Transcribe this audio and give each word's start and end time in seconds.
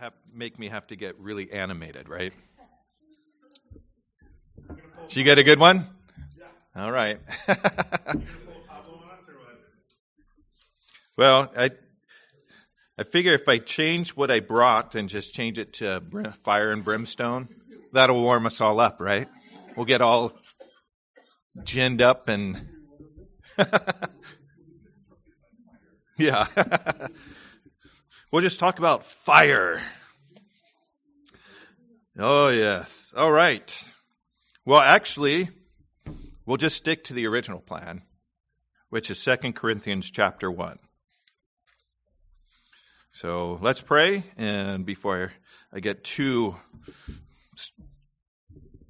have, 0.00 0.12
make 0.32 0.58
me 0.58 0.68
have 0.68 0.86
to 0.88 0.96
get 0.96 1.18
really 1.18 1.50
animated, 1.52 2.08
right? 2.08 2.32
Did 5.08 5.16
you 5.16 5.24
get 5.24 5.38
a 5.38 5.44
good 5.44 5.58
one? 5.58 5.86
All 6.74 6.92
right. 6.92 7.18
well, 11.16 11.50
I 11.56 11.70
I 12.98 13.04
figure 13.04 13.34
if 13.34 13.48
I 13.48 13.58
change 13.58 14.16
what 14.16 14.30
I 14.30 14.40
brought 14.40 14.94
and 14.94 15.08
just 15.08 15.32
change 15.34 15.58
it 15.58 15.74
to 15.74 16.02
fire 16.44 16.70
and 16.70 16.84
brimstone, 16.84 17.48
that'll 17.92 18.20
warm 18.20 18.46
us 18.46 18.60
all 18.60 18.80
up, 18.80 19.00
right? 19.00 19.28
We'll 19.76 19.86
get 19.86 20.00
all 20.02 20.32
ginned 21.64 22.02
up 22.02 22.28
and 22.28 22.68
yeah. 26.18 26.46
we'll 28.32 28.42
just 28.42 28.60
talk 28.60 28.78
about 28.78 29.04
fire. 29.04 29.80
Oh 32.18 32.48
yes. 32.48 33.12
All 33.16 33.30
right. 33.30 33.84
Well, 34.64 34.80
actually, 34.80 35.48
we'll 36.44 36.56
just 36.56 36.76
stick 36.76 37.04
to 37.04 37.14
the 37.14 37.26
original 37.26 37.60
plan, 37.60 38.02
which 38.90 39.10
is 39.10 39.22
2 39.22 39.52
Corinthians 39.52 40.10
chapter 40.10 40.50
1. 40.50 40.78
So 43.12 43.58
let's 43.62 43.80
pray, 43.80 44.24
and 44.36 44.84
before 44.84 45.32
I 45.72 45.80
get 45.80 46.04
too 46.04 46.56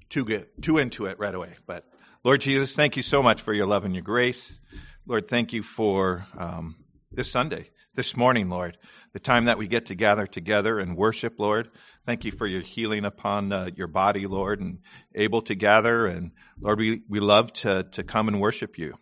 too 0.09 0.25
get 0.25 0.63
too 0.63 0.79
into 0.79 1.07
it 1.07 1.19
right 1.19 1.35
away, 1.35 1.53
but 1.67 1.85
Lord 2.25 2.41
Jesus, 2.41 2.75
thank 2.75 2.97
you 2.97 3.03
so 3.03 3.23
much 3.23 3.43
for 3.43 3.53
your 3.53 3.67
love 3.67 3.85
and 3.85 3.95
your 3.95 4.03
grace. 4.03 4.59
Lord, 5.07 5.29
thank 5.29 5.53
you 5.53 5.63
for 5.63 6.27
um, 6.37 6.75
this 7.13 7.31
Sunday, 7.31 7.71
this 7.97 8.15
morning, 8.15 8.51
Lord, 8.51 8.77
the 9.15 9.19
time 9.19 9.47
that 9.47 9.57
we 9.57 9.67
get 9.67 9.87
to 9.87 9.95
gather 9.95 10.27
together 10.27 10.79
and 10.79 10.97
worship, 10.97 11.41
Lord. 11.41 11.71
Thank 12.05 12.27
you 12.27 12.31
for 12.31 12.47
your 12.47 12.61
healing 12.61 13.07
upon 13.07 13.51
uh, 13.51 13.71
your 13.75 13.87
body, 13.87 14.27
Lord, 14.27 14.61
and 14.61 14.81
able 15.15 15.41
to 15.43 15.55
gather. 15.55 16.07
And 16.07 16.33
Lord, 16.61 16.79
we, 16.79 17.03
we 17.09 17.21
love 17.21 17.53
to, 17.55 17.85
to 17.93 18.05
come 18.05 18.29
and 18.29 18.39
worship 18.39 18.79
you. 18.79 18.95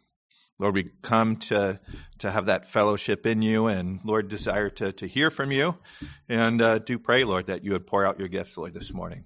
Lord, 0.61 0.75
we 0.75 0.91
come 1.03 1.37
to 1.49 1.81
to 2.21 2.31
have 2.31 2.47
that 2.47 2.71
fellowship 2.71 3.27
in 3.27 3.43
you, 3.43 3.67
and 3.67 3.99
Lord, 4.05 4.29
desire 4.29 4.71
to 4.71 4.93
to 4.93 5.09
hear 5.09 5.31
from 5.31 5.51
you, 5.51 5.75
and 6.29 6.63
uh, 6.63 6.79
do 6.79 6.97
pray, 7.01 7.25
Lord, 7.25 7.49
that 7.49 7.65
you 7.65 7.73
would 7.73 7.89
pour 7.89 8.07
out 8.07 8.21
your 8.21 8.29
gifts, 8.29 8.57
Lord, 8.57 8.73
this 8.73 8.95
morning, 8.95 9.25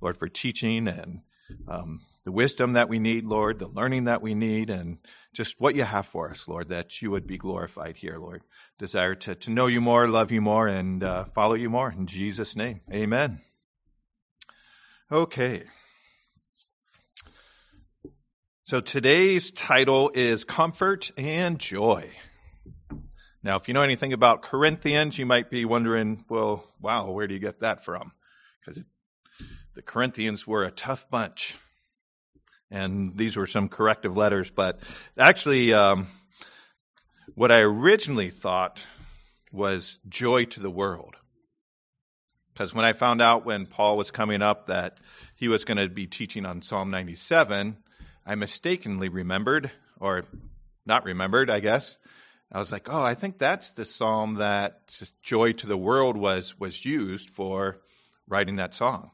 Lord, 0.00 0.16
for 0.16 0.26
teaching 0.26 0.88
and 0.88 1.20
um, 1.68 2.00
the 2.24 2.32
wisdom 2.32 2.72
that 2.72 2.88
we 2.88 2.98
need, 2.98 3.24
Lord, 3.24 3.60
the 3.60 3.68
learning 3.68 4.04
that 4.04 4.20
we 4.20 4.34
need, 4.34 4.68
and 4.68 4.98
just 5.34 5.60
what 5.60 5.74
you 5.74 5.82
have 5.82 6.06
for 6.06 6.30
us, 6.30 6.48
Lord, 6.48 6.68
that 6.68 7.02
you 7.02 7.10
would 7.10 7.26
be 7.26 7.36
glorified 7.36 7.96
here, 7.96 8.16
Lord. 8.18 8.42
Desire 8.78 9.14
to 9.14 9.34
to 9.34 9.50
know 9.50 9.66
you 9.66 9.80
more, 9.80 10.08
love 10.08 10.32
you 10.32 10.40
more, 10.40 10.66
and 10.66 11.02
uh, 11.02 11.24
follow 11.34 11.54
you 11.54 11.68
more. 11.68 11.92
In 11.92 12.06
Jesus' 12.06 12.56
name, 12.56 12.80
Amen. 12.92 13.40
Okay. 15.12 15.64
So 18.64 18.80
today's 18.80 19.50
title 19.50 20.10
is 20.14 20.44
Comfort 20.44 21.10
and 21.18 21.58
Joy. 21.58 22.10
Now, 23.42 23.56
if 23.56 23.68
you 23.68 23.74
know 23.74 23.82
anything 23.82 24.14
about 24.14 24.40
Corinthians, 24.40 25.18
you 25.18 25.26
might 25.26 25.50
be 25.50 25.66
wondering, 25.66 26.24
well, 26.30 26.64
wow, 26.80 27.10
where 27.10 27.26
do 27.26 27.34
you 27.34 27.40
get 27.40 27.60
that 27.60 27.84
from? 27.84 28.12
Because 28.60 28.82
the 29.74 29.82
Corinthians 29.82 30.46
were 30.46 30.64
a 30.64 30.70
tough 30.70 31.10
bunch. 31.10 31.54
And 32.74 33.16
these 33.16 33.36
were 33.36 33.46
some 33.46 33.68
corrective 33.68 34.16
letters, 34.16 34.50
but 34.50 34.80
actually, 35.16 35.72
um, 35.72 36.08
what 37.36 37.52
I 37.52 37.60
originally 37.60 38.30
thought 38.30 38.84
was 39.52 40.00
joy 40.08 40.46
to 40.46 40.60
the 40.60 40.70
world. 40.70 41.14
Because 42.52 42.74
when 42.74 42.84
I 42.84 42.92
found 42.92 43.22
out 43.22 43.46
when 43.46 43.66
Paul 43.66 43.96
was 43.96 44.10
coming 44.10 44.42
up 44.42 44.66
that 44.66 44.98
he 45.36 45.46
was 45.46 45.64
going 45.64 45.76
to 45.76 45.88
be 45.88 46.08
teaching 46.08 46.44
on 46.44 46.62
Psalm 46.62 46.90
97, 46.90 47.76
I 48.26 48.34
mistakenly 48.34 49.08
remembered, 49.08 49.70
or 50.00 50.24
not 50.84 51.04
remembered, 51.04 51.50
I 51.50 51.60
guess. 51.60 51.96
I 52.50 52.58
was 52.58 52.72
like, 52.72 52.88
oh, 52.90 53.02
I 53.02 53.14
think 53.14 53.38
that's 53.38 53.70
the 53.70 53.84
psalm 53.84 54.34
that 54.34 54.80
"Joy 55.22 55.52
to 55.52 55.68
the 55.68 55.78
World" 55.78 56.16
was 56.16 56.58
was 56.58 56.84
used 56.84 57.30
for 57.30 57.78
writing 58.26 58.56
that 58.56 58.74
song. 58.74 59.12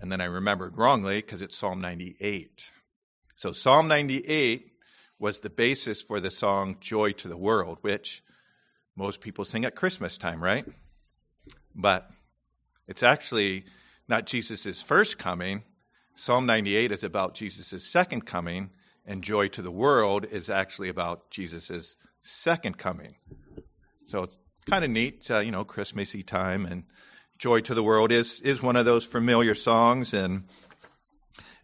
And 0.00 0.10
then 0.10 0.20
I 0.20 0.26
remembered 0.26 0.76
wrongly 0.76 1.20
because 1.20 1.42
it's 1.42 1.56
Psalm 1.56 1.80
98. 1.80 2.62
So 3.36 3.52
Psalm 3.52 3.88
98 3.88 4.70
was 5.18 5.40
the 5.40 5.50
basis 5.50 6.02
for 6.02 6.20
the 6.20 6.30
song 6.30 6.76
"Joy 6.80 7.12
to 7.12 7.28
the 7.28 7.36
World," 7.36 7.78
which 7.80 8.22
most 8.96 9.20
people 9.20 9.44
sing 9.44 9.64
at 9.64 9.76
Christmas 9.76 10.18
time, 10.18 10.42
right? 10.42 10.64
But 11.74 12.08
it's 12.88 13.02
actually 13.02 13.64
not 14.08 14.26
Jesus' 14.26 14.82
first 14.82 15.18
coming, 15.18 15.62
Psalm 16.16 16.46
98 16.46 16.92
is 16.92 17.02
about 17.02 17.34
Jesus' 17.34 17.90
second 17.90 18.24
coming, 18.24 18.70
and 19.04 19.22
Joy 19.22 19.48
to 19.48 19.62
the 19.62 19.70
World 19.70 20.24
is 20.30 20.48
actually 20.48 20.88
about 20.88 21.30
Jesus' 21.30 21.96
second 22.22 22.78
coming. 22.78 23.16
So 24.06 24.22
it's 24.22 24.38
kind 24.66 24.84
of 24.84 24.90
neat, 24.90 25.28
uh, 25.28 25.40
you 25.40 25.50
know, 25.50 25.64
Christmassy 25.64 26.22
time, 26.22 26.66
and 26.66 26.84
Joy 27.38 27.60
to 27.60 27.74
the 27.74 27.82
World 27.82 28.12
is 28.12 28.40
is 28.40 28.62
one 28.62 28.76
of 28.76 28.84
those 28.84 29.04
familiar 29.04 29.54
songs, 29.54 30.14
and 30.14 30.44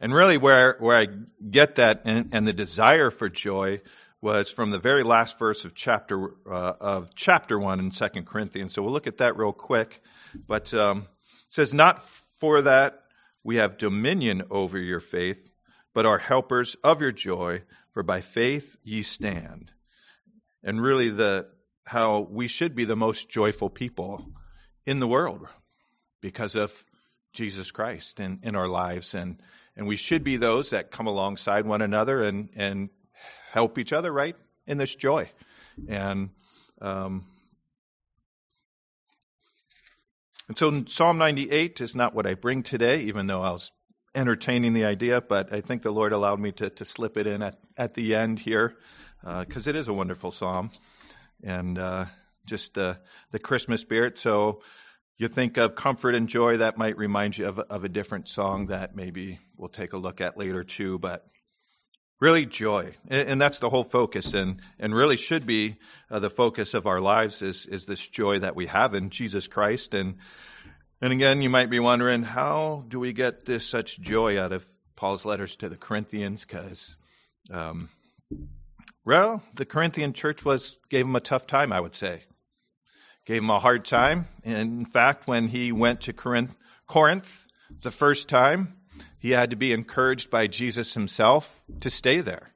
and 0.00 0.12
really 0.14 0.38
where 0.38 0.76
where 0.80 0.96
I 0.96 1.06
get 1.48 1.76
that 1.76 2.02
and, 2.04 2.30
and 2.32 2.46
the 2.46 2.52
desire 2.52 3.10
for 3.10 3.28
joy 3.28 3.80
was 4.20 4.50
from 4.50 4.70
the 4.70 4.78
very 4.78 5.02
last 5.02 5.38
verse 5.38 5.64
of 5.64 5.74
chapter 5.74 6.34
uh, 6.50 6.74
of 6.80 7.14
chapter 7.14 7.58
one 7.58 7.80
in 7.80 7.90
Second 7.90 8.26
Corinthians. 8.26 8.74
So 8.74 8.82
we'll 8.82 8.92
look 8.92 9.06
at 9.06 9.18
that 9.18 9.36
real 9.36 9.52
quick, 9.52 10.02
but 10.46 10.72
um, 10.74 10.98
it 10.98 11.06
says, 11.48 11.72
"Not 11.72 12.02
for 12.40 12.62
that 12.62 13.02
we 13.42 13.56
have 13.56 13.78
dominion 13.78 14.42
over 14.50 14.78
your 14.78 15.00
faith, 15.00 15.48
but 15.94 16.06
are 16.06 16.18
helpers 16.18 16.76
of 16.82 17.00
your 17.00 17.12
joy, 17.12 17.62
for 17.92 18.02
by 18.02 18.20
faith 18.20 18.76
ye 18.82 19.02
stand. 19.02 19.70
And 20.62 20.80
really 20.80 21.10
the 21.10 21.48
how 21.84 22.20
we 22.20 22.48
should 22.48 22.74
be 22.74 22.84
the 22.84 22.96
most 22.96 23.28
joyful 23.28 23.70
people 23.70 24.26
in 24.90 24.98
the 24.98 25.06
world 25.06 25.46
because 26.20 26.56
of 26.56 26.72
Jesus 27.32 27.70
Christ 27.70 28.18
in, 28.18 28.40
in 28.42 28.56
our 28.56 28.66
lives 28.66 29.14
and 29.14 29.40
and 29.76 29.86
we 29.86 29.94
should 29.94 30.24
be 30.24 30.36
those 30.36 30.70
that 30.70 30.90
come 30.90 31.06
alongside 31.06 31.64
one 31.64 31.80
another 31.80 32.24
and 32.24 32.48
and 32.56 32.90
help 33.52 33.78
each 33.78 33.92
other 33.92 34.12
right 34.12 34.34
in 34.66 34.78
this 34.78 34.92
joy 34.92 35.30
and 35.88 36.30
um, 36.82 37.24
And 40.48 40.58
so 40.58 40.82
Psalm 40.86 41.18
98 41.18 41.80
is 41.80 41.94
not 41.94 42.12
what 42.12 42.26
I 42.26 42.34
bring 42.34 42.64
today, 42.64 43.02
even 43.02 43.28
though 43.28 43.40
I 43.40 43.52
was 43.52 43.70
entertaining 44.16 44.72
the 44.72 44.84
idea, 44.84 45.20
but 45.20 45.52
I 45.52 45.60
think 45.60 45.82
the 45.82 45.92
Lord 45.92 46.12
allowed 46.12 46.40
me 46.40 46.50
to, 46.50 46.70
to 46.70 46.84
slip 46.84 47.16
it 47.16 47.28
in 47.28 47.40
at, 47.40 47.60
at 47.76 47.94
the 47.94 48.16
end 48.16 48.40
here, 48.40 48.74
because 49.22 49.68
uh, 49.68 49.70
it 49.70 49.76
is 49.76 49.86
a 49.86 49.92
wonderful 49.92 50.32
psalm. 50.32 50.72
And 51.44 51.78
uh, 51.78 52.06
just 52.46 52.76
uh, 52.76 52.94
the 53.30 53.38
Christmas 53.38 53.80
spirit. 53.80 54.18
So 54.18 54.62
you 55.20 55.28
think 55.28 55.58
of 55.58 55.74
comfort 55.74 56.14
and 56.14 56.28
joy, 56.28 56.56
that 56.56 56.78
might 56.78 56.96
remind 56.96 57.36
you 57.36 57.46
of, 57.46 57.58
of 57.58 57.84
a 57.84 57.90
different 57.90 58.28
song 58.28 58.68
that 58.68 58.96
maybe 58.96 59.38
we'll 59.56 59.68
take 59.68 59.92
a 59.92 59.98
look 59.98 60.22
at 60.22 60.38
later 60.38 60.64
too. 60.64 60.98
But 60.98 61.26
really 62.20 62.46
joy. 62.46 62.94
And 63.08 63.38
that's 63.38 63.58
the 63.58 63.68
whole 63.68 63.84
focus 63.84 64.32
and 64.32 64.60
and 64.78 64.94
really 64.94 65.18
should 65.18 65.46
be 65.46 65.76
uh, 66.10 66.20
the 66.20 66.30
focus 66.30 66.72
of 66.72 66.86
our 66.86 67.00
lives 67.00 67.42
is 67.42 67.66
is 67.66 67.84
this 67.84 68.06
joy 68.06 68.38
that 68.38 68.56
we 68.56 68.66
have 68.66 68.94
in 68.94 69.10
Jesus 69.10 69.46
Christ. 69.46 69.92
And 69.92 70.16
and 71.02 71.12
again 71.12 71.42
you 71.42 71.50
might 71.50 71.68
be 71.68 71.80
wondering 71.80 72.22
how 72.22 72.84
do 72.88 72.98
we 72.98 73.12
get 73.12 73.44
this 73.44 73.66
such 73.66 74.00
joy 74.00 74.40
out 74.40 74.52
of 74.52 74.64
Paul's 74.96 75.26
letters 75.26 75.56
to 75.56 75.68
the 75.68 75.76
Corinthians? 75.76 76.46
Cuz 76.46 76.96
um, 77.50 77.90
well 79.04 79.42
the 79.54 79.66
Corinthian 79.66 80.14
church 80.14 80.44
was 80.44 80.78
gave 80.88 81.04
him 81.04 81.16
a 81.16 81.20
tough 81.20 81.46
time 81.46 81.74
I 81.74 81.80
would 81.80 81.94
say 81.94 82.22
gave 83.30 83.42
him 83.42 83.50
a 83.50 83.60
hard 83.60 83.84
time 83.84 84.26
and 84.42 84.80
in 84.80 84.84
fact 84.84 85.28
when 85.28 85.46
he 85.46 85.70
went 85.70 86.00
to 86.00 86.12
Corinth 86.12 86.50
Corinth 86.88 87.28
the 87.80 87.92
first 87.92 88.28
time 88.28 88.74
he 89.20 89.30
had 89.30 89.50
to 89.50 89.56
be 89.56 89.72
encouraged 89.72 90.30
by 90.30 90.48
Jesus 90.48 90.94
himself 90.94 91.48
to 91.82 91.90
stay 91.90 92.22
there. 92.22 92.50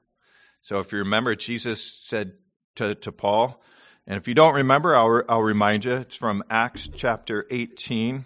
So 0.63 0.81
if 0.81 0.91
you 0.91 0.99
remember, 0.99 1.37
Jesus 1.37 1.81
said 2.09 2.33
to, 2.77 2.97
to 2.97 3.13
Paul, 3.13 3.63
and 4.07 4.17
if 4.17 4.27
you 4.27 4.35
don't 4.35 4.55
remember, 4.55 4.97
I'll, 4.97 5.23
I'll 5.29 5.43
remind 5.43 5.85
you, 5.85 5.95
it's 5.95 6.17
from 6.17 6.43
Acts 6.51 6.89
chapter 6.93 7.47
18, 7.49 8.25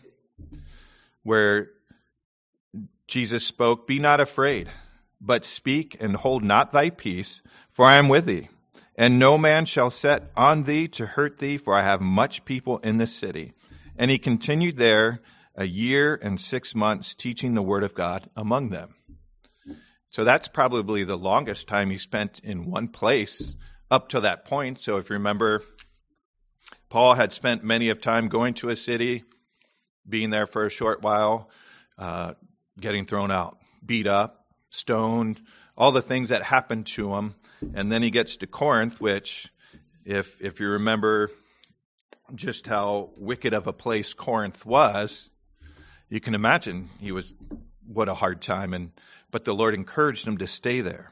where 1.25 1.69
Jesus 3.09 3.45
spoke, 3.45 3.87
Be 3.87 3.99
not 3.99 4.21
afraid, 4.21 4.71
but 5.21 5.45
speak 5.45 5.99
and 6.01 6.17
hold 6.17 6.43
not 6.43 6.73
thy 6.73 6.89
peace, 6.91 7.43
for 7.71 7.85
I 7.85 7.97
am 7.97 8.09
with 8.09 8.25
thee. 8.25 8.49
And 8.99 9.21
no 9.21 9.39
man 9.39 9.65
shall 9.65 9.91
set 9.91 10.33
on 10.37 10.65
thee 10.65 10.89
to 10.89 11.07
hurt 11.07 11.39
thee, 11.39 11.57
for 11.57 11.73
I 11.73 11.85
have 11.85 12.01
much 12.01 12.45
people 12.45 12.79
in 12.79 12.99
this 12.99 13.15
city. 13.15 13.53
And 13.97 14.11
he 14.11 14.19
continued 14.19 14.77
there 14.77 15.21
a 15.55 15.65
year 15.65 16.19
and 16.21 16.41
six 16.41 16.75
months 16.75 17.15
teaching 17.15 17.55
the 17.55 17.63
Word 17.63 17.85
of 17.85 17.95
God 17.95 18.29
among 18.35 18.71
them. 18.71 18.97
So 20.11 20.25
that's 20.25 20.49
probably 20.49 21.05
the 21.05 21.17
longest 21.17 21.69
time 21.69 21.91
he 21.91 21.99
spent 21.99 22.41
in 22.43 22.69
one 22.69 22.89
place 22.89 23.55
up 23.89 24.09
to 24.11 24.23
that 24.23 24.47
point. 24.47 24.81
So 24.81 24.97
if 24.97 25.11
you 25.11 25.15
remember, 25.15 25.63
Paul 26.89 27.15
had 27.15 27.33
spent 27.33 27.63
many 27.63 27.91
of 27.91 28.01
time 28.01 28.27
going 28.27 28.55
to 28.55 28.71
a 28.71 28.77
city, 28.77 29.23
being 30.09 30.31
there 30.31 30.49
for 30.49 30.67
a 30.67 30.71
short 30.71 31.03
while, 31.03 31.51
uh, 31.99 32.35
getting 32.81 33.07
thrown 33.07 33.31
out, 33.31 33.59
beat 33.85 34.09
up, 34.09 34.45
stoned, 34.71 35.41
all 35.79 35.93
the 35.93 36.03
things 36.03 36.31
that 36.31 36.43
happened 36.43 36.87
to 36.89 37.15
him. 37.15 37.35
And 37.75 37.91
then 37.91 38.03
he 38.03 38.11
gets 38.11 38.39
to 38.39 38.47
Corinth, 38.47 39.01
which, 39.01 39.49
if 40.05 40.41
if 40.43 40.61
you 40.61 40.71
remember 40.71 41.31
just 42.35 42.67
how 42.67 43.11
wicked 43.17 43.55
of 43.55 43.67
a 43.69 43.73
place 43.73 44.13
Corinth 44.13 44.67
was, 44.67 45.31
you 46.11 46.21
can 46.21 46.35
imagine 46.35 46.91
he 47.01 47.13
was 47.13 47.33
what 47.87 48.09
a 48.09 48.15
hard 48.15 48.43
time. 48.43 48.75
And 48.75 48.91
but 49.31 49.45
the 49.45 49.55
Lord 49.55 49.75
encouraged 49.75 50.27
him 50.27 50.39
to 50.39 50.47
stay 50.47 50.81
there 50.81 51.11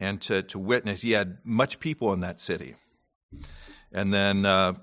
and 0.00 0.20
to 0.22 0.42
to 0.44 0.58
witness. 0.58 1.02
He 1.02 1.12
had 1.12 1.38
much 1.44 1.78
people 1.78 2.12
in 2.14 2.20
that 2.20 2.40
city, 2.40 2.74
and 3.92 4.12
then. 4.12 4.46
Uh, 4.46 4.74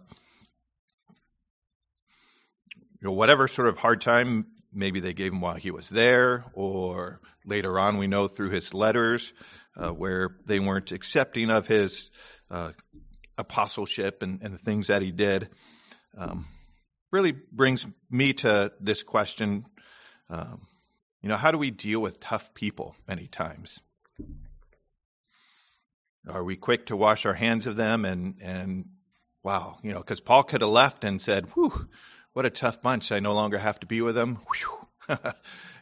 you 3.00 3.08
know, 3.08 3.12
whatever 3.12 3.48
sort 3.48 3.68
of 3.68 3.78
hard 3.78 4.02
time 4.02 4.48
maybe 4.74 5.00
they 5.00 5.14
gave 5.14 5.32
him 5.32 5.42
while 5.42 5.56
he 5.56 5.72
was 5.72 5.90
there, 5.90 6.46
or 6.54 7.20
later 7.46 7.80
on 7.80 7.98
we 7.98 8.08
know 8.08 8.28
through 8.28 8.50
his 8.50 8.74
letters 8.74 9.34
uh, 9.76 9.90
where 9.90 10.36
they 10.46 10.60
weren't 10.60 10.92
accepting 10.92 11.50
of 11.50 11.68
his 11.68 12.10
uh, 12.50 12.72
apostleship 13.38 14.22
and, 14.24 14.42
and, 14.42 14.54
the 14.54 14.58
things 14.58 14.88
that 14.88 15.02
he 15.02 15.12
did. 15.12 15.50
Um, 16.18 16.48
really 17.12 17.32
brings 17.32 17.86
me 18.10 18.34
to 18.34 18.72
this 18.80 19.04
question. 19.04 19.66
Um, 20.30 20.68
you 21.22 21.30
know, 21.30 21.38
how 21.38 21.52
do 21.52 21.58
we 21.58 21.72
deal 21.72 22.00
with 22.00 22.20
tough 22.20 22.54
people 22.54 22.96
many 23.08 23.28
times? 23.28 23.80
Are 26.28 26.44
we 26.44 26.58
quick 26.58 26.88
to 26.88 26.98
wash 26.98 27.26
our 27.26 27.34
hands 27.34 27.68
of 27.68 27.76
them 27.78 28.04
and, 28.04 28.36
and 28.42 28.86
wow, 29.44 29.78
you 29.82 29.94
know, 29.94 30.00
because 30.00 30.20
Paul 30.20 30.44
could 30.44 30.62
have 30.62 30.70
left 30.70 31.06
and 31.06 31.22
said, 31.22 31.46
whew, 31.54 31.88
what 32.38 32.46
a 32.46 32.52
tough 32.52 32.84
bunch. 32.84 33.12
I 33.12 33.20
no 33.20 33.34
longer 33.34 33.58
have 33.58 33.80
to 33.80 33.88
be 33.88 34.00
with 34.02 34.14
them. 34.14 34.38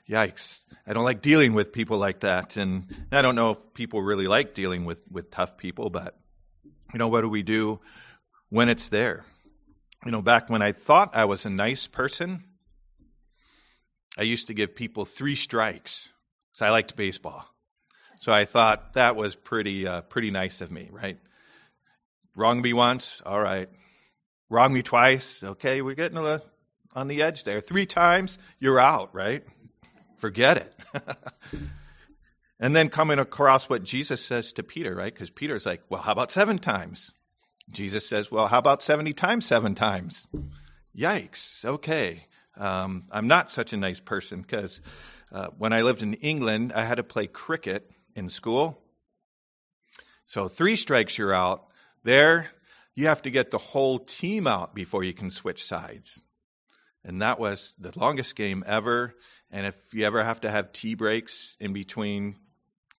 Yikes. 0.09 0.61
I 0.87 0.93
don't 0.93 1.03
like 1.03 1.21
dealing 1.21 1.53
with 1.53 1.73
people 1.73 1.97
like 1.97 2.21
that. 2.21 2.55
And 2.55 2.95
I 3.11 3.21
don't 3.21 3.35
know 3.35 3.49
if 3.49 3.73
people 3.73 4.01
really 4.01 4.25
like 4.25 4.53
dealing 4.53 4.85
with, 4.85 4.99
with 5.11 5.31
tough 5.31 5.57
people, 5.57 5.89
but, 5.89 6.17
you 6.93 6.97
know, 6.97 7.09
what 7.09 7.23
do 7.23 7.27
we 7.27 7.43
do 7.43 7.81
when 8.47 8.69
it's 8.69 8.87
there? 8.87 9.25
You 10.05 10.13
know, 10.13 10.21
back 10.21 10.49
when 10.49 10.61
I 10.61 10.71
thought 10.71 11.13
I 11.13 11.25
was 11.25 11.45
a 11.45 11.49
nice 11.49 11.87
person, 11.87 12.41
I 14.17 14.21
used 14.23 14.47
to 14.47 14.53
give 14.53 14.75
people 14.75 15.03
three 15.03 15.35
strikes. 15.35 16.07
So 16.53 16.65
I 16.65 16.69
liked 16.69 16.95
baseball. 16.95 17.43
So 18.21 18.31
I 18.31 18.45
thought 18.45 18.93
that 18.93 19.17
was 19.17 19.35
pretty, 19.35 19.85
uh, 19.85 20.03
pretty 20.03 20.31
nice 20.31 20.61
of 20.61 20.71
me, 20.71 20.87
right? 20.89 21.19
Wrong 22.33 22.61
me 22.61 22.71
once, 22.71 23.21
all 23.25 23.41
right. 23.41 23.67
Wrong 24.49 24.73
me 24.73 24.83
twice. 24.83 25.41
Okay, 25.43 25.81
we're 25.81 25.95
getting 25.95 26.17
a, 26.17 26.41
on 26.93 27.07
the 27.07 27.23
edge 27.23 27.43
there. 27.43 27.61
Three 27.61 27.85
times, 27.85 28.37
you're 28.59 28.79
out, 28.79 29.15
right? 29.15 29.43
Forget 30.17 30.57
it. 30.57 30.73
and 32.59 32.75
then 32.75 32.89
coming 32.89 33.19
across 33.19 33.67
what 33.67 33.83
Jesus 33.83 34.23
says 34.23 34.53
to 34.53 34.63
Peter, 34.63 34.95
right? 34.95 35.13
Because 35.13 35.29
Peter's 35.29 35.65
like, 35.65 35.81
well, 35.89 36.01
how 36.01 36.11
about 36.11 36.31
seven 36.31 36.59
times? 36.59 37.11
Jesus 37.71 38.07
says, 38.07 38.31
well, 38.31 38.47
how 38.47 38.59
about 38.59 38.83
70 38.83 39.13
times 39.13 39.45
seven 39.47 39.73
times? 39.73 40.27
Yikes. 40.97 41.65
Okay. 41.65 42.25
Um, 42.57 43.05
I'm 43.11 43.27
not 43.27 43.49
such 43.49 43.73
a 43.73 43.77
nice 43.77 43.99
person 43.99 44.41
because 44.41 44.79
uh, 45.31 45.47
when 45.57 45.73
I 45.73 45.81
lived 45.81 46.03
in 46.03 46.13
England, 46.13 46.71
I 46.73 46.85
had 46.85 46.95
to 46.95 47.03
play 47.03 47.27
cricket 47.27 47.89
in 48.15 48.29
school. 48.29 48.79
So 50.27 50.47
three 50.47 50.75
strikes, 50.75 51.17
you're 51.17 51.33
out. 51.33 51.65
There, 52.03 52.49
you 52.95 53.07
have 53.07 53.21
to 53.23 53.29
get 53.29 53.51
the 53.51 53.57
whole 53.57 53.99
team 53.99 54.47
out 54.47 54.73
before 54.73 55.03
you 55.03 55.13
can 55.13 55.29
switch 55.29 55.65
sides. 55.65 56.19
And 57.03 57.21
that 57.21 57.39
was 57.39 57.75
the 57.77 57.93
longest 57.95 58.35
game 58.35 58.63
ever. 58.65 59.13
And 59.51 59.67
if 59.67 59.75
you 59.93 60.05
ever 60.05 60.23
have 60.23 60.41
to 60.41 60.49
have 60.49 60.73
tea 60.73 60.95
breaks 60.95 61.55
in 61.59 61.73
between 61.73 62.35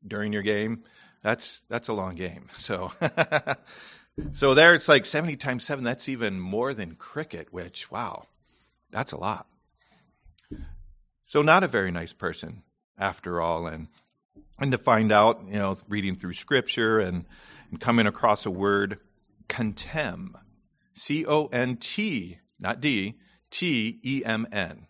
during 0.06 0.34
your 0.34 0.44
game, 0.44 0.84
that's 1.24 1.64
that's 1.70 1.88
a 1.88 1.94
long 1.94 2.16
game. 2.16 2.50
So 2.60 2.92
so 4.34 4.54
there 4.54 4.76
it's 4.76 4.88
like 4.88 5.06
70 5.06 5.38
times 5.38 5.64
7, 5.66 5.84
that's 5.84 6.08
even 6.08 6.40
more 6.40 6.74
than 6.74 6.96
cricket, 6.96 7.52
which 7.52 7.90
wow, 7.90 8.28
that's 8.92 9.14
a 9.14 9.18
lot. 9.18 9.48
So 11.26 11.42
not 11.42 11.64
a 11.64 11.68
very 11.68 11.92
nice 11.92 12.14
person 12.14 12.62
after 12.98 13.42
all 13.42 13.66
and 13.66 13.88
and 14.60 14.72
to 14.72 14.78
find 14.78 15.12
out, 15.12 15.48
you 15.48 15.58
know, 15.58 15.76
reading 15.90 16.16
through 16.16 16.34
scripture 16.34 17.00
and, 17.00 17.26
and 17.72 17.82
coming 17.82 18.08
across 18.08 18.46
a 18.46 18.52
word 18.52 19.00
contemn. 19.48 20.34
C 20.94 21.26
O 21.26 21.48
N 21.48 21.78
T, 21.78 22.40
not 22.60 22.82
D, 22.82 23.16
T 23.52 24.00
E 24.04 24.24
M 24.26 24.48
N. 24.52 24.88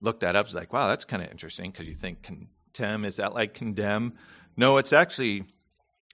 Looked 0.00 0.20
that 0.20 0.36
up. 0.36 0.46
Was 0.46 0.54
like, 0.54 0.72
wow, 0.72 0.88
that's 0.88 1.04
kind 1.04 1.22
of 1.22 1.30
interesting 1.30 1.70
because 1.70 1.86
you 1.86 1.94
think 1.94 2.22
contemn 2.22 3.04
is 3.04 3.16
that 3.16 3.34
like 3.34 3.54
condemn? 3.54 4.14
No, 4.56 4.78
it's 4.78 4.92
actually 4.92 5.44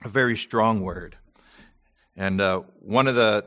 a 0.05 0.09
very 0.09 0.37
strong 0.37 0.83
word. 0.83 1.17
And 2.17 2.41
uh, 2.41 2.63
one 2.81 3.07
of 3.07 3.15
the 3.15 3.47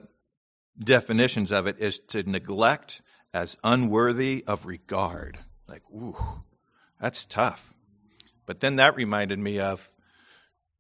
definitions 0.82 1.52
of 1.52 1.68
it 1.68 1.78
is 1.80 2.00
to 2.10 2.24
neglect 2.24 3.02
as 3.34 3.58
unworthy 3.64 4.44
of 4.48 4.66
regard. 4.66 5.40
Like, 5.68 5.84
ooh, 5.92 6.16
that's 7.00 7.26
tough. 7.26 7.74
But 8.46 8.60
then 8.60 8.78
that 8.78 8.96
reminded 8.96 9.40
me 9.40 9.60
of 9.60 9.88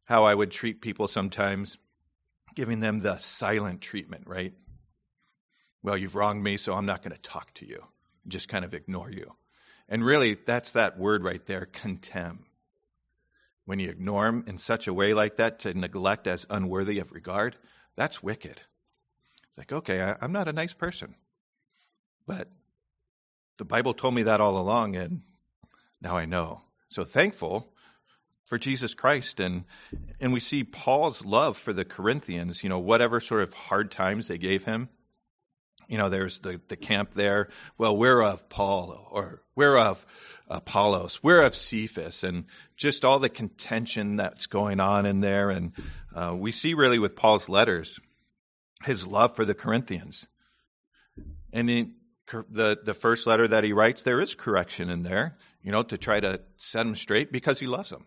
how 0.05 0.25
I 0.25 0.35
would 0.35 0.51
treat 0.51 0.81
people 0.81 1.07
sometimes 1.07 1.77
giving 2.55 2.79
them 2.79 3.01
the 3.01 3.17
silent 3.19 3.81
treatment, 3.81 4.27
right? 4.27 4.53
Well, 5.81 5.97
you've 5.97 6.15
wronged 6.15 6.43
me, 6.43 6.57
so 6.57 6.73
I'm 6.73 6.85
not 6.85 7.03
going 7.03 7.15
to 7.15 7.21
talk 7.21 7.53
to 7.55 7.67
you. 7.67 7.83
Just 8.27 8.47
kind 8.47 8.63
of 8.63 8.73
ignore 8.73 9.11
you. 9.11 9.33
And 9.89 10.03
really, 10.03 10.37
that's 10.45 10.71
that 10.73 10.97
word 10.97 11.23
right 11.23 11.45
there, 11.45 11.65
contemn. 11.65 12.45
When 13.65 13.79
you 13.79 13.89
ignore 13.89 14.25
them 14.25 14.45
in 14.47 14.57
such 14.57 14.87
a 14.87 14.93
way 14.93 15.13
like 15.13 15.37
that, 15.37 15.59
to 15.59 15.73
neglect 15.73 16.27
as 16.27 16.45
unworthy 16.49 16.99
of 16.99 17.11
regard, 17.11 17.55
that's 17.95 18.23
wicked. 18.23 18.59
It's 19.49 19.57
like, 19.57 19.71
okay, 19.71 20.01
I, 20.01 20.15
I'm 20.21 20.31
not 20.31 20.47
a 20.47 20.53
nice 20.53 20.73
person. 20.73 21.15
But 22.25 22.49
the 23.57 23.65
Bible 23.65 23.93
told 23.93 24.15
me 24.15 24.23
that 24.23 24.41
all 24.41 24.57
along, 24.57 24.95
and 24.95 25.21
now 26.01 26.17
I 26.17 26.25
know. 26.25 26.61
So 26.89 27.03
thankful 27.03 27.72
for 28.47 28.57
Jesus 28.57 28.93
Christ 28.93 29.39
and 29.39 29.63
and 30.19 30.33
we 30.33 30.39
see 30.39 30.63
Paul's 30.63 31.23
love 31.23 31.57
for 31.57 31.73
the 31.73 31.85
Corinthians, 31.85 32.63
you 32.63 32.69
know, 32.69 32.79
whatever 32.79 33.19
sort 33.19 33.41
of 33.41 33.53
hard 33.53 33.91
times 33.91 34.27
they 34.27 34.37
gave 34.37 34.63
him. 34.63 34.89
You 35.87 35.97
know, 35.97 36.09
there's 36.09 36.39
the, 36.39 36.61
the 36.69 36.77
camp 36.77 37.13
there. 37.13 37.49
Well, 37.77 37.95
we're 37.97 38.23
of 38.23 38.47
Paul 38.49 39.07
or 39.11 39.41
we're 39.55 39.77
of 39.77 40.03
Apollos, 40.49 41.21
we're 41.21 41.43
of 41.43 41.53
Cephas, 41.53 42.23
and 42.23 42.45
just 42.77 43.05
all 43.05 43.19
the 43.19 43.29
contention 43.29 44.15
that's 44.15 44.47
going 44.47 44.79
on 44.79 45.05
in 45.05 45.19
there. 45.19 45.49
And 45.49 45.73
uh, 46.15 46.35
we 46.37 46.51
see 46.51 46.73
really 46.73 46.99
with 46.99 47.15
Paul's 47.15 47.49
letters 47.49 47.99
his 48.83 49.05
love 49.05 49.35
for 49.35 49.45
the 49.45 49.53
Corinthians. 49.53 50.27
And 51.51 51.69
in 51.69 51.95
the 52.49 52.77
the 52.83 52.93
first 52.93 53.27
letter 53.27 53.47
that 53.47 53.63
he 53.63 53.73
writes, 53.73 54.03
there 54.03 54.21
is 54.21 54.35
correction 54.35 54.89
in 54.89 55.03
there, 55.03 55.37
you 55.61 55.71
know, 55.71 55.83
to 55.83 55.97
try 55.97 56.19
to 56.19 56.41
set 56.57 56.83
them 56.83 56.95
straight 56.95 57.31
because 57.31 57.59
he 57.59 57.67
loves 57.67 57.89
them 57.89 58.05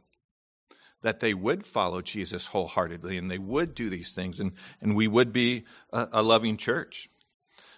that 1.03 1.21
they 1.21 1.35
would 1.35 1.67
follow 1.67 2.03
Jesus 2.03 2.47
wholeheartedly 2.47 3.19
and 3.19 3.31
they 3.31 3.39
would 3.39 3.75
do 3.75 3.91
these 3.91 4.13
things 4.13 4.41
and, 4.41 4.53
and 4.81 4.97
we 4.97 5.07
would 5.07 5.33
be 5.33 5.65
a, 5.93 6.09
a 6.15 6.23
loving 6.23 6.57
church. 6.57 7.09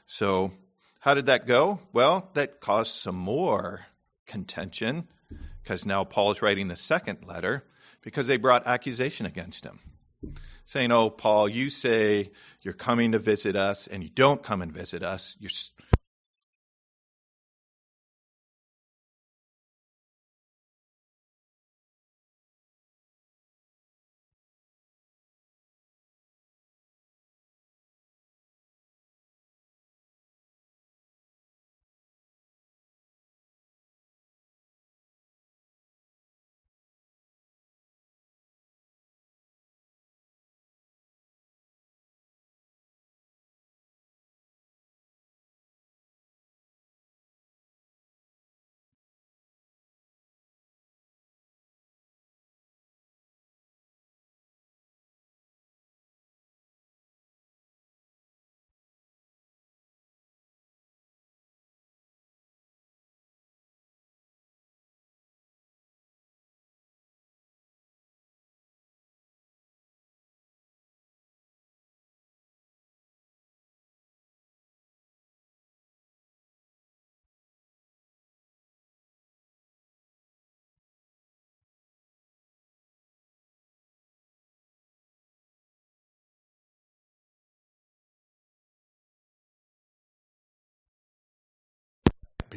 So, 0.07 0.53
how 1.01 1.15
did 1.15 1.27
that 1.27 1.47
go? 1.47 1.81
Well, 1.93 2.31
that 2.35 2.61
caused 2.61 2.95
some 2.95 3.15
more 3.15 3.81
contention 4.27 5.07
because 5.63 5.85
now 5.85 6.05
Paul's 6.05 6.43
writing 6.43 6.69
the 6.69 6.77
second 6.77 7.19
letter 7.27 7.65
because 8.03 8.27
they 8.27 8.37
brought 8.37 8.67
accusation 8.67 9.27
against 9.27 9.65
him. 9.65 9.79
Saying, 10.67 10.91
Oh, 10.91 11.11
Paul, 11.11 11.49
you 11.49 11.71
say 11.71 12.33
you're 12.63 12.75
coming 12.75 13.13
to 13.13 13.19
visit 13.19 13.55
us 13.57 13.87
and 13.87 14.03
you 14.03 14.09
don't 14.09 14.43
come 14.43 14.63
and 14.63 14.73
visit 14.73 15.03
us. 15.03 15.37
You're 15.39 15.51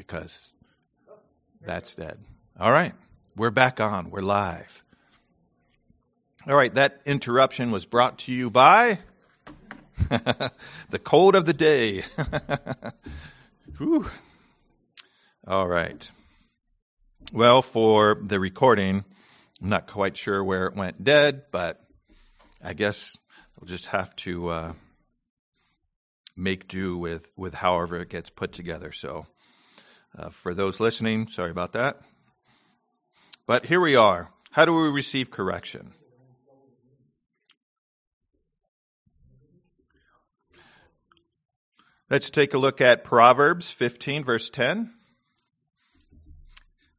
because 0.07 0.51
that's 1.63 1.93
dead. 1.93 2.17
All 2.59 2.71
right. 2.71 2.93
We're 3.37 3.51
back 3.51 3.79
on. 3.79 4.09
We're 4.09 4.21
live. 4.21 4.83
All 6.47 6.55
right. 6.55 6.73
That 6.73 7.01
interruption 7.05 7.69
was 7.69 7.85
brought 7.85 8.19
to 8.19 8.31
you 8.31 8.49
by 8.49 8.97
the 10.09 10.99
cold 11.03 11.35
of 11.35 11.45
the 11.45 11.53
day. 11.53 12.03
Whew. 13.77 14.07
All 15.47 15.67
right. 15.67 16.11
Well, 17.31 17.61
for 17.61 18.17
the 18.23 18.39
recording, 18.39 19.05
I'm 19.61 19.69
not 19.69 19.85
quite 19.85 20.17
sure 20.17 20.43
where 20.43 20.65
it 20.65 20.75
went 20.75 21.03
dead, 21.03 21.43
but 21.51 21.79
I 22.63 22.73
guess 22.73 23.15
we'll 23.59 23.67
just 23.67 23.85
have 23.85 24.15
to 24.17 24.49
uh, 24.49 24.73
make 26.35 26.67
do 26.67 26.97
with, 26.97 27.31
with 27.37 27.53
however 27.53 28.01
it 28.01 28.09
gets 28.09 28.31
put 28.31 28.51
together. 28.53 28.91
So, 28.91 29.27
uh, 30.17 30.29
for 30.29 30.53
those 30.53 30.79
listening, 30.79 31.27
sorry 31.27 31.51
about 31.51 31.73
that. 31.73 32.01
But 33.45 33.65
here 33.65 33.81
we 33.81 33.95
are. 33.95 34.29
How 34.51 34.65
do 34.65 34.73
we 34.73 34.89
receive 34.89 35.31
correction? 35.31 35.93
Let's 42.09 42.29
take 42.29 42.53
a 42.53 42.57
look 42.57 42.81
at 42.81 43.05
Proverbs 43.05 43.71
15, 43.71 44.25
verse 44.25 44.49
10. 44.49 44.91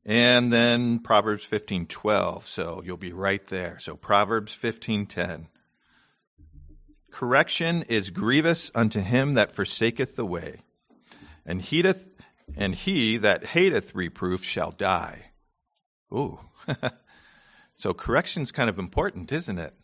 And 0.05 0.53
then 0.53 0.99
Proverbs 0.99 1.47
15:12. 1.47 2.47
So 2.47 2.83
you'll 2.85 2.97
be 2.97 3.13
right 3.13 3.47
there. 3.47 3.79
So 3.79 3.95
Proverbs 3.95 4.55
15:10. 4.55 5.49
Correction 7.11 7.83
is 7.85 8.11
grievous 8.11 8.71
unto 8.75 9.01
him 9.01 9.35
that 9.35 9.53
forsaketh 9.53 10.17
the 10.17 10.25
way, 10.25 10.63
and 11.45 11.61
heateth 11.61 12.12
and 12.57 12.75
he 12.75 13.19
that 13.19 13.45
hateth 13.45 13.95
reproof 13.95 14.45
shall 14.45 14.71
die. 14.71 15.33
Ooh. 16.13 16.39
so 17.77 17.95
correction's 17.95 18.53
kind 18.53 18.69
of 18.69 18.79
important, 18.79 19.33
isn't 19.33 19.59
it? 19.59 19.75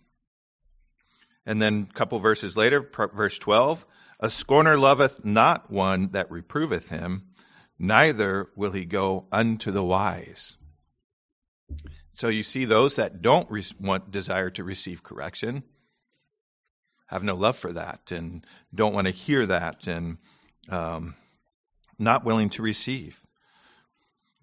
And 1.47 1.63
then 1.63 1.89
a 1.91 1.95
couple 1.95 2.19
verses 2.19 2.57
later, 2.57 2.89
verse 3.15 3.39
12, 3.39 3.87
a 4.21 4.31
scorner 4.31 4.77
loveth 4.77 5.25
not 5.25 5.71
one 5.71 6.11
that 6.13 6.31
reproveth 6.31 6.89
him, 6.89 7.29
neither 7.79 8.49
will 8.55 8.73
he 8.73 8.85
go 8.85 9.27
unto 9.33 9.71
the 9.71 9.83
wise. 9.83 10.57
So 12.13 12.29
you 12.29 12.43
see, 12.43 12.65
those 12.65 12.97
that 12.97 13.23
don't 13.23 13.51
re- 13.51 13.65
want 13.81 14.11
desire 14.11 14.51
to 14.51 14.65
receive 14.65 15.03
correction 15.03 15.63
have 17.07 17.23
no 17.23 17.35
love 17.35 17.57
for 17.57 17.73
that 17.73 18.13
and 18.13 18.45
don't 18.75 18.93
want 18.93 19.07
to 19.07 19.13
hear 19.13 19.47
that 19.47 19.87
and 19.87 20.19
um, 20.69 21.15
not 21.99 22.25
willing 22.25 22.51
to 22.51 22.63
receive. 22.63 23.21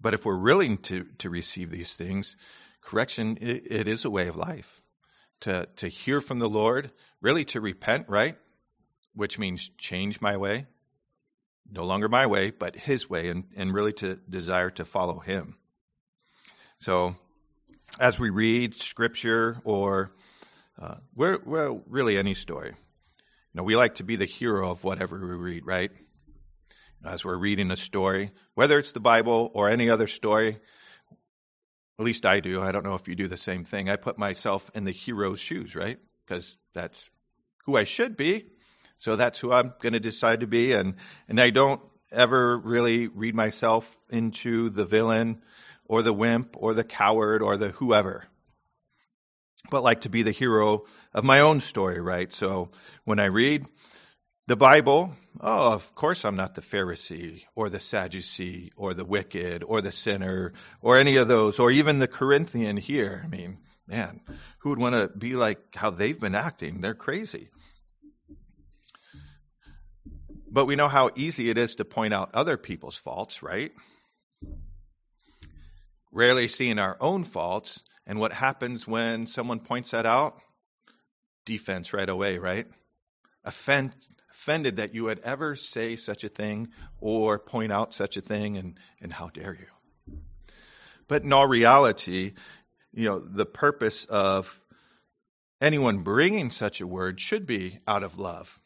But 0.00 0.14
if 0.14 0.24
we're 0.24 0.38
willing 0.38 0.78
to, 0.78 1.04
to 1.18 1.30
receive 1.30 1.70
these 1.70 1.92
things, 1.94 2.36
correction, 2.82 3.38
it, 3.40 3.70
it 3.70 3.88
is 3.88 4.04
a 4.04 4.10
way 4.10 4.28
of 4.28 4.36
life. 4.36 4.80
To, 5.40 5.68
to 5.76 5.88
hear 5.88 6.20
from 6.20 6.38
the 6.38 6.48
Lord, 6.48 6.90
really 7.20 7.44
to 7.46 7.60
repent, 7.60 8.08
right? 8.08 8.36
Which 9.14 9.38
means 9.38 9.70
change 9.78 10.20
my 10.20 10.36
way, 10.36 10.66
no 11.70 11.84
longer 11.84 12.08
my 12.08 12.26
way, 12.26 12.50
but 12.50 12.76
his 12.76 13.08
way, 13.08 13.28
and, 13.28 13.44
and 13.56 13.74
really 13.74 13.92
to 13.94 14.16
desire 14.28 14.70
to 14.70 14.84
follow 14.84 15.18
him. 15.18 15.56
So, 16.78 17.16
as 17.98 18.18
we 18.18 18.30
read 18.30 18.74
scripture 18.74 19.60
or 19.64 20.10
uh, 20.80 20.96
well, 21.14 21.82
really 21.86 22.18
any 22.18 22.34
story, 22.34 22.70
you 22.70 22.74
know, 23.54 23.62
we 23.62 23.76
like 23.76 23.96
to 23.96 24.04
be 24.04 24.16
the 24.16 24.26
hero 24.26 24.70
of 24.70 24.84
whatever 24.84 25.18
we 25.18 25.34
read, 25.34 25.66
right? 25.66 25.90
As 27.06 27.24
we're 27.24 27.38
reading 27.38 27.70
a 27.70 27.76
story, 27.76 28.32
whether 28.54 28.78
it's 28.78 28.92
the 28.92 29.00
Bible 29.00 29.50
or 29.54 29.68
any 29.68 29.90
other 29.90 30.08
story, 30.08 30.58
at 31.98 32.04
least 32.04 32.26
I 32.26 32.40
do. 32.40 32.60
I 32.60 32.72
don't 32.72 32.84
know 32.84 32.94
if 32.94 33.06
you 33.06 33.14
do 33.14 33.28
the 33.28 33.36
same 33.36 33.64
thing. 33.64 33.88
I 33.88 33.96
put 33.96 34.18
myself 34.18 34.68
in 34.74 34.84
the 34.84 34.92
hero's 34.92 35.38
shoes, 35.38 35.76
right? 35.76 35.98
Because 36.24 36.56
that's 36.74 37.08
who 37.64 37.76
I 37.76 37.84
should 37.84 38.16
be. 38.16 38.46
So 38.96 39.14
that's 39.14 39.38
who 39.38 39.52
I'm 39.52 39.72
going 39.80 39.92
to 39.92 40.00
decide 40.00 40.40
to 40.40 40.46
be. 40.46 40.72
And, 40.72 40.96
and 41.28 41.40
I 41.40 41.50
don't 41.50 41.80
ever 42.10 42.58
really 42.58 43.06
read 43.06 43.34
myself 43.34 43.88
into 44.10 44.70
the 44.70 44.84
villain 44.84 45.42
or 45.84 46.02
the 46.02 46.12
wimp 46.12 46.56
or 46.58 46.74
the 46.74 46.84
coward 46.84 47.40
or 47.40 47.56
the 47.56 47.68
whoever, 47.68 48.24
but 49.70 49.84
like 49.84 50.02
to 50.02 50.08
be 50.08 50.22
the 50.22 50.32
hero 50.32 50.84
of 51.14 51.24
my 51.24 51.40
own 51.40 51.60
story, 51.60 52.00
right? 52.00 52.32
So 52.32 52.70
when 53.04 53.20
I 53.20 53.26
read 53.26 53.66
the 54.48 54.56
Bible, 54.56 55.12
oh, 55.40 55.72
of 55.72 55.94
course 55.94 56.24
I'm 56.24 56.36
not 56.36 56.54
the 56.54 56.62
Pharisee 56.62 57.42
or 57.54 57.68
the 57.68 57.80
Sadducee 57.80 58.72
or 58.76 58.94
the 58.94 59.04
wicked 59.04 59.64
or 59.64 59.80
the 59.80 59.92
sinner 59.92 60.52
or 60.80 60.98
any 60.98 61.16
of 61.16 61.28
those, 61.28 61.58
or 61.58 61.70
even 61.70 61.98
the 61.98 62.08
Corinthian 62.08 62.76
here. 62.76 63.22
I 63.24 63.28
mean, 63.28 63.58
man, 63.88 64.20
who 64.60 64.70
would 64.70 64.78
want 64.78 64.94
to 64.94 65.18
be 65.18 65.34
like 65.34 65.58
how 65.74 65.90
they've 65.90 66.18
been 66.18 66.34
acting? 66.34 66.80
They're 66.80 66.94
crazy. 66.94 67.50
But 70.48 70.66
we 70.66 70.76
know 70.76 70.88
how 70.88 71.10
easy 71.16 71.50
it 71.50 71.58
is 71.58 71.76
to 71.76 71.84
point 71.84 72.14
out 72.14 72.30
other 72.32 72.56
people's 72.56 72.96
faults, 72.96 73.42
right? 73.42 73.72
Rarely 76.12 76.48
seeing 76.48 76.78
our 76.78 76.96
own 77.00 77.24
faults. 77.24 77.82
And 78.06 78.20
what 78.20 78.32
happens 78.32 78.86
when 78.86 79.26
someone 79.26 79.58
points 79.58 79.90
that 79.90 80.06
out? 80.06 80.38
Defense 81.44 81.92
right 81.92 82.08
away, 82.08 82.38
right? 82.38 82.66
Offend, 83.44 83.94
offended 84.36 84.76
that 84.76 84.94
you 84.94 85.04
would 85.04 85.20
ever 85.20 85.56
say 85.56 85.96
such 85.96 86.24
a 86.24 86.28
thing 86.28 86.68
or 87.00 87.38
point 87.38 87.72
out 87.72 87.94
such 87.94 88.16
a 88.16 88.20
thing, 88.20 88.56
and, 88.56 88.78
and 89.00 89.12
how 89.12 89.28
dare 89.28 89.54
you? 89.54 90.16
But 91.08 91.22
in 91.22 91.32
all 91.32 91.46
reality, 91.46 92.34
you 92.92 93.04
know, 93.04 93.18
the 93.18 93.46
purpose 93.46 94.04
of 94.04 94.60
anyone 95.60 95.98
bringing 96.02 96.50
such 96.50 96.80
a 96.80 96.86
word 96.86 97.20
should 97.20 97.46
be 97.46 97.78
out 97.86 98.02
of 98.02 98.18
love. 98.18 98.60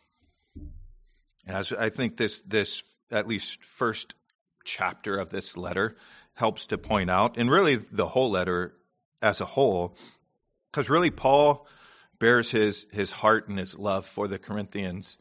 And 1.47 1.57
as 1.57 1.73
I 1.73 1.91
think 1.91 2.17
this, 2.17 2.41
this 2.47 2.83
at 3.11 3.27
least 3.27 3.63
first 3.65 4.15
chapter 4.65 5.17
of 5.19 5.31
this 5.31 5.57
letter 5.57 5.97
helps 6.35 6.67
to 6.69 6.79
point 6.79 7.11
out, 7.11 7.37
and 7.37 7.51
really 7.51 7.77
the 7.77 8.09
whole 8.09 8.31
letter 8.31 8.75
as 9.23 9.41
a 9.41 9.47
whole, 9.47 9.97
because 10.71 10.89
really 10.89 11.11
Paul 11.11 11.67
bears 12.19 12.51
his, 12.51 12.87
his 12.93 13.11
heart 13.11 13.49
and 13.49 13.59
his 13.59 13.79
love 13.79 14.07
for 14.07 14.29
the 14.29 14.39
Corinthians 14.39 15.19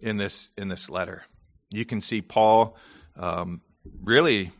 in 0.00 0.16
this, 0.16 0.50
in 0.56 0.68
this 0.68 0.88
letter. 0.88 1.22
You 1.70 1.84
can 1.84 2.00
see 2.00 2.22
Paul 2.22 2.76
um, 3.16 3.60
really 4.02 4.50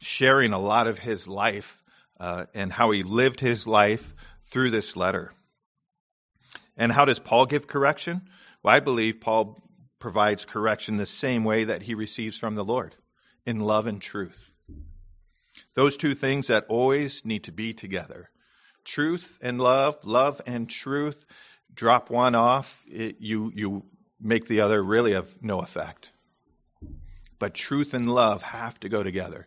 sharing 0.00 0.52
a 0.52 0.58
lot 0.58 0.86
of 0.86 0.98
his 0.98 1.28
life 1.28 1.82
uh, 2.18 2.46
and 2.54 2.72
how 2.72 2.90
he 2.90 3.02
lived 3.02 3.40
his 3.40 3.66
life 3.66 4.02
through 4.44 4.70
this 4.70 4.96
letter. 4.96 5.32
And 6.76 6.90
how 6.90 7.04
does 7.04 7.18
Paul 7.18 7.46
give 7.46 7.66
correction? 7.66 8.22
Well, 8.62 8.74
I 8.74 8.80
believe 8.80 9.20
Paul 9.20 9.62
provides 9.98 10.44
correction 10.44 10.96
the 10.96 11.06
same 11.06 11.44
way 11.44 11.64
that 11.64 11.82
he 11.82 11.94
receives 11.94 12.38
from 12.38 12.54
the 12.54 12.64
Lord 12.64 12.94
in 13.46 13.60
love 13.60 13.86
and 13.86 14.00
truth. 14.00 14.40
Those 15.74 15.96
two 15.96 16.14
things 16.14 16.48
that 16.48 16.66
always 16.68 17.24
need 17.24 17.44
to 17.44 17.52
be 17.52 17.74
together 17.74 18.30
truth 18.84 19.38
and 19.42 19.60
love, 19.60 19.96
love 20.04 20.40
and 20.46 20.68
truth. 20.68 21.24
Drop 21.74 22.10
one 22.10 22.34
off, 22.34 22.84
it, 22.88 23.16
you, 23.20 23.52
you 23.54 23.84
make 24.20 24.46
the 24.46 24.60
other 24.60 24.82
really 24.82 25.14
of 25.14 25.28
no 25.42 25.60
effect. 25.60 26.10
But 27.38 27.54
truth 27.54 27.94
and 27.94 28.10
love 28.10 28.42
have 28.42 28.78
to 28.80 28.88
go 28.88 29.02
together. 29.02 29.46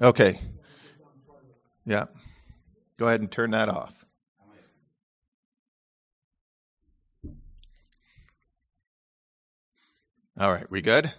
Okay. 0.00 0.40
Yeah. 1.84 2.06
Go 2.98 3.06
ahead 3.06 3.20
and 3.20 3.30
turn 3.30 3.50
that 3.50 3.68
off. 3.68 3.92
All 10.38 10.50
right, 10.50 10.70
we 10.70 10.80
good? 10.80 11.12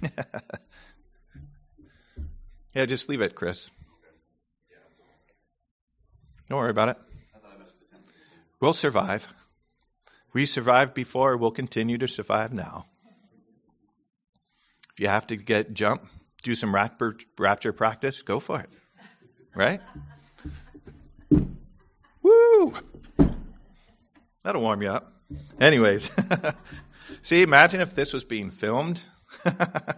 yeah, 2.72 2.86
just 2.86 3.08
leave 3.08 3.20
it, 3.20 3.34
Chris. 3.34 3.68
Don't 6.50 6.58
worry 6.58 6.70
about 6.70 6.88
it. 6.88 6.96
We'll 8.60 8.72
survive. 8.72 9.26
We 10.34 10.46
survived 10.46 10.94
before, 10.94 11.36
we'll 11.36 11.52
continue 11.52 11.96
to 11.98 12.08
survive 12.08 12.52
now. 12.52 12.86
If 14.92 15.00
you 15.00 15.06
have 15.06 15.28
to 15.28 15.36
get 15.36 15.72
jump, 15.72 16.02
do 16.42 16.56
some 16.56 16.74
rapture, 16.74 17.16
rapture 17.38 17.72
practice, 17.72 18.22
go 18.22 18.40
for 18.40 18.60
it. 18.60 18.68
Right? 19.54 19.80
Woo! 22.22 22.74
That'll 24.42 24.62
warm 24.62 24.82
you 24.82 24.88
up. 24.88 25.12
Anyways, 25.60 26.10
see, 27.22 27.42
imagine 27.42 27.80
if 27.80 27.94
this 27.94 28.12
was 28.12 28.24
being 28.24 28.50
filmed. 28.50 29.00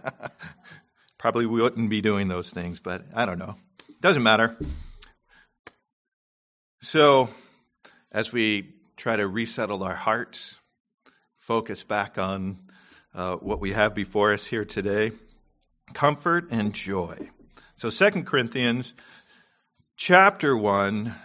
Probably 1.17 1.47
we 1.47 1.61
wouldn't 1.63 1.89
be 1.89 2.01
doing 2.01 2.27
those 2.27 2.51
things, 2.51 2.79
but 2.79 3.03
I 3.15 3.25
don't 3.25 3.39
know. 3.39 3.55
Doesn't 4.01 4.21
matter. 4.21 4.55
So, 6.83 7.29
as 8.11 8.33
we 8.33 8.73
try 8.97 9.15
to 9.15 9.25
resettle 9.25 9.83
our 9.83 9.95
hearts, 9.95 10.57
focus 11.37 11.81
back 11.81 12.17
on 12.17 12.59
uh, 13.15 13.37
what 13.37 13.61
we 13.61 13.71
have 13.71 13.95
before 13.95 14.33
us 14.33 14.45
here 14.45 14.65
today 14.65 15.13
comfort 15.93 16.47
and 16.51 16.73
joy. 16.73 17.17
So, 17.77 17.89
Second 17.89 18.27
Corinthians 18.27 18.93
chapter 19.95 20.57
1, 20.57 21.15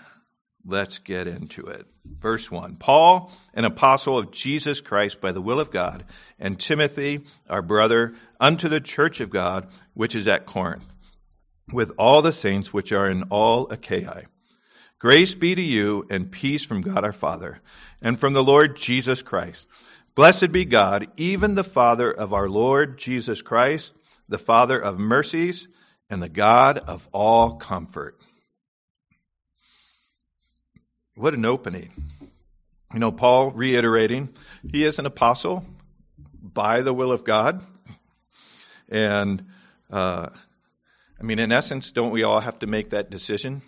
let's 0.64 0.98
get 0.98 1.26
into 1.26 1.66
it. 1.66 1.86
Verse 2.04 2.48
1 2.48 2.76
Paul, 2.76 3.32
an 3.52 3.64
apostle 3.64 4.16
of 4.16 4.30
Jesus 4.30 4.80
Christ 4.80 5.20
by 5.20 5.32
the 5.32 5.42
will 5.42 5.58
of 5.58 5.72
God, 5.72 6.04
and 6.38 6.56
Timothy, 6.60 7.24
our 7.50 7.62
brother, 7.62 8.14
unto 8.38 8.68
the 8.68 8.80
church 8.80 9.18
of 9.18 9.30
God, 9.30 9.66
which 9.94 10.14
is 10.14 10.28
at 10.28 10.46
Corinth, 10.46 10.86
with 11.72 11.90
all 11.98 12.22
the 12.22 12.32
saints 12.32 12.72
which 12.72 12.92
are 12.92 13.10
in 13.10 13.24
all 13.24 13.66
Achaia. 13.72 14.22
Grace 14.98 15.34
be 15.34 15.54
to 15.54 15.62
you 15.62 16.04
and 16.10 16.32
peace 16.32 16.64
from 16.64 16.80
God 16.80 17.04
our 17.04 17.12
Father 17.12 17.60
and 18.02 18.18
from 18.18 18.32
the 18.32 18.42
Lord 18.42 18.76
Jesus 18.76 19.22
Christ. 19.22 19.64
Blessed 20.16 20.50
be 20.50 20.64
God, 20.64 21.06
even 21.16 21.54
the 21.54 21.62
Father 21.62 22.10
of 22.10 22.32
our 22.32 22.48
Lord 22.48 22.98
Jesus 22.98 23.40
Christ, 23.40 23.92
the 24.28 24.38
Father 24.38 24.76
of 24.76 24.98
mercies 24.98 25.68
and 26.10 26.20
the 26.20 26.28
God 26.28 26.78
of 26.78 27.08
all 27.12 27.58
comfort. 27.58 28.18
What 31.14 31.34
an 31.34 31.44
opening. 31.44 31.90
You 32.92 32.98
know, 32.98 33.12
Paul 33.12 33.52
reiterating, 33.52 34.30
he 34.68 34.84
is 34.84 34.98
an 34.98 35.06
apostle 35.06 35.64
by 36.42 36.82
the 36.82 36.92
will 36.92 37.12
of 37.12 37.22
God. 37.22 37.62
And, 38.88 39.44
uh, 39.92 40.30
I 41.20 41.22
mean, 41.22 41.38
in 41.38 41.52
essence, 41.52 41.92
don't 41.92 42.10
we 42.10 42.24
all 42.24 42.40
have 42.40 42.58
to 42.60 42.66
make 42.66 42.90
that 42.90 43.10
decision? 43.10 43.62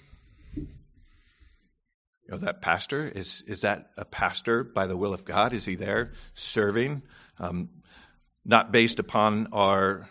Know, 2.31 2.37
that 2.39 2.63
pastor, 2.63 3.09
is, 3.09 3.43
is 3.49 3.63
that 3.63 3.91
a 3.97 4.05
pastor 4.05 4.63
by 4.63 4.87
the 4.87 4.97
will 4.97 5.13
of 5.13 5.25
God? 5.25 5.53
Is 5.53 5.65
he 5.65 5.75
there 5.75 6.13
serving? 6.35 7.03
Um, 7.41 7.71
not 8.45 8.71
based 8.71 9.01
upon 9.01 9.49
our 9.53 10.09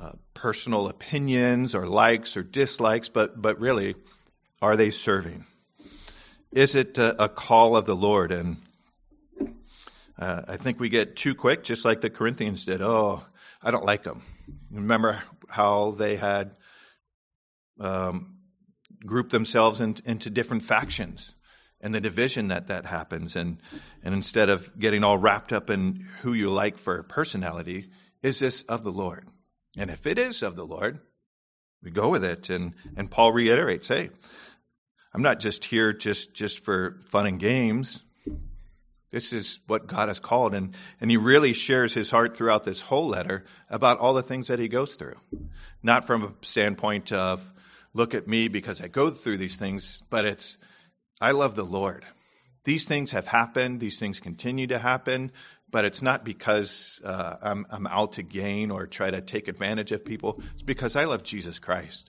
uh, 0.00 0.12
personal 0.32 0.88
opinions 0.88 1.74
or 1.74 1.88
likes 1.88 2.36
or 2.36 2.44
dislikes, 2.44 3.08
but, 3.08 3.40
but 3.42 3.58
really, 3.58 3.96
are 4.62 4.76
they 4.76 4.90
serving? 4.90 5.44
Is 6.52 6.76
it 6.76 6.96
a, 6.98 7.24
a 7.24 7.28
call 7.28 7.74
of 7.76 7.84
the 7.84 7.96
Lord? 7.96 8.30
And 8.30 8.56
uh, 10.16 10.42
I 10.46 10.56
think 10.56 10.78
we 10.78 10.88
get 10.88 11.16
too 11.16 11.34
quick, 11.34 11.64
just 11.64 11.84
like 11.84 12.00
the 12.00 12.10
Corinthians 12.10 12.64
did. 12.64 12.80
Oh, 12.80 13.24
I 13.60 13.72
don't 13.72 13.84
like 13.84 14.04
them. 14.04 14.22
Remember 14.70 15.20
how 15.48 15.96
they 15.98 16.14
had 16.14 16.54
um, 17.80 18.36
grouped 19.04 19.32
themselves 19.32 19.80
in, 19.80 19.96
into 20.04 20.30
different 20.30 20.62
factions 20.62 21.34
and 21.80 21.94
the 21.94 22.00
division 22.00 22.48
that 22.48 22.68
that 22.68 22.86
happens. 22.86 23.36
And, 23.36 23.58
and 24.02 24.14
instead 24.14 24.50
of 24.50 24.78
getting 24.78 25.04
all 25.04 25.18
wrapped 25.18 25.52
up 25.52 25.70
in 25.70 26.06
who 26.22 26.32
you 26.32 26.50
like 26.50 26.78
for 26.78 27.02
personality, 27.02 27.90
is 28.22 28.38
this 28.38 28.62
of 28.64 28.84
the 28.84 28.92
Lord? 28.92 29.26
And 29.76 29.90
if 29.90 30.06
it 30.06 30.18
is 30.18 30.42
of 30.42 30.56
the 30.56 30.64
Lord, 30.64 31.00
we 31.82 31.90
go 31.90 32.10
with 32.10 32.24
it. 32.24 32.50
And, 32.50 32.74
and 32.96 33.10
Paul 33.10 33.32
reiterates, 33.32 33.88
hey, 33.88 34.10
I'm 35.14 35.22
not 35.22 35.40
just 35.40 35.64
here 35.64 35.92
just, 35.92 36.34
just 36.34 36.64
for 36.64 37.00
fun 37.10 37.26
and 37.26 37.40
games. 37.40 38.00
This 39.10 39.32
is 39.32 39.58
what 39.66 39.88
God 39.88 40.08
has 40.08 40.20
called. 40.20 40.54
And, 40.54 40.76
and 41.00 41.10
he 41.10 41.16
really 41.16 41.52
shares 41.52 41.92
his 41.92 42.10
heart 42.10 42.36
throughout 42.36 42.62
this 42.62 42.80
whole 42.80 43.08
letter 43.08 43.44
about 43.68 43.98
all 43.98 44.14
the 44.14 44.22
things 44.22 44.48
that 44.48 44.60
he 44.60 44.68
goes 44.68 44.94
through. 44.94 45.16
Not 45.82 46.06
from 46.06 46.22
a 46.22 46.46
standpoint 46.46 47.10
of, 47.10 47.40
look 47.92 48.14
at 48.14 48.28
me 48.28 48.46
because 48.46 48.80
I 48.80 48.86
go 48.86 49.10
through 49.10 49.38
these 49.38 49.56
things, 49.56 50.00
but 50.10 50.26
it's, 50.26 50.56
I 51.20 51.32
love 51.32 51.54
the 51.54 51.64
Lord. 51.64 52.04
These 52.64 52.86
things 52.86 53.12
have 53.12 53.26
happened. 53.26 53.80
These 53.80 53.98
things 53.98 54.20
continue 54.20 54.68
to 54.68 54.78
happen, 54.78 55.32
but 55.70 55.84
it's 55.84 56.02
not 56.02 56.24
because 56.24 57.00
uh, 57.04 57.36
I'm, 57.42 57.66
I'm 57.70 57.86
out 57.86 58.14
to 58.14 58.22
gain 58.22 58.70
or 58.70 58.86
try 58.86 59.10
to 59.10 59.20
take 59.20 59.48
advantage 59.48 59.92
of 59.92 60.04
people. 60.04 60.42
It's 60.54 60.62
because 60.62 60.96
I 60.96 61.04
love 61.04 61.22
Jesus 61.22 61.58
Christ. 61.58 62.08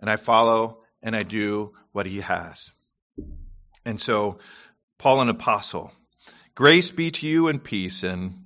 And 0.00 0.10
I 0.10 0.16
follow 0.16 0.82
and 1.02 1.16
I 1.16 1.22
do 1.22 1.72
what 1.92 2.06
he 2.06 2.20
has. 2.20 2.70
And 3.84 4.00
so, 4.00 4.38
Paul, 4.98 5.20
an 5.22 5.28
apostle, 5.28 5.92
grace 6.54 6.90
be 6.90 7.10
to 7.12 7.26
you 7.26 7.48
and 7.48 7.62
peace. 7.62 8.02
And 8.02 8.44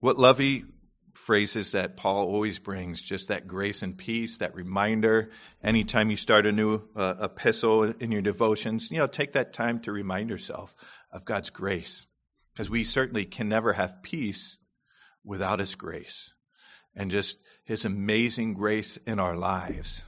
what 0.00 0.18
lovely 0.18 0.64
phrases 1.24 1.72
that 1.72 1.96
Paul 1.96 2.26
always 2.28 2.58
brings, 2.58 3.00
just 3.00 3.28
that 3.28 3.46
grace 3.46 3.82
and 3.82 3.96
peace, 3.96 4.38
that 4.38 4.54
reminder. 4.54 5.30
Anytime 5.62 6.10
you 6.10 6.16
start 6.16 6.44
a 6.44 6.52
new 6.52 6.82
uh, 6.94 7.14
epistle 7.22 7.84
in 7.84 8.12
your 8.12 8.20
devotions, 8.20 8.90
you 8.90 8.98
know, 8.98 9.06
take 9.06 9.32
that 9.32 9.54
time 9.54 9.80
to 9.80 9.92
remind 9.92 10.28
yourself 10.28 10.74
of 11.10 11.24
God's 11.24 11.50
grace. 11.50 12.04
Because 12.52 12.68
we 12.68 12.84
certainly 12.84 13.24
can 13.24 13.48
never 13.48 13.72
have 13.72 14.02
peace 14.02 14.58
without 15.24 15.60
His 15.60 15.74
grace 15.74 16.30
and 16.94 17.10
just 17.10 17.38
His 17.64 17.84
amazing 17.84 18.54
grace 18.54 18.98
in 19.06 19.18
our 19.18 19.36
lives. 19.36 20.02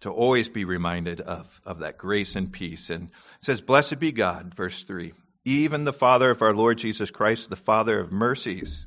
To 0.00 0.10
always 0.10 0.48
be 0.48 0.64
reminded 0.64 1.20
of, 1.20 1.46
of 1.64 1.80
that 1.80 1.98
grace 1.98 2.34
and 2.34 2.52
peace. 2.52 2.90
And 2.90 3.10
says, 3.40 3.60
Blessed 3.60 3.98
be 3.98 4.12
God, 4.12 4.54
verse 4.54 4.84
3, 4.84 5.12
even 5.44 5.84
the 5.84 5.92
Father 5.92 6.30
of 6.30 6.42
our 6.42 6.54
Lord 6.54 6.78
Jesus 6.78 7.10
Christ, 7.10 7.50
the 7.50 7.56
Father 7.56 7.98
of 8.00 8.10
mercies 8.10 8.86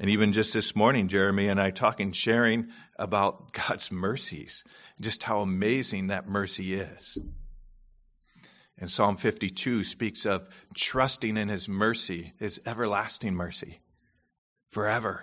and 0.00 0.08
even 0.08 0.32
just 0.32 0.54
this 0.54 0.74
morning, 0.74 1.08
Jeremy 1.08 1.48
and 1.48 1.60
I 1.60 1.70
talking, 1.70 2.12
sharing 2.12 2.68
about 2.98 3.52
God's 3.52 3.92
mercies, 3.92 4.64
just 4.98 5.22
how 5.22 5.42
amazing 5.42 6.06
that 6.06 6.26
mercy 6.26 6.72
is. 6.72 7.18
And 8.78 8.90
Psalm 8.90 9.18
52 9.18 9.84
speaks 9.84 10.24
of 10.24 10.48
trusting 10.74 11.36
in 11.36 11.50
His 11.50 11.68
mercy, 11.68 12.32
His 12.38 12.58
everlasting 12.64 13.34
mercy, 13.34 13.78
forever. 14.70 15.22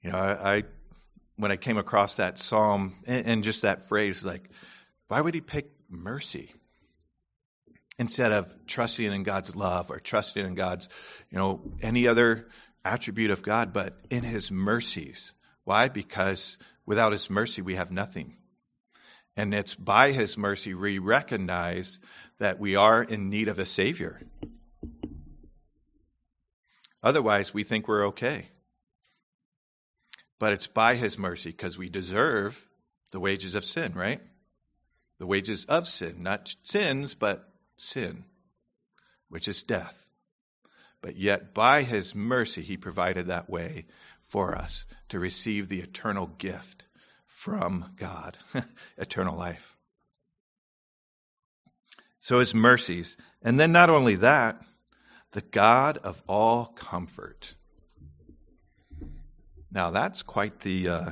You 0.00 0.10
know, 0.10 0.18
I, 0.18 0.56
I 0.56 0.62
when 1.36 1.52
I 1.52 1.56
came 1.56 1.76
across 1.76 2.16
that 2.16 2.38
psalm 2.38 2.94
and, 3.06 3.26
and 3.26 3.44
just 3.44 3.62
that 3.62 3.86
phrase, 3.86 4.24
like, 4.24 4.48
why 5.08 5.20
would 5.20 5.34
He 5.34 5.42
pick 5.42 5.70
mercy? 5.90 6.50
instead 7.96 8.32
of 8.32 8.52
trusting 8.66 9.12
in 9.12 9.22
God's 9.22 9.54
love 9.54 9.92
or 9.92 10.00
trusting 10.00 10.44
in 10.44 10.56
God's, 10.56 10.88
you 11.30 11.38
know, 11.38 11.60
any 11.80 12.08
other 12.08 12.48
attribute 12.84 13.30
of 13.30 13.42
God, 13.42 13.72
but 13.72 13.94
in 14.10 14.22
his 14.22 14.50
mercies. 14.50 15.32
Why? 15.64 15.88
Because 15.88 16.58
without 16.86 17.12
his 17.12 17.30
mercy, 17.30 17.62
we 17.62 17.76
have 17.76 17.90
nothing. 17.90 18.36
And 19.36 19.52
it's 19.52 19.74
by 19.74 20.12
his 20.12 20.36
mercy 20.36 20.74
we 20.74 20.98
recognize 20.98 21.98
that 22.38 22.60
we 22.60 22.76
are 22.76 23.02
in 23.02 23.30
need 23.30 23.48
of 23.48 23.58
a 23.58 23.66
Savior. 23.66 24.20
Otherwise, 27.02 27.52
we 27.52 27.64
think 27.64 27.88
we're 27.88 28.08
okay. 28.08 28.48
But 30.38 30.52
it's 30.52 30.66
by 30.66 30.96
his 30.96 31.18
mercy 31.18 31.50
because 31.50 31.78
we 31.78 31.88
deserve 31.88 32.56
the 33.12 33.20
wages 33.20 33.54
of 33.54 33.64
sin, 33.64 33.92
right? 33.94 34.20
The 35.18 35.26
wages 35.26 35.64
of 35.68 35.86
sin, 35.86 36.22
not 36.22 36.54
sins, 36.62 37.14
but 37.14 37.48
sin, 37.76 38.24
which 39.28 39.48
is 39.48 39.62
death. 39.62 39.94
But 41.04 41.18
yet, 41.18 41.52
by 41.52 41.82
his 41.82 42.14
mercy, 42.14 42.62
he 42.62 42.78
provided 42.78 43.26
that 43.26 43.50
way 43.50 43.84
for 44.22 44.54
us 44.54 44.86
to 45.10 45.18
receive 45.18 45.68
the 45.68 45.82
eternal 45.82 46.26
gift 46.26 46.82
from 47.26 47.92
God, 47.96 48.38
eternal 48.96 49.36
life. 49.36 49.76
So 52.20 52.38
his 52.38 52.54
mercies. 52.54 53.18
And 53.42 53.60
then 53.60 53.70
not 53.70 53.90
only 53.90 54.16
that, 54.16 54.62
the 55.32 55.42
God 55.42 55.98
of 55.98 56.22
all 56.26 56.64
comfort. 56.74 57.54
Now 59.70 59.90
that's 59.90 60.22
quite 60.22 60.58
the 60.60 60.88
uh, 60.88 61.10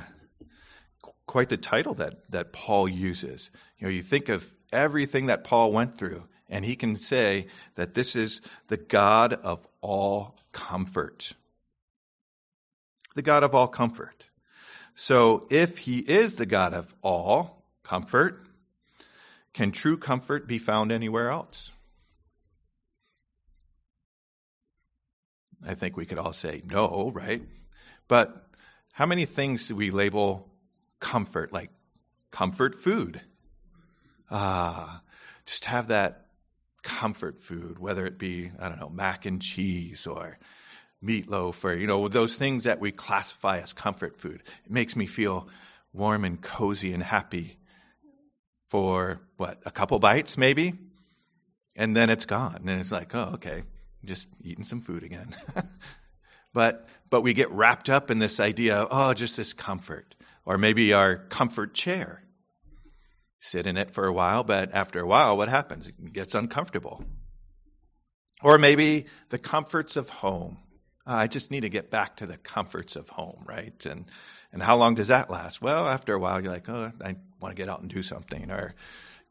quite 1.27 1.49
the 1.49 1.57
title 1.57 1.93
that 1.95 2.31
that 2.31 2.51
Paul 2.51 2.89
uses. 2.89 3.51
You 3.77 3.85
know, 3.85 3.93
you 3.93 4.01
think 4.01 4.29
of 4.29 4.43
everything 4.71 5.27
that 5.27 5.43
Paul 5.43 5.71
went 5.71 5.99
through, 5.99 6.23
and 6.53 6.63
he 6.63 6.75
can 6.75 6.95
say 6.95 7.47
that 7.73 7.95
this 7.95 8.15
is 8.15 8.39
the 8.67 8.77
God 8.77 9.33
of 9.33 9.67
all 9.81 10.35
comfort. 10.51 11.33
The 13.15 13.23
God 13.23 13.41
of 13.41 13.55
all 13.55 13.67
comfort. 13.67 14.23
So 14.93 15.47
if 15.49 15.79
he 15.79 15.97
is 15.97 16.35
the 16.35 16.45
God 16.45 16.75
of 16.75 16.93
all 17.01 17.63
comfort, 17.81 18.45
can 19.55 19.71
true 19.71 19.97
comfort 19.97 20.47
be 20.47 20.59
found 20.59 20.91
anywhere 20.91 21.31
else? 21.31 21.71
I 25.67 25.73
think 25.73 25.97
we 25.97 26.05
could 26.05 26.19
all 26.19 26.33
say 26.33 26.61
no, 26.69 27.11
right? 27.15 27.41
But 28.07 28.45
how 28.91 29.07
many 29.07 29.25
things 29.25 29.67
do 29.69 29.75
we 29.75 29.89
label 29.89 30.47
comfort, 30.99 31.51
like 31.51 31.71
comfort 32.29 32.75
food? 32.75 33.19
Ah, 34.29 35.01
just 35.47 35.65
have 35.65 35.87
that 35.87 36.22
comfort 36.83 37.41
food, 37.41 37.79
whether 37.79 38.05
it 38.05 38.19
be, 38.19 38.51
I 38.59 38.69
don't 38.69 38.79
know, 38.79 38.89
mac 38.89 39.25
and 39.25 39.41
cheese 39.41 40.05
or 40.05 40.37
meatloaf 41.03 41.63
or, 41.63 41.73
you 41.73 41.87
know, 41.87 42.07
those 42.07 42.37
things 42.37 42.65
that 42.65 42.79
we 42.79 42.91
classify 42.91 43.59
as 43.59 43.73
comfort 43.73 44.17
food. 44.17 44.43
It 44.65 44.71
makes 44.71 44.95
me 44.95 45.07
feel 45.07 45.47
warm 45.93 46.25
and 46.25 46.41
cozy 46.41 46.93
and 46.93 47.01
happy 47.01 47.57
for 48.67 49.19
what, 49.37 49.61
a 49.65 49.71
couple 49.71 49.99
bites 49.99 50.37
maybe? 50.37 50.73
And 51.75 51.95
then 51.95 52.09
it's 52.09 52.25
gone. 52.25 52.65
And 52.67 52.81
it's 52.81 52.91
like, 52.91 53.15
oh, 53.15 53.31
okay, 53.35 53.63
just 54.05 54.27
eating 54.41 54.65
some 54.65 54.81
food 54.81 55.03
again. 55.03 55.35
but 56.53 56.87
but 57.09 57.21
we 57.21 57.33
get 57.33 57.51
wrapped 57.51 57.89
up 57.89 58.11
in 58.11 58.19
this 58.19 58.39
idea 58.39 58.75
of, 58.75 58.87
oh, 58.91 59.13
just 59.13 59.37
this 59.37 59.53
comfort. 59.53 60.15
Or 60.45 60.57
maybe 60.57 60.93
our 60.93 61.15
comfort 61.15 61.73
chair. 61.73 62.21
Sit 63.45 63.67
in 63.67 63.75
it 63.75 63.91
for 63.91 64.05
a 64.05 64.13
while, 64.13 64.45
but 64.45 64.73
after 64.73 65.01
a 65.01 65.05
while, 65.05 65.35
what 65.35 65.49
happens? 65.49 65.85
It 65.85 66.13
gets 66.13 66.33
uncomfortable. 66.33 67.03
Or 68.41 68.57
maybe 68.57 69.07
the 69.31 69.37
comforts 69.37 69.97
of 69.97 70.07
home. 70.07 70.59
Uh, 71.05 71.11
I 71.11 71.27
just 71.27 71.51
need 71.51 71.61
to 71.61 71.69
get 71.69 71.91
back 71.91 72.17
to 72.17 72.25
the 72.25 72.37
comforts 72.37 72.95
of 72.95 73.09
home, 73.09 73.43
right? 73.45 73.85
And 73.85 74.05
and 74.53 74.63
how 74.63 74.77
long 74.77 74.95
does 74.95 75.09
that 75.09 75.29
last? 75.29 75.61
Well, 75.61 75.89
after 75.89 76.13
a 76.13 76.19
while, 76.19 76.41
you're 76.41 76.53
like, 76.53 76.69
oh, 76.69 76.93
I 77.03 77.17
want 77.41 77.53
to 77.53 77.61
get 77.61 77.67
out 77.67 77.81
and 77.81 77.89
do 77.89 78.01
something. 78.01 78.49
Or, 78.49 78.75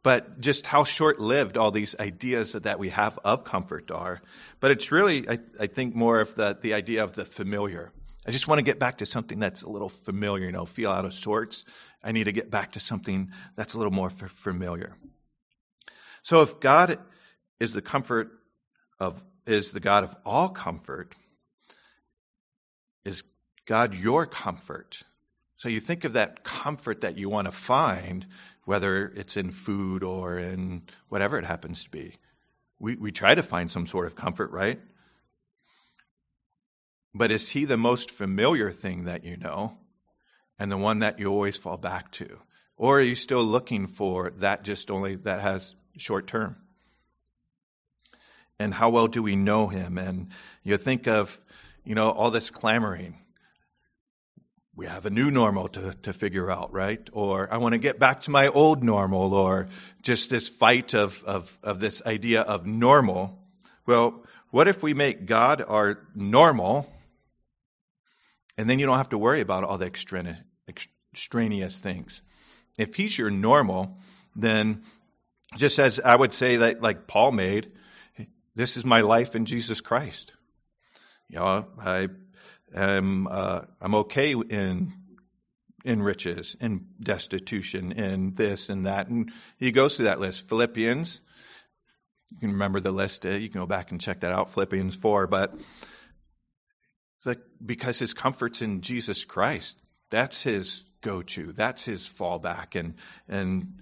but 0.03 0.41
just 0.41 0.67
how 0.67 0.85
short-lived 0.85 1.57
all 1.57 1.71
these 1.71 1.97
ideas 1.99 2.53
that 2.53 2.79
we 2.79 2.91
have 2.91 3.19
of 3.25 3.45
comfort 3.45 3.91
are. 3.91 4.21
But 4.61 4.73
it's 4.73 4.93
really, 4.93 5.27
I, 5.27 5.39
I 5.59 5.69
think, 5.69 5.95
more 5.95 6.21
of 6.21 6.35
the 6.35 6.59
the 6.61 6.75
idea 6.75 7.03
of 7.05 7.15
the 7.15 7.25
familiar. 7.25 7.93
I 8.27 8.31
just 8.31 8.47
want 8.47 8.59
to 8.59 8.63
get 8.63 8.79
back 8.79 8.99
to 8.99 9.07
something 9.07 9.39
that's 9.39 9.63
a 9.63 9.69
little 9.69 9.89
familiar. 9.89 10.47
You 10.47 10.53
know, 10.53 10.67
feel 10.67 10.91
out 10.91 11.05
of 11.05 11.15
sorts. 11.15 11.65
I 12.03 12.13
need 12.13 12.25
to 12.25 12.33
get 12.33 12.51
back 12.51 12.73
to 12.73 12.81
something 12.81 13.33
that's 13.57 13.75
a 13.75 13.79
little 13.79 13.93
more 13.93 14.09
f- 14.09 14.31
familiar. 14.31 14.97
So, 16.23 16.43
if 16.43 16.61
God 16.61 16.99
is 17.59 17.73
the 17.73 17.83
comfort 17.83 18.31
of 19.01 19.23
is 19.47 19.73
the 19.73 19.81
God 19.81 20.05
of 20.05 20.15
all 20.25 20.49
comfort, 20.49 21.15
is 23.05 23.23
God 23.67 23.95
your 23.95 24.27
comfort? 24.27 25.03
So 25.63 25.69
you 25.69 25.79
think 25.79 26.03
of 26.03 26.15
that 26.15 26.43
comfort 26.43 27.03
that 27.03 27.19
you 27.19 27.29
want 27.29 27.47
to 27.47 27.53
find, 27.53 28.27
whether 28.65 29.07
it's 29.07 29.37
in 29.37 29.53
food 29.53 30.03
or 30.03 30.39
in 30.39 30.83
whatever 31.09 31.39
it 31.39 31.45
happens 31.45 31.85
to 31.85 31.91
be. 31.91 32.17
We, 32.81 32.97
we 32.97 33.13
try 33.13 33.33
to 33.33 33.45
find 33.45 33.71
some 33.71 33.87
sort 33.87 34.07
of 34.07 34.17
comfort, 34.17 34.51
right? 34.51 34.81
But 37.15 37.31
is 37.31 37.49
he 37.49 37.67
the 37.67 37.77
most 37.77 38.11
familiar 38.11 38.71
thing 38.71 39.05
that 39.05 39.25
you 39.25 39.37
know 39.37 39.77
and 40.59 40.71
the 40.73 40.79
one 40.79 41.01
that 41.01 41.19
you 41.19 41.27
always 41.27 41.57
fall 41.57 41.77
back 41.77 42.11
to? 42.13 42.39
Or 42.77 42.99
are 42.99 43.03
you 43.03 43.15
still 43.15 43.45
looking 43.45 43.87
for 43.87 44.31
that 44.39 44.65
just 44.65 44.91
only 44.91 45.17
that 45.17 45.41
has 45.41 45.75
short 45.99 46.27
term? 46.27 46.57
And 48.59 48.73
how 48.73 48.91
well 48.91 49.09
do 49.09 49.23
we 49.23 49.37
know 49.37 49.67
him? 49.67 49.99
And 49.99 50.29
you 50.63 50.79
think 50.79 51.07
of, 51.07 51.39
you 51.85 51.95
know, 51.95 52.11
all 52.11 52.31
this 52.31 52.51
clamoring. 52.51 53.17
We 54.75 54.87
have 54.87 55.05
a 55.05 55.11
new 55.11 55.31
normal 55.31 55.69
to, 55.69 55.95
to 56.05 56.13
figure 56.15 56.51
out, 56.51 56.73
right? 56.73 57.07
Or 57.13 57.53
I 57.53 57.59
want 57.59 57.75
to 57.75 57.79
get 57.79 57.99
back 57.99 58.23
to 58.23 58.31
my 58.31 58.49
old 58.49 58.83
normal, 58.83 59.35
or 59.35 59.69
just 60.01 60.31
this 60.31 60.49
fight 60.49 60.95
of, 60.95 61.23
of, 61.25 61.59
of 61.63 61.79
this 61.79 62.01
idea 62.07 62.41
of 62.41 62.67
normal. 62.67 63.39
Well, 63.85 64.25
what 64.51 64.69
if 64.69 64.83
we 64.83 64.95
make 64.95 65.27
God 65.27 65.63
our 65.67 65.99
normal 66.15 66.87
and 68.57 68.69
then 68.69 68.79
you 68.79 68.87
don't 68.87 68.99
have 68.99 69.11
to 69.11 69.19
worry 69.19 69.41
about 69.41 69.65
all 69.65 69.79
the 69.79 69.87
extraneous 69.87 71.81
things. 71.81 72.21
If 72.79 72.95
he's 72.95 73.17
your 73.17 73.31
normal, 73.31 73.99
then 74.35 74.83
just 75.57 75.79
as 75.79 76.01
I 76.01 76.15
would 76.17 76.33
say 76.33 76.57
that, 76.57 76.83
like 76.83 77.07
Paul 77.07 77.33
made, 77.33 77.73
this 78.55 78.77
is 78.77 78.85
my 78.85 79.01
life 79.01 79.35
in 79.35 79.47
Jesus 79.47 79.81
Christ. 79.81 80.33
You 81.29 81.39
know, 81.39 81.67
I 81.79 82.09
am 82.75 83.27
uh, 83.31 83.63
I'm 83.81 83.95
okay 83.97 84.33
in 84.33 84.93
in 85.85 86.03
riches, 86.03 86.57
in 86.61 86.87
destitution, 87.01 87.93
in 87.93 88.35
this 88.35 88.69
and 88.69 88.87
that, 88.87 89.09
and 89.09 89.33
he 89.59 89.73
goes 89.73 89.97
through 89.97 90.05
that 90.05 90.21
list. 90.21 90.49
Philippians, 90.49 91.21
you 92.31 92.39
can 92.39 92.53
remember 92.53 92.81
the 92.81 92.93
list. 92.93 93.27
Uh, 93.27 93.31
you 93.31 93.51
can 93.51 93.61
go 93.61 93.67
back 93.67 93.91
and 93.91 94.01
check 94.01 94.21
that 94.21 94.33
out. 94.33 94.53
Philippians 94.55 94.95
four, 94.95 95.27
but 95.27 95.55
because 97.65 97.99
his 97.99 98.15
comfort's 98.15 98.63
in 98.63 98.81
Jesus 98.81 99.25
Christ. 99.25 99.77
That's 100.11 100.43
his 100.43 100.85
go 101.03 101.23
to. 101.23 101.53
That's 101.53 101.85
his 101.85 102.09
fallback. 102.19 102.79
And, 102.79 102.95
and 103.29 103.81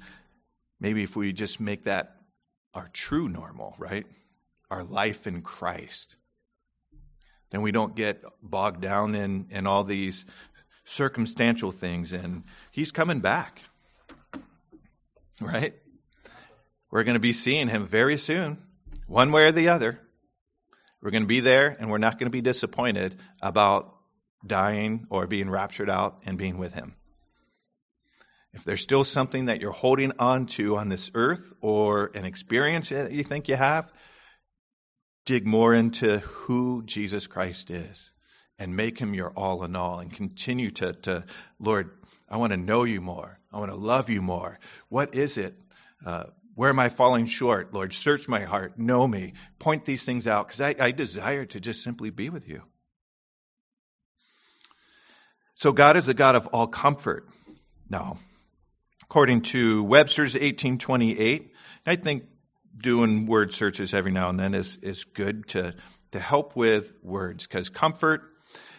maybe 0.80 1.02
if 1.02 1.16
we 1.16 1.32
just 1.32 1.60
make 1.60 1.84
that 1.84 2.16
our 2.74 2.88
true 2.92 3.28
normal, 3.28 3.74
right? 3.78 4.06
Our 4.70 4.84
life 4.84 5.26
in 5.26 5.42
Christ, 5.42 6.16
then 7.50 7.62
we 7.62 7.72
don't 7.72 7.96
get 7.96 8.22
bogged 8.42 8.80
down 8.80 9.14
in, 9.14 9.48
in 9.50 9.66
all 9.66 9.84
these 9.84 10.24
circumstantial 10.84 11.72
things. 11.72 12.12
And 12.12 12.44
he's 12.70 12.92
coming 12.92 13.20
back, 13.20 13.60
right? 15.40 15.74
We're 16.90 17.04
going 17.04 17.14
to 17.14 17.20
be 17.20 17.32
seeing 17.32 17.68
him 17.68 17.86
very 17.86 18.18
soon, 18.18 18.58
one 19.06 19.32
way 19.32 19.42
or 19.42 19.52
the 19.52 19.68
other. 19.68 20.00
We're 21.02 21.10
going 21.10 21.22
to 21.22 21.28
be 21.28 21.40
there 21.40 21.76
and 21.78 21.90
we're 21.90 21.98
not 21.98 22.18
going 22.18 22.26
to 22.26 22.30
be 22.30 22.42
disappointed 22.42 23.18
about 23.40 23.94
dying 24.46 25.06
or 25.10 25.26
being 25.26 25.48
raptured 25.50 25.90
out 25.90 26.22
and 26.24 26.36
being 26.36 26.58
with 26.58 26.72
Him. 26.72 26.94
If 28.52 28.64
there's 28.64 28.82
still 28.82 29.04
something 29.04 29.46
that 29.46 29.60
you're 29.60 29.70
holding 29.70 30.12
on 30.18 30.46
to 30.46 30.76
on 30.76 30.88
this 30.88 31.10
earth 31.14 31.52
or 31.60 32.10
an 32.14 32.24
experience 32.24 32.88
that 32.88 33.12
you 33.12 33.22
think 33.22 33.48
you 33.48 33.56
have, 33.56 33.90
dig 35.24 35.46
more 35.46 35.72
into 35.72 36.18
who 36.18 36.82
Jesus 36.84 37.26
Christ 37.28 37.70
is 37.70 38.10
and 38.58 38.76
make 38.76 38.98
him 38.98 39.14
your 39.14 39.30
all 39.30 39.62
in 39.64 39.76
all 39.76 40.00
and 40.00 40.12
continue 40.12 40.70
to, 40.72 40.92
to 40.92 41.24
Lord, 41.60 41.90
I 42.28 42.38
want 42.38 42.52
to 42.52 42.56
know 42.56 42.84
you 42.84 43.00
more. 43.00 43.38
I 43.52 43.58
want 43.58 43.70
to 43.70 43.76
love 43.76 44.10
you 44.10 44.20
more. 44.20 44.58
What 44.88 45.14
is 45.14 45.36
it? 45.36 45.54
Uh, 46.04 46.24
where 46.60 46.68
am 46.68 46.78
I 46.78 46.90
falling 46.90 47.24
short? 47.24 47.72
Lord, 47.72 47.94
search 47.94 48.28
my 48.28 48.40
heart, 48.40 48.78
know 48.78 49.08
me, 49.08 49.32
point 49.58 49.86
these 49.86 50.04
things 50.04 50.26
out, 50.26 50.46
because 50.46 50.60
I, 50.60 50.74
I 50.78 50.90
desire 50.90 51.46
to 51.46 51.58
just 51.58 51.82
simply 51.82 52.10
be 52.10 52.28
with 52.28 52.46
you. 52.46 52.60
So 55.54 55.72
God 55.72 55.96
is 55.96 56.08
a 56.08 56.12
God 56.12 56.34
of 56.34 56.48
all 56.48 56.66
comfort. 56.66 57.26
Now, 57.88 58.18
according 59.04 59.40
to 59.52 59.82
Webster's 59.84 60.34
1828, 60.34 61.50
I 61.86 61.96
think 61.96 62.24
doing 62.76 63.24
word 63.24 63.54
searches 63.54 63.94
every 63.94 64.12
now 64.12 64.28
and 64.28 64.38
then 64.38 64.52
is, 64.52 64.76
is 64.82 65.04
good 65.04 65.48
to, 65.48 65.74
to 66.12 66.20
help 66.20 66.56
with 66.56 66.92
words, 67.02 67.46
because 67.46 67.70
comfort, 67.70 68.20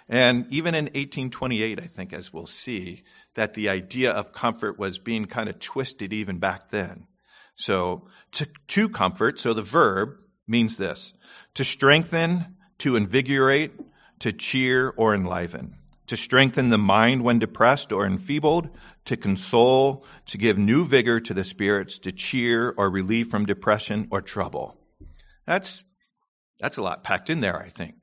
and 0.08 0.46
even 0.52 0.76
in 0.76 0.86
1828, 0.86 1.80
I 1.80 1.88
think, 1.88 2.14
as 2.14 2.32
we'll 2.32 2.46
see, 2.46 3.02
that 3.34 3.56
the 3.56 3.70
idea 3.70 4.12
of 4.12 4.34
comfort 4.34 4.78
was 4.78 5.00
being 5.00 5.26
kind 5.26 5.50
of 5.50 5.58
twisted 5.58 6.14
even 6.14 6.38
back 6.38 6.70
then. 6.70 7.08
So 7.56 8.08
to, 8.34 8.48
to 8.70 8.90
comfort, 8.90 9.40
so 9.40 9.54
the 9.54 9.62
verb 9.62 10.18
means 10.48 10.78
this 10.78 11.14
to 11.56 11.64
strengthen, 11.64 12.58
to 12.80 12.96
invigorate, 12.96 13.72
to 14.20 14.32
cheer 14.32 14.90
or 14.90 15.14
enliven, 15.14 15.76
to 16.08 16.18
strengthen 16.18 16.70
the 16.70 16.78
mind 16.78 17.24
when 17.24 17.40
depressed 17.40 17.92
or 17.92 18.06
enfeebled, 18.06 18.70
to 19.06 19.18
console, 19.18 20.06
to 20.28 20.38
give 20.38 20.58
new 20.58 20.86
vigor 20.86 21.20
to 21.20 21.34
the 21.34 21.44
spirits, 21.44 22.00
to 22.00 22.12
cheer 22.12 22.74
or 22.78 22.90
relieve 22.90 23.30
from 23.30 23.46
depression 23.46 24.08
or 24.12 24.22
trouble. 24.22 24.78
That's, 25.46 25.84
that's 26.60 26.78
a 26.78 26.84
lot 26.84 27.04
packed 27.04 27.30
in 27.30 27.42
there, 27.42 27.60
I 27.60 27.70
think. 27.70 27.96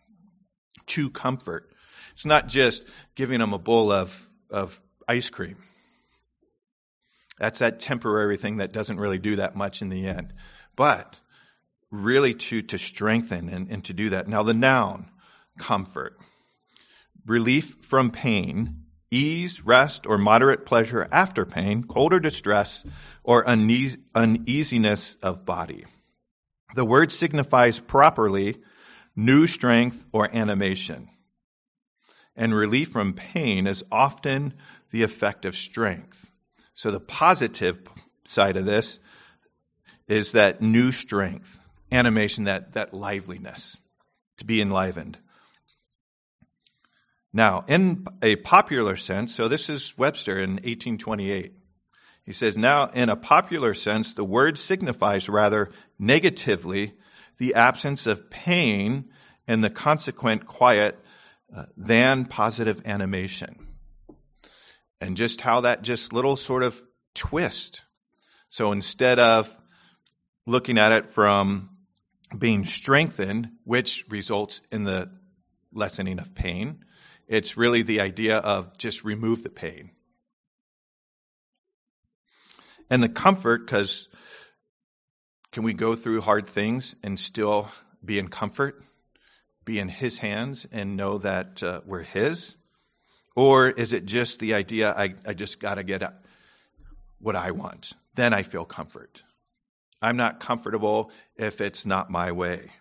To 0.88 1.10
comfort. 1.10 1.70
It's 2.12 2.26
not 2.26 2.48
just 2.48 2.84
giving 3.14 3.38
them 3.38 3.52
a 3.52 3.58
bowl 3.58 3.92
of, 3.92 4.28
of 4.50 4.78
ice 5.06 5.30
cream. 5.30 5.56
That's 7.38 7.60
that 7.60 7.80
temporary 7.80 8.36
thing 8.36 8.58
that 8.58 8.72
doesn't 8.72 8.98
really 8.98 9.18
do 9.18 9.36
that 9.36 9.56
much 9.56 9.82
in 9.82 9.88
the 9.88 10.06
end. 10.06 10.32
But 10.76 11.18
really 11.90 12.34
to, 12.34 12.62
to 12.62 12.78
strengthen 12.78 13.48
and, 13.48 13.70
and 13.70 13.84
to 13.84 13.94
do 13.94 14.10
that. 14.10 14.28
Now, 14.28 14.42
the 14.42 14.54
noun, 14.54 15.10
comfort. 15.58 16.18
Relief 17.26 17.76
from 17.82 18.10
pain, 18.10 18.84
ease, 19.10 19.64
rest, 19.64 20.06
or 20.06 20.18
moderate 20.18 20.66
pleasure 20.66 21.06
after 21.10 21.44
pain, 21.44 21.84
cold 21.84 22.12
or 22.12 22.20
distress, 22.20 22.84
or 23.22 23.44
uneas- 23.44 23.98
uneasiness 24.14 25.16
of 25.22 25.44
body. 25.44 25.84
The 26.74 26.84
word 26.84 27.10
signifies 27.10 27.80
properly 27.80 28.56
new 29.16 29.46
strength 29.46 30.04
or 30.12 30.34
animation. 30.34 31.08
And 32.36 32.54
relief 32.54 32.90
from 32.90 33.14
pain 33.14 33.66
is 33.66 33.82
often 33.90 34.54
the 34.90 35.02
effect 35.02 35.44
of 35.44 35.56
strength. 35.56 36.27
So 36.78 36.92
the 36.92 37.00
positive 37.00 37.80
side 38.24 38.56
of 38.56 38.64
this 38.64 39.00
is 40.06 40.30
that 40.32 40.62
new 40.62 40.92
strength, 40.92 41.58
animation, 41.90 42.44
that, 42.44 42.74
that 42.74 42.94
liveliness, 42.94 43.76
to 44.36 44.44
be 44.44 44.60
enlivened. 44.60 45.18
Now, 47.32 47.64
in 47.66 48.06
a 48.22 48.36
popular 48.36 48.96
sense, 48.96 49.34
so 49.34 49.48
this 49.48 49.68
is 49.68 49.98
Webster 49.98 50.38
in 50.38 50.50
1828. 50.50 51.52
He 52.24 52.32
says, 52.32 52.56
now, 52.56 52.86
in 52.90 53.08
a 53.08 53.16
popular 53.16 53.74
sense, 53.74 54.14
the 54.14 54.22
word 54.22 54.56
signifies 54.56 55.28
rather 55.28 55.72
negatively 55.98 56.92
the 57.38 57.54
absence 57.54 58.06
of 58.06 58.30
pain 58.30 59.10
and 59.48 59.64
the 59.64 59.70
consequent 59.70 60.46
quiet 60.46 60.96
uh, 61.52 61.64
than 61.76 62.24
positive 62.24 62.82
animation 62.84 63.67
and 65.00 65.16
just 65.16 65.40
how 65.40 65.62
that 65.62 65.82
just 65.82 66.12
little 66.12 66.36
sort 66.36 66.62
of 66.62 66.80
twist 67.14 67.82
So 68.50 68.72
instead 68.72 69.18
of 69.18 69.54
looking 70.46 70.78
at 70.78 70.92
it 70.92 71.10
from 71.10 71.70
being 72.36 72.64
strengthened, 72.64 73.50
which 73.64 74.04
results 74.08 74.60
in 74.72 74.84
the 74.84 75.10
lessening 75.72 76.18
of 76.18 76.34
pain, 76.34 76.84
it's 77.26 77.56
really 77.56 77.82
the 77.82 78.00
idea 78.00 78.38
of 78.38 78.78
just 78.78 79.04
remove 79.04 79.42
the 79.42 79.50
pain. 79.50 79.90
And 82.90 83.02
the 83.02 83.08
comfort, 83.10 83.66
because 83.66 84.08
can 85.52 85.62
we 85.62 85.74
go 85.74 85.94
through 85.94 86.22
hard 86.22 86.48
things 86.48 86.94
and 87.02 87.20
still 87.20 87.68
be 88.02 88.18
in 88.18 88.28
comfort, 88.28 88.82
be 89.66 89.78
in 89.78 89.88
His 89.88 90.16
hands, 90.16 90.66
and 90.72 90.96
know 90.96 91.18
that 91.18 91.62
uh, 91.62 91.82
we're 91.84 92.02
His? 92.02 92.56
Or 93.38 93.70
is 93.70 93.92
it 93.92 94.04
just 94.04 94.40
the 94.40 94.54
idea, 94.54 94.90
I, 94.90 95.14
I 95.24 95.32
just 95.32 95.60
got 95.60 95.76
to 95.76 95.84
get 95.84 96.02
what 97.20 97.36
I 97.36 97.52
want? 97.52 97.92
Then 98.16 98.34
I 98.34 98.42
feel 98.42 98.64
comfort. 98.64 99.22
I'm 100.02 100.16
not 100.16 100.40
comfortable 100.40 101.12
if 101.36 101.60
it's 101.60 101.86
not 101.86 102.10
my 102.10 102.32
way. 102.32 102.72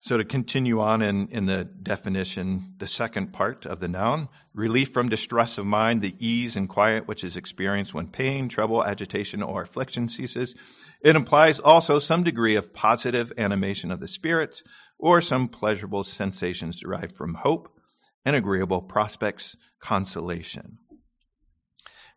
So 0.00 0.16
to 0.16 0.24
continue 0.24 0.80
on 0.80 1.02
in, 1.02 1.28
in 1.28 1.44
the 1.44 1.64
definition, 1.64 2.76
the 2.78 2.86
second 2.86 3.34
part 3.34 3.66
of 3.66 3.78
the 3.78 3.88
noun, 3.88 4.30
relief 4.54 4.88
from 4.88 5.10
distress 5.10 5.58
of 5.58 5.66
mind, 5.66 6.00
the 6.00 6.16
ease 6.18 6.56
and 6.56 6.66
quiet 6.66 7.06
which 7.06 7.24
is 7.24 7.36
experienced 7.36 7.92
when 7.92 8.06
pain, 8.06 8.48
trouble, 8.48 8.82
agitation, 8.82 9.42
or 9.42 9.64
affliction 9.64 10.08
ceases. 10.08 10.54
It 11.02 11.14
implies 11.14 11.60
also 11.60 11.98
some 11.98 12.24
degree 12.24 12.56
of 12.56 12.72
positive 12.72 13.34
animation 13.36 13.90
of 13.90 14.00
the 14.00 14.08
spirits 14.08 14.62
or 14.98 15.20
some 15.20 15.48
pleasurable 15.48 16.04
sensations 16.04 16.80
derived 16.80 17.12
from 17.12 17.34
hope 17.34 17.76
and 18.24 18.36
agreeable 18.36 18.82
prospects, 18.82 19.56
consolation. 19.80 20.78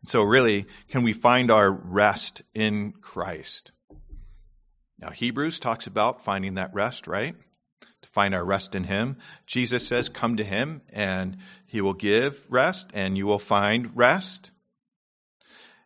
So 0.05 0.23
really, 0.23 0.65
can 0.89 1.03
we 1.03 1.13
find 1.13 1.49
our 1.49 1.71
rest 1.71 2.41
in 2.53 2.93
Christ? 3.01 3.71
Now, 4.99 5.11
Hebrews 5.11 5.59
talks 5.59 5.87
about 5.87 6.25
finding 6.25 6.55
that 6.55 6.73
rest, 6.73 7.07
right? 7.07 7.35
to 8.03 8.09
find 8.09 8.35
our 8.35 8.45
rest 8.45 8.75
in 8.75 8.83
Him. 8.83 9.17
Jesus 9.47 9.87
says, 9.87 10.09
Come 10.09 10.37
to 10.37 10.43
Him, 10.43 10.81
and 10.91 11.37
He 11.65 11.81
will 11.81 11.93
give 11.93 12.39
rest, 12.51 12.91
and 12.93 13.17
you 13.17 13.25
will 13.25 13.39
find 13.39 13.95
rest. 13.97 14.51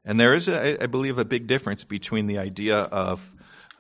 And 0.03 0.19
there 0.19 0.33
is, 0.33 0.47
a, 0.47 0.83
I 0.83 0.87
believe, 0.87 1.17
a 1.17 1.25
big 1.25 1.47
difference 1.47 1.83
between 1.83 2.27
the 2.27 2.39
idea 2.39 2.77
of 2.77 3.21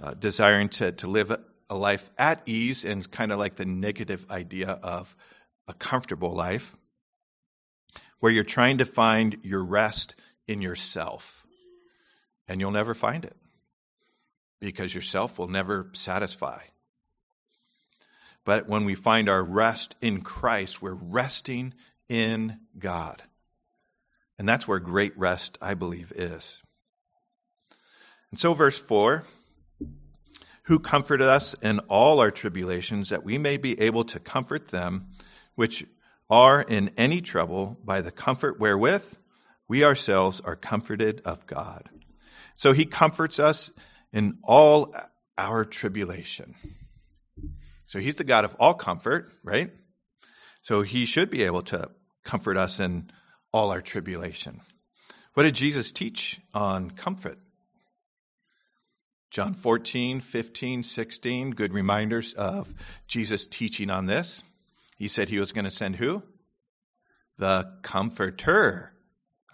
uh, 0.01 0.13
desiring 0.13 0.69
to, 0.69 0.91
to 0.93 1.07
live 1.07 1.31
a 1.69 1.75
life 1.75 2.09
at 2.17 2.47
ease 2.47 2.85
and 2.85 3.09
kind 3.11 3.31
of 3.31 3.39
like 3.39 3.55
the 3.55 3.65
negative 3.65 4.25
idea 4.29 4.69
of 4.69 5.13
a 5.67 5.73
comfortable 5.73 6.33
life, 6.33 6.75
where 8.19 8.31
you're 8.31 8.43
trying 8.43 8.79
to 8.79 8.85
find 8.85 9.37
your 9.43 9.63
rest 9.63 10.15
in 10.47 10.61
yourself. 10.61 11.45
And 12.47 12.61
you'll 12.61 12.71
never 12.71 12.93
find 12.93 13.25
it 13.25 13.35
because 14.59 14.93
yourself 14.93 15.37
will 15.37 15.47
never 15.47 15.89
satisfy. 15.93 16.61
But 18.45 18.67
when 18.69 18.85
we 18.85 18.95
find 18.95 19.27
our 19.27 19.43
rest 19.43 19.95
in 20.01 20.21
Christ, 20.21 20.81
we're 20.81 20.93
resting 20.93 21.73
in 22.07 22.57
God. 22.79 23.21
And 24.39 24.47
that's 24.47 24.67
where 24.67 24.79
great 24.79 25.17
rest, 25.17 25.57
I 25.61 25.73
believe, 25.73 26.11
is. 26.15 26.61
And 28.31 28.39
so, 28.39 28.53
verse 28.53 28.79
4 28.79 29.23
Who 30.63 30.79
comforted 30.79 31.27
us 31.27 31.55
in 31.61 31.79
all 31.89 32.19
our 32.19 32.31
tribulations, 32.31 33.09
that 33.09 33.25
we 33.25 33.37
may 33.37 33.57
be 33.57 33.81
able 33.81 34.05
to 34.05 34.19
comfort 34.19 34.69
them 34.69 35.07
which 35.57 35.85
are 36.29 36.61
in 36.61 36.91
any 36.97 37.19
trouble 37.19 37.77
by 37.83 38.01
the 38.01 38.11
comfort 38.11 38.61
wherewith 38.61 39.03
we 39.67 39.83
ourselves 39.83 40.39
are 40.39 40.55
comforted 40.55 41.21
of 41.25 41.45
God. 41.45 41.89
So, 42.55 42.71
He 42.71 42.85
comforts 42.85 43.39
us 43.39 43.69
in 44.13 44.37
all 44.43 44.95
our 45.37 45.65
tribulation. 45.65 46.55
So 47.87 47.99
he's 47.99 48.15
the 48.15 48.23
God 48.23 48.45
of 48.45 48.55
all 48.59 48.73
comfort, 48.73 49.29
right? 49.43 49.71
So 50.63 50.81
he 50.81 51.05
should 51.05 51.29
be 51.29 51.43
able 51.43 51.61
to 51.63 51.89
comfort 52.23 52.57
us 52.57 52.79
in 52.79 53.09
all 53.53 53.71
our 53.71 53.81
tribulation. 53.81 54.61
What 55.33 55.43
did 55.43 55.55
Jesus 55.55 55.91
teach 55.91 56.39
on 56.53 56.91
comfort? 56.91 57.37
John 59.29 59.53
14, 59.53 60.21
15, 60.21 60.83
16, 60.83 61.51
good 61.51 61.73
reminders 61.73 62.33
of 62.33 62.67
Jesus 63.07 63.45
teaching 63.45 63.89
on 63.89 64.05
this. 64.05 64.41
He 64.97 65.07
said 65.07 65.29
he 65.29 65.39
was 65.39 65.51
going 65.51 65.65
to 65.65 65.71
send 65.71 65.95
who? 65.95 66.23
The 67.37 67.71
Comforter. 67.83 68.91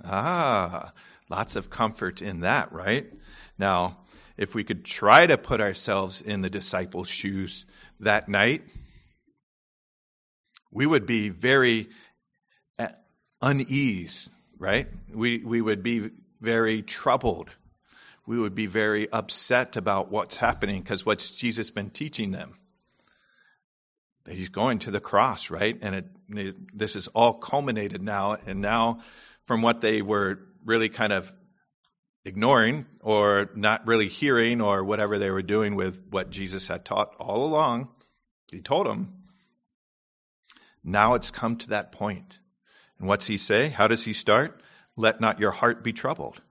Ah, 0.04 0.92
lots 1.30 1.56
of 1.56 1.70
comfort 1.70 2.22
in 2.22 2.42
that, 2.42 2.74
right? 2.74 3.06
Now, 3.58 4.00
if 4.38 4.56
we 4.56 4.64
could 4.64 4.84
try 4.84 5.28
to 5.28 5.38
put 5.38 5.62
ourselves 5.62 6.22
in 6.22 6.42
the 6.42 6.50
disciples' 6.50 7.10
shoes 7.10 7.66
that 8.00 8.28
night, 8.28 8.64
we 10.72 10.86
would 10.86 11.06
be 11.06 11.30
very 11.30 11.90
unease, 13.42 14.30
right? 14.58 14.88
We, 15.14 15.44
we 15.46 15.62
would 15.62 15.84
be 15.84 16.10
very 16.42 16.82
troubled. 16.82 17.50
We 18.26 18.40
would 18.40 18.56
be 18.56 18.68
very 18.68 19.12
upset 19.12 19.76
about 19.76 20.10
what's 20.10 20.38
happening 20.38 20.82
because 20.82 21.06
what's 21.06 21.30
Jesus 21.30 21.70
been 21.70 21.90
teaching 21.90 22.32
them? 22.32 22.56
He's 24.30 24.50
going 24.50 24.80
to 24.80 24.92
the 24.92 25.02
cross, 25.02 25.50
right? 25.50 25.78
And 25.82 25.96
it, 25.96 26.06
it, 26.30 26.78
this 26.78 26.96
is 26.96 27.08
all 27.10 27.34
culminated 27.34 28.02
now. 28.02 28.38
And 28.46 28.62
now, 28.62 29.00
from 29.44 29.62
what 29.62 29.82
they 29.82 30.02
were 30.02 30.40
really 30.66 30.90
kind 30.90 31.12
of 31.12 31.32
ignoring 32.26 32.86
or 33.02 33.50
not 33.56 33.86
really 33.86 34.08
hearing 34.08 34.62
or 34.62 34.84
whatever 34.84 35.20
they 35.20 35.30
were 35.30 35.42
doing 35.42 35.76
with 35.76 36.02
what 36.10 36.30
Jesus 36.30 36.68
had 36.68 36.86
taught 36.86 37.16
all 37.20 37.46
along. 37.46 37.90
He 38.52 38.62
told 38.62 38.88
them. 38.88 39.24
Now 40.84 41.16
it's 41.16 41.32
come 41.32 41.58
to 41.58 41.70
that 41.70 41.92
point. 41.92 42.40
And 43.00 43.08
what's 43.08 43.28
he 43.28 43.38
say? 43.38 43.70
How 43.70 43.88
does 43.88 44.04
he 44.04 44.14
start? 44.14 44.62
Let 44.96 45.22
not 45.22 45.40
your 45.40 45.52
heart 45.52 45.84
be 45.84 45.94
troubled. 45.94 46.42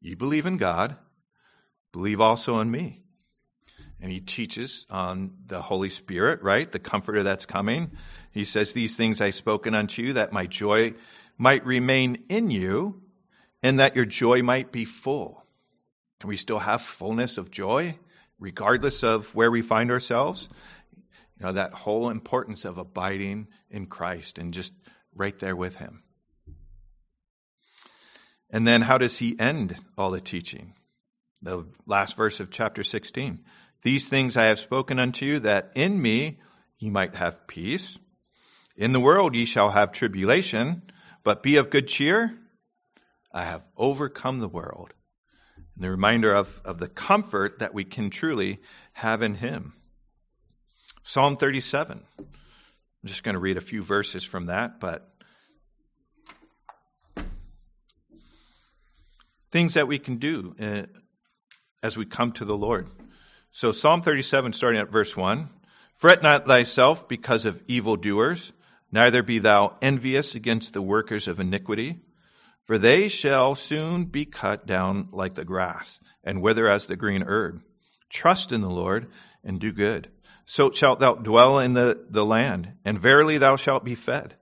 You 0.00 0.16
believe 0.16 0.46
in 0.46 0.56
God, 0.56 0.96
believe 1.92 2.20
also 2.20 2.60
in 2.60 2.70
me. 2.70 3.01
And 4.02 4.10
he 4.10 4.18
teaches 4.18 4.84
on 4.90 5.32
the 5.46 5.62
Holy 5.62 5.88
Spirit, 5.88 6.42
right? 6.42 6.70
The 6.70 6.80
comforter 6.80 7.22
that's 7.22 7.46
coming. 7.46 7.92
He 8.32 8.44
says, 8.44 8.72
These 8.72 8.96
things 8.96 9.20
I've 9.20 9.36
spoken 9.36 9.74
unto 9.76 10.02
you, 10.02 10.12
that 10.14 10.32
my 10.32 10.46
joy 10.46 10.94
might 11.38 11.64
remain 11.64 12.24
in 12.28 12.50
you, 12.50 13.00
and 13.62 13.78
that 13.78 13.94
your 13.94 14.04
joy 14.04 14.42
might 14.42 14.72
be 14.72 14.84
full. 14.84 15.46
Can 16.18 16.28
we 16.28 16.36
still 16.36 16.58
have 16.58 16.82
fullness 16.82 17.38
of 17.38 17.52
joy, 17.52 17.96
regardless 18.40 19.04
of 19.04 19.32
where 19.36 19.52
we 19.52 19.62
find 19.62 19.92
ourselves? 19.92 20.48
You 21.38 21.46
know, 21.46 21.52
that 21.52 21.72
whole 21.72 22.10
importance 22.10 22.64
of 22.64 22.78
abiding 22.78 23.46
in 23.70 23.86
Christ 23.86 24.38
and 24.38 24.52
just 24.52 24.72
right 25.14 25.38
there 25.38 25.56
with 25.56 25.76
Him. 25.76 26.02
And 28.50 28.66
then 28.66 28.82
how 28.82 28.98
does 28.98 29.16
He 29.16 29.38
end 29.38 29.76
all 29.96 30.10
the 30.10 30.20
teaching? 30.20 30.74
The 31.40 31.66
last 31.86 32.16
verse 32.16 32.40
of 32.40 32.50
chapter 32.50 32.82
16. 32.82 33.44
These 33.82 34.08
things 34.08 34.36
I 34.36 34.44
have 34.46 34.60
spoken 34.60 34.98
unto 34.98 35.26
you, 35.26 35.40
that 35.40 35.72
in 35.74 36.00
me 36.00 36.40
ye 36.78 36.90
might 36.90 37.16
have 37.16 37.46
peace. 37.46 37.98
In 38.76 38.92
the 38.92 39.00
world 39.00 39.34
ye 39.34 39.44
shall 39.44 39.70
have 39.70 39.92
tribulation, 39.92 40.82
but 41.24 41.42
be 41.42 41.56
of 41.56 41.70
good 41.70 41.88
cheer. 41.88 42.32
I 43.32 43.44
have 43.44 43.64
overcome 43.76 44.38
the 44.38 44.48
world. 44.48 44.92
And 45.74 45.84
the 45.84 45.90
reminder 45.90 46.32
of, 46.32 46.60
of 46.64 46.78
the 46.78 46.88
comfort 46.88 47.58
that 47.58 47.74
we 47.74 47.84
can 47.84 48.10
truly 48.10 48.60
have 48.92 49.22
in 49.22 49.34
Him. 49.34 49.72
Psalm 51.02 51.36
37. 51.36 52.04
I'm 52.18 52.26
just 53.04 53.24
going 53.24 53.34
to 53.34 53.40
read 53.40 53.56
a 53.56 53.62
few 53.62 53.82
verses 53.82 54.22
from 54.22 54.46
that, 54.46 54.78
but 54.78 55.08
things 59.50 59.74
that 59.74 59.88
we 59.88 59.98
can 59.98 60.18
do 60.18 60.54
uh, 60.60 60.82
as 61.82 61.96
we 61.96 62.06
come 62.06 62.30
to 62.32 62.44
the 62.44 62.56
Lord. 62.56 62.88
So, 63.52 63.72
Psalm 63.72 64.02
37, 64.02 64.52
starting 64.52 64.80
at 64.80 64.90
verse 64.90 65.16
1 65.16 65.48
Fret 65.94 66.22
not 66.22 66.46
thyself 66.46 67.06
because 67.06 67.44
of 67.44 67.62
evildoers, 67.68 68.50
neither 68.90 69.22
be 69.22 69.38
thou 69.38 69.76
envious 69.80 70.34
against 70.34 70.72
the 70.72 70.82
workers 70.82 71.28
of 71.28 71.38
iniquity 71.38 72.00
for 72.66 72.78
they 72.78 73.08
shall 73.08 73.54
soon 73.54 74.04
be 74.04 74.24
cut 74.24 74.66
down 74.66 75.08
like 75.12 75.34
the 75.34 75.44
grass, 75.44 75.98
and 76.22 76.40
wither 76.40 76.68
as 76.68 76.86
the 76.86 76.96
green 76.96 77.22
herb. 77.26 77.60
Trust 78.08 78.52
in 78.52 78.60
the 78.60 78.70
Lord, 78.70 79.10
and 79.42 79.58
do 79.58 79.72
good. 79.72 80.08
So 80.46 80.70
shalt 80.70 81.00
thou 81.00 81.14
dwell 81.14 81.58
in 81.58 81.72
the, 81.72 82.06
the 82.08 82.24
land, 82.24 82.72
and 82.84 82.98
verily 82.98 83.38
thou 83.38 83.56
shalt 83.56 83.84
be 83.84 83.94
fed. 83.94 84.36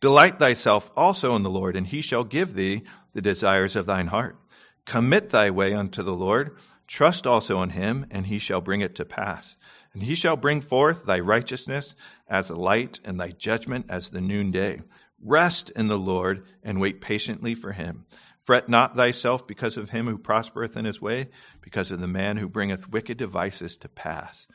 Delight 0.00 0.38
thyself 0.38 0.90
also 0.96 1.34
in 1.36 1.42
the 1.42 1.50
Lord, 1.50 1.76
and 1.76 1.86
he 1.86 2.02
shall 2.02 2.24
give 2.24 2.54
thee 2.54 2.82
the 3.12 3.22
desires 3.22 3.76
of 3.76 3.86
thine 3.86 4.06
heart. 4.06 4.36
Commit 4.84 5.30
thy 5.30 5.50
way 5.50 5.74
unto 5.74 6.02
the 6.02 6.14
Lord. 6.14 6.56
Trust 6.86 7.26
also 7.26 7.62
in 7.62 7.70
him, 7.70 8.06
and 8.10 8.26
he 8.26 8.38
shall 8.38 8.60
bring 8.60 8.80
it 8.80 8.96
to 8.96 9.04
pass. 9.04 9.56
And 9.92 10.02
he 10.02 10.14
shall 10.14 10.36
bring 10.36 10.60
forth 10.60 11.04
thy 11.04 11.20
righteousness 11.20 11.94
as 12.28 12.50
a 12.50 12.54
light, 12.54 13.00
and 13.04 13.18
thy 13.18 13.30
judgment 13.30 13.86
as 13.88 14.10
the 14.10 14.20
noonday. 14.20 14.82
Rest 15.22 15.70
in 15.70 15.88
the 15.88 15.98
Lord 15.98 16.46
and 16.62 16.80
wait 16.80 17.00
patiently 17.00 17.54
for 17.54 17.72
him. 17.72 18.06
Fret 18.42 18.68
not 18.68 18.94
thyself 18.94 19.46
because 19.46 19.76
of 19.76 19.90
him 19.90 20.06
who 20.06 20.18
prospereth 20.18 20.76
in 20.76 20.84
his 20.84 21.00
way, 21.00 21.28
because 21.60 21.90
of 21.90 22.00
the 22.00 22.06
man 22.06 22.36
who 22.36 22.48
bringeth 22.48 22.88
wicked 22.88 23.16
devices 23.16 23.78
to 23.78 23.88
pass. 23.88 24.46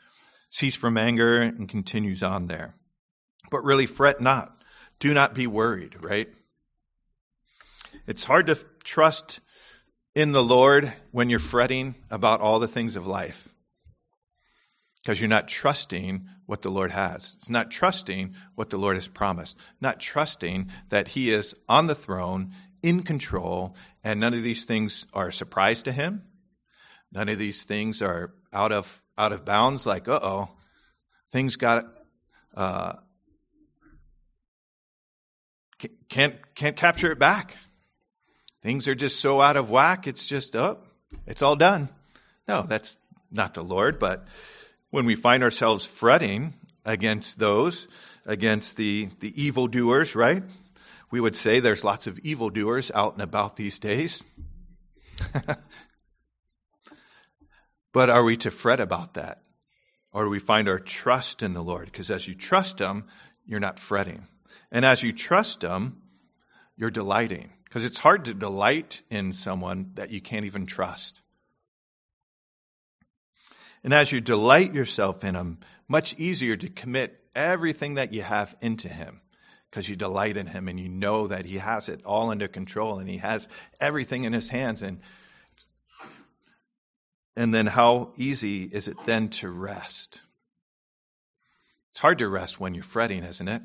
Cease 0.48 0.76
from 0.76 0.96
anger 0.96 1.40
and 1.40 1.68
continues 1.68 2.22
on 2.22 2.46
there. 2.46 2.74
But 3.50 3.64
really, 3.64 3.86
fret 3.86 4.20
not. 4.20 4.56
Do 4.98 5.12
not 5.12 5.34
be 5.34 5.46
worried, 5.46 6.02
right? 6.02 6.28
It's 8.06 8.24
hard 8.24 8.46
to 8.46 8.58
trust 8.82 9.40
in 10.14 10.32
the 10.32 10.42
Lord 10.42 10.92
when 11.10 11.30
you're 11.30 11.38
fretting 11.38 11.94
about 12.10 12.40
all 12.40 12.60
the 12.60 12.68
things 12.68 12.96
of 12.96 13.06
life 13.06 13.48
because 15.02 15.20
you're 15.20 15.28
not 15.28 15.48
trusting 15.48 16.28
what 16.46 16.62
the 16.62 16.70
Lord 16.70 16.92
has. 16.92 17.34
It's 17.38 17.48
not 17.48 17.70
trusting 17.70 18.34
what 18.54 18.70
the 18.70 18.76
Lord 18.76 18.96
has 18.96 19.08
promised, 19.08 19.58
not 19.80 20.00
trusting 20.00 20.70
that 20.90 21.08
He 21.08 21.32
is 21.32 21.54
on 21.68 21.86
the 21.86 21.94
throne, 21.94 22.52
in 22.82 23.02
control, 23.02 23.76
and 24.04 24.20
none 24.20 24.34
of 24.34 24.42
these 24.42 24.64
things 24.64 25.06
are 25.12 25.28
a 25.28 25.32
surprise 25.32 25.84
to 25.84 25.92
Him. 25.92 26.22
None 27.12 27.28
of 27.28 27.38
these 27.38 27.64
things 27.64 28.00
are 28.02 28.32
out 28.52 28.72
of 28.72 28.86
out 29.18 29.32
of 29.32 29.44
bounds. 29.44 29.86
Like, 29.86 30.08
uh 30.08 30.20
oh, 30.22 30.48
things 31.32 31.56
got 31.56 31.84
uh, 32.56 32.94
can't 36.08 36.36
can't 36.54 36.76
capture 36.76 37.12
it 37.12 37.18
back. 37.18 37.56
Things 38.62 38.86
are 38.88 38.94
just 38.94 39.20
so 39.20 39.40
out 39.40 39.56
of 39.56 39.70
whack. 39.70 40.06
It's 40.06 40.24
just 40.24 40.54
oh, 40.54 40.78
it's 41.26 41.42
all 41.42 41.56
done. 41.56 41.88
No, 42.46 42.64
that's 42.68 42.96
not 43.30 43.54
the 43.54 43.62
Lord, 43.62 43.98
but 43.98 44.24
when 44.90 45.06
we 45.06 45.16
find 45.16 45.42
ourselves 45.42 45.84
fretting 45.84 46.54
against 46.84 47.38
those, 47.38 47.86
against 48.26 48.76
the, 48.76 49.08
the 49.20 49.42
evildoers, 49.42 50.14
right? 50.14 50.42
We 51.10 51.20
would 51.20 51.34
say 51.36 51.60
there's 51.60 51.82
lots 51.84 52.06
of 52.06 52.18
evildoers 52.20 52.90
out 52.94 53.14
and 53.14 53.22
about 53.22 53.56
these 53.56 53.78
days. 53.78 54.22
but 57.92 58.10
are 58.10 58.24
we 58.24 58.36
to 58.38 58.50
fret 58.50 58.80
about 58.80 59.14
that? 59.14 59.42
Or 60.12 60.24
do 60.24 60.30
we 60.30 60.40
find 60.40 60.68
our 60.68 60.78
trust 60.78 61.42
in 61.42 61.54
the 61.54 61.62
Lord? 61.62 61.86
Because 61.86 62.10
as 62.10 62.28
you 62.28 62.34
trust 62.34 62.78
Him, 62.78 63.04
you're 63.46 63.60
not 63.60 63.78
fretting. 63.78 64.26
And 64.70 64.84
as 64.84 65.02
you 65.02 65.12
trust 65.12 65.62
Him, 65.62 66.02
you're 66.76 66.90
delighting. 66.90 67.50
Because 67.72 67.86
it's 67.86 67.98
hard 67.98 68.26
to 68.26 68.34
delight 68.34 69.00
in 69.08 69.32
someone 69.32 69.92
that 69.94 70.10
you 70.10 70.20
can't 70.20 70.44
even 70.44 70.66
trust. 70.66 71.18
And 73.82 73.94
as 73.94 74.12
you 74.12 74.20
delight 74.20 74.74
yourself 74.74 75.24
in 75.24 75.34
Him, 75.34 75.58
much 75.88 76.14
easier 76.18 76.54
to 76.54 76.68
commit 76.68 77.18
everything 77.34 77.94
that 77.94 78.12
you 78.12 78.20
have 78.20 78.54
into 78.60 78.90
Him 78.90 79.22
because 79.70 79.88
you 79.88 79.96
delight 79.96 80.36
in 80.36 80.46
Him 80.46 80.68
and 80.68 80.78
you 80.78 80.90
know 80.90 81.28
that 81.28 81.46
He 81.46 81.56
has 81.56 81.88
it 81.88 82.02
all 82.04 82.30
under 82.30 82.46
control 82.46 82.98
and 82.98 83.08
He 83.08 83.16
has 83.16 83.48
everything 83.80 84.24
in 84.24 84.34
His 84.34 84.50
hands. 84.50 84.82
And, 84.82 85.00
and 87.36 87.54
then 87.54 87.64
how 87.64 88.12
easy 88.18 88.64
is 88.64 88.86
it 88.86 88.98
then 89.06 89.30
to 89.40 89.48
rest? 89.48 90.20
It's 91.92 92.00
hard 92.00 92.18
to 92.18 92.28
rest 92.28 92.60
when 92.60 92.74
you're 92.74 92.84
fretting, 92.84 93.24
isn't 93.24 93.48
it? 93.48 93.62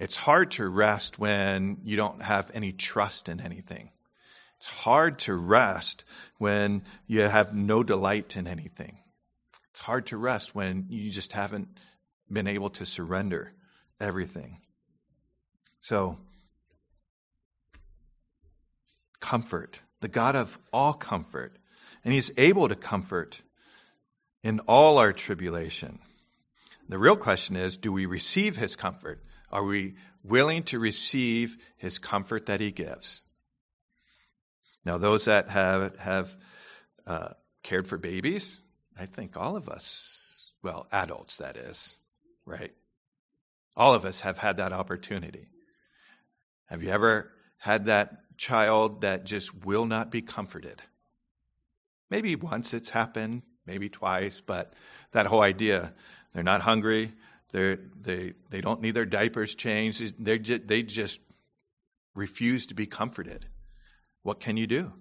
It's 0.00 0.16
hard 0.16 0.52
to 0.52 0.66
rest 0.66 1.18
when 1.18 1.82
you 1.84 1.96
don't 1.96 2.22
have 2.22 2.50
any 2.54 2.72
trust 2.72 3.28
in 3.28 3.38
anything. 3.38 3.90
It's 4.56 4.66
hard 4.66 5.18
to 5.20 5.34
rest 5.34 6.04
when 6.38 6.84
you 7.06 7.20
have 7.20 7.54
no 7.54 7.82
delight 7.82 8.34
in 8.36 8.46
anything. 8.46 8.98
It's 9.72 9.80
hard 9.80 10.06
to 10.06 10.16
rest 10.16 10.54
when 10.54 10.86
you 10.88 11.10
just 11.10 11.34
haven't 11.34 11.68
been 12.32 12.46
able 12.46 12.70
to 12.70 12.86
surrender 12.86 13.52
everything. 14.00 14.62
So, 15.80 16.16
comfort, 19.20 19.78
the 20.00 20.08
God 20.08 20.34
of 20.34 20.58
all 20.72 20.94
comfort. 20.94 21.52
And 22.06 22.14
He's 22.14 22.30
able 22.38 22.68
to 22.68 22.74
comfort 22.74 23.38
in 24.42 24.60
all 24.60 24.96
our 24.96 25.12
tribulation. 25.12 25.98
The 26.88 26.98
real 26.98 27.16
question 27.16 27.56
is 27.56 27.76
do 27.76 27.92
we 27.92 28.06
receive 28.06 28.56
His 28.56 28.76
comfort? 28.76 29.22
Are 29.50 29.64
we 29.64 29.94
willing 30.22 30.64
to 30.64 30.78
receive 30.78 31.56
His 31.76 31.98
comfort 31.98 32.46
that 32.46 32.60
He 32.60 32.70
gives? 32.70 33.22
Now, 34.84 34.98
those 34.98 35.26
that 35.26 35.48
have 35.48 35.96
have 35.98 36.28
uh, 37.06 37.30
cared 37.62 37.86
for 37.86 37.98
babies, 37.98 38.58
I 38.98 39.06
think 39.06 39.36
all 39.36 39.56
of 39.56 39.68
us, 39.68 40.50
well, 40.62 40.86
adults, 40.92 41.38
that 41.38 41.56
is, 41.56 41.94
right? 42.46 42.72
All 43.76 43.94
of 43.94 44.04
us 44.04 44.20
have 44.20 44.38
had 44.38 44.58
that 44.58 44.72
opportunity. 44.72 45.48
Have 46.66 46.82
you 46.82 46.90
ever 46.90 47.30
had 47.58 47.86
that 47.86 48.36
child 48.36 49.02
that 49.02 49.24
just 49.24 49.52
will 49.64 49.86
not 49.86 50.10
be 50.10 50.22
comforted? 50.22 50.80
Maybe 52.10 52.36
once 52.36 52.74
it's 52.74 52.90
happened, 52.90 53.42
maybe 53.66 53.88
twice, 53.88 54.40
but 54.44 54.72
that 55.12 55.26
whole 55.26 55.42
idea 55.42 55.92
they're 56.32 56.42
not 56.42 56.60
hungry, 56.60 57.12
they 57.52 57.76
they 58.00 58.32
they 58.50 58.60
don't 58.60 58.80
need 58.80 58.94
their 58.94 59.06
diapers 59.06 59.54
changed, 59.54 60.24
they 60.24 60.38
just, 60.38 60.66
they 60.66 60.82
just 60.82 61.18
refuse 62.14 62.66
to 62.66 62.74
be 62.74 62.86
comforted. 62.86 63.46
What 64.22 64.40
can 64.40 64.56
you 64.56 64.66
do? 64.66 64.92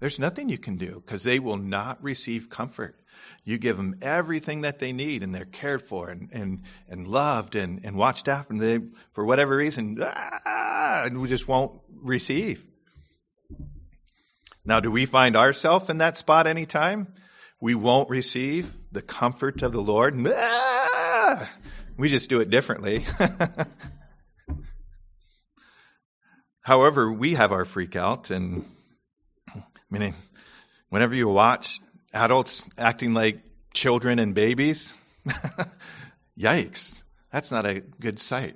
There's 0.00 0.18
nothing 0.18 0.48
you 0.48 0.58
can 0.58 0.76
do 0.76 1.02
because 1.04 1.22
they 1.22 1.38
will 1.38 1.56
not 1.56 2.02
receive 2.02 2.50
comfort. 2.50 2.96
You 3.44 3.58
give 3.58 3.76
them 3.76 3.96
everything 4.02 4.62
that 4.62 4.78
they 4.78 4.92
need 4.92 5.22
and 5.22 5.34
they're 5.34 5.44
cared 5.44 5.82
for 5.82 6.10
and, 6.10 6.28
and, 6.32 6.62
and 6.88 7.06
loved 7.06 7.54
and, 7.54 7.84
and 7.84 7.96
watched 7.96 8.28
after. 8.28 8.52
And 8.52 8.60
they, 8.60 8.78
for 9.12 9.24
whatever 9.24 9.56
reason, 9.56 9.98
ah, 10.00 11.08
we 11.12 11.28
just 11.28 11.48
won't 11.48 11.80
receive. 12.02 12.64
Now, 14.64 14.80
do 14.80 14.90
we 14.90 15.06
find 15.06 15.36
ourselves 15.36 15.88
in 15.88 15.98
that 15.98 16.16
spot 16.16 16.46
anytime? 16.46 17.14
We 17.60 17.74
won't 17.74 18.10
receive 18.10 18.72
the 18.90 19.02
comfort 19.02 19.62
of 19.62 19.72
the 19.72 19.80
Lord. 19.80 20.14
Ah, 20.26 20.71
we 21.96 22.08
just 22.08 22.28
do 22.28 22.40
it 22.40 22.50
differently. 22.50 23.04
However, 26.62 27.12
we 27.12 27.34
have 27.34 27.52
our 27.52 27.64
freak 27.64 27.94
out, 27.96 28.30
and 28.30 28.64
meaning 29.90 30.14
whenever 30.88 31.14
you 31.14 31.28
watch 31.28 31.80
adults 32.12 32.62
acting 32.78 33.14
like 33.14 33.40
children 33.74 34.18
and 34.18 34.34
babies, 34.34 34.92
yikes, 36.38 37.02
that's 37.32 37.50
not 37.50 37.66
a 37.66 37.80
good 37.80 38.20
sight. 38.20 38.54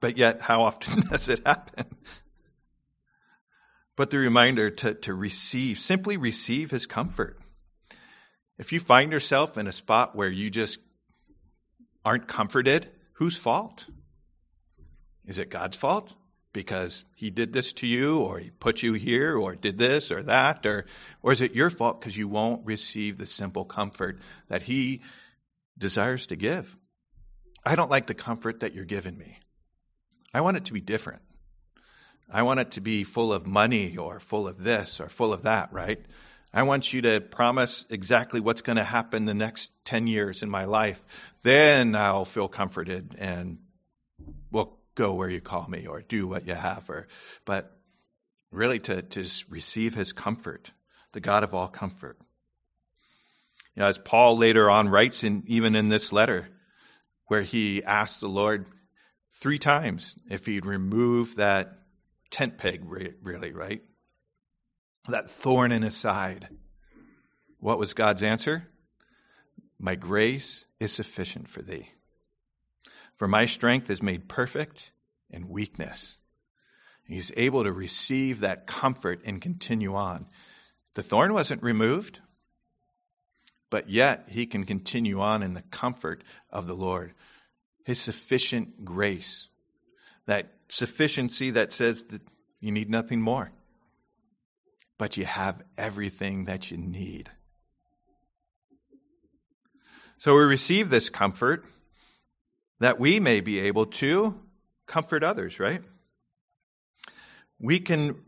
But 0.00 0.16
yet, 0.16 0.40
how 0.40 0.62
often 0.62 1.00
does 1.10 1.28
it 1.28 1.46
happen? 1.46 1.86
But 3.96 4.10
the 4.10 4.18
reminder 4.18 4.70
to, 4.70 4.94
to 4.94 5.14
receive, 5.14 5.78
simply 5.78 6.18
receive 6.18 6.70
his 6.70 6.86
comfort. 6.86 7.38
If 8.58 8.72
you 8.72 8.80
find 8.80 9.12
yourself 9.12 9.58
in 9.58 9.66
a 9.66 9.72
spot 9.72 10.14
where 10.14 10.30
you 10.30 10.50
just 10.50 10.78
aren't 12.04 12.28
comforted, 12.28 12.88
whose 13.14 13.36
fault? 13.36 13.86
Is 15.26 15.38
it 15.38 15.50
God's 15.50 15.76
fault? 15.76 16.14
because 16.52 17.04
he 17.14 17.30
did 17.30 17.52
this 17.52 17.72
to 17.74 17.86
you 17.86 18.18
or 18.18 18.38
he 18.38 18.50
put 18.50 18.82
you 18.82 18.94
here 18.94 19.36
or 19.36 19.54
did 19.54 19.78
this 19.78 20.10
or 20.10 20.22
that 20.22 20.64
or 20.66 20.86
or 21.22 21.32
is 21.32 21.40
it 21.40 21.54
your 21.54 21.70
fault 21.70 22.00
because 22.00 22.16
you 22.16 22.26
won't 22.26 22.66
receive 22.66 23.18
the 23.18 23.26
simple 23.26 23.64
comfort 23.64 24.18
that 24.48 24.62
he 24.62 25.02
desires 25.76 26.26
to 26.26 26.36
give 26.36 26.74
i 27.64 27.74
don't 27.74 27.90
like 27.90 28.06
the 28.06 28.14
comfort 28.14 28.60
that 28.60 28.74
you're 28.74 28.84
giving 28.84 29.16
me 29.16 29.38
i 30.32 30.40
want 30.40 30.56
it 30.56 30.64
to 30.64 30.72
be 30.72 30.80
different 30.80 31.22
i 32.30 32.42
want 32.42 32.60
it 32.60 32.72
to 32.72 32.80
be 32.80 33.04
full 33.04 33.32
of 33.32 33.46
money 33.46 33.96
or 33.96 34.18
full 34.18 34.48
of 34.48 34.62
this 34.62 35.00
or 35.00 35.08
full 35.08 35.32
of 35.32 35.42
that 35.42 35.72
right 35.72 36.00
I 36.52 36.62
want 36.62 36.92
you 36.92 37.02
to 37.02 37.20
promise 37.20 37.84
exactly 37.90 38.40
what's 38.40 38.62
going 38.62 38.76
to 38.76 38.84
happen 38.84 39.26
the 39.26 39.34
next 39.34 39.70
10 39.84 40.06
years 40.06 40.42
in 40.42 40.50
my 40.50 40.64
life. 40.64 41.00
Then 41.42 41.94
I'll 41.94 42.24
feel 42.24 42.48
comforted 42.48 43.14
and 43.18 43.58
we'll 44.50 44.78
go 44.98 45.14
where 45.14 45.30
you 45.30 45.40
call 45.40 45.66
me 45.68 45.86
or 45.86 46.02
do 46.02 46.26
what 46.26 46.46
you 46.46 46.54
have 46.54 46.90
or 46.90 47.06
but 47.44 47.72
really 48.50 48.80
to, 48.80 49.00
to 49.00 49.24
receive 49.48 49.94
his 49.94 50.12
comfort 50.12 50.70
the 51.12 51.20
god 51.20 51.44
of 51.44 51.54
all 51.54 51.68
comfort 51.68 52.18
you 53.76 53.82
know, 53.82 53.86
as 53.86 53.96
paul 53.96 54.36
later 54.36 54.68
on 54.68 54.88
writes 54.88 55.22
in 55.22 55.44
even 55.46 55.76
in 55.76 55.88
this 55.88 56.12
letter 56.12 56.48
where 57.26 57.42
he 57.42 57.84
asked 57.84 58.20
the 58.20 58.28
lord 58.28 58.66
three 59.40 59.58
times 59.58 60.16
if 60.28 60.46
he'd 60.46 60.66
remove 60.66 61.36
that 61.36 61.78
tent 62.32 62.58
peg 62.58 62.82
really 63.22 63.52
right 63.52 63.82
that 65.08 65.30
thorn 65.30 65.72
in 65.72 65.82
his 65.82 65.96
side 65.96 66.48
what 67.60 67.78
was 67.78 67.94
god's 67.94 68.22
answer 68.22 68.66
my 69.78 69.94
grace 69.94 70.64
is 70.80 70.92
sufficient 70.92 71.48
for 71.48 71.62
thee 71.62 71.88
for 73.18 73.26
my 73.26 73.46
strength 73.46 73.90
is 73.90 74.00
made 74.00 74.28
perfect 74.28 74.92
in 75.30 75.48
weakness. 75.48 76.16
He's 77.04 77.32
able 77.36 77.64
to 77.64 77.72
receive 77.72 78.40
that 78.40 78.66
comfort 78.66 79.22
and 79.24 79.42
continue 79.42 79.96
on. 79.96 80.26
The 80.94 81.02
thorn 81.02 81.34
wasn't 81.34 81.64
removed, 81.64 82.20
but 83.70 83.90
yet 83.90 84.28
he 84.28 84.46
can 84.46 84.64
continue 84.64 85.20
on 85.20 85.42
in 85.42 85.52
the 85.54 85.62
comfort 85.62 86.22
of 86.50 86.68
the 86.68 86.74
Lord. 86.74 87.12
His 87.84 88.00
sufficient 88.00 88.84
grace, 88.84 89.48
that 90.26 90.52
sufficiency 90.68 91.52
that 91.52 91.72
says 91.72 92.04
that 92.10 92.22
You 92.60 92.70
need 92.72 92.90
nothing 92.90 93.20
more. 93.20 93.50
But 94.98 95.16
you 95.16 95.24
have 95.24 95.62
everything 95.76 96.46
that 96.46 96.70
you 96.70 96.76
need. 96.76 97.30
So 100.18 100.34
we 100.34 100.42
receive 100.42 100.90
this 100.90 101.08
comfort 101.08 101.64
that 102.80 102.98
we 102.98 103.20
may 103.20 103.40
be 103.40 103.60
able 103.60 103.86
to 103.86 104.34
comfort 104.86 105.22
others, 105.22 105.60
right? 105.60 105.82
We 107.60 107.80
can 107.80 108.20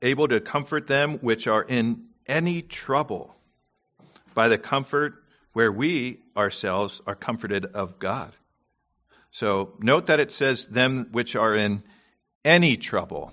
able 0.00 0.28
to 0.28 0.40
comfort 0.40 0.86
them 0.86 1.18
which 1.18 1.46
are 1.46 1.62
in 1.62 2.06
any 2.26 2.62
trouble 2.62 3.34
by 4.34 4.48
the 4.48 4.58
comfort 4.58 5.14
where 5.52 5.72
we 5.72 6.20
ourselves 6.36 7.00
are 7.06 7.14
comforted 7.14 7.64
of 7.64 7.98
God. 7.98 8.32
So 9.30 9.74
note 9.80 10.06
that 10.06 10.20
it 10.20 10.32
says 10.32 10.66
them 10.66 11.08
which 11.12 11.36
are 11.36 11.54
in 11.54 11.82
any 12.44 12.76
trouble. 12.76 13.32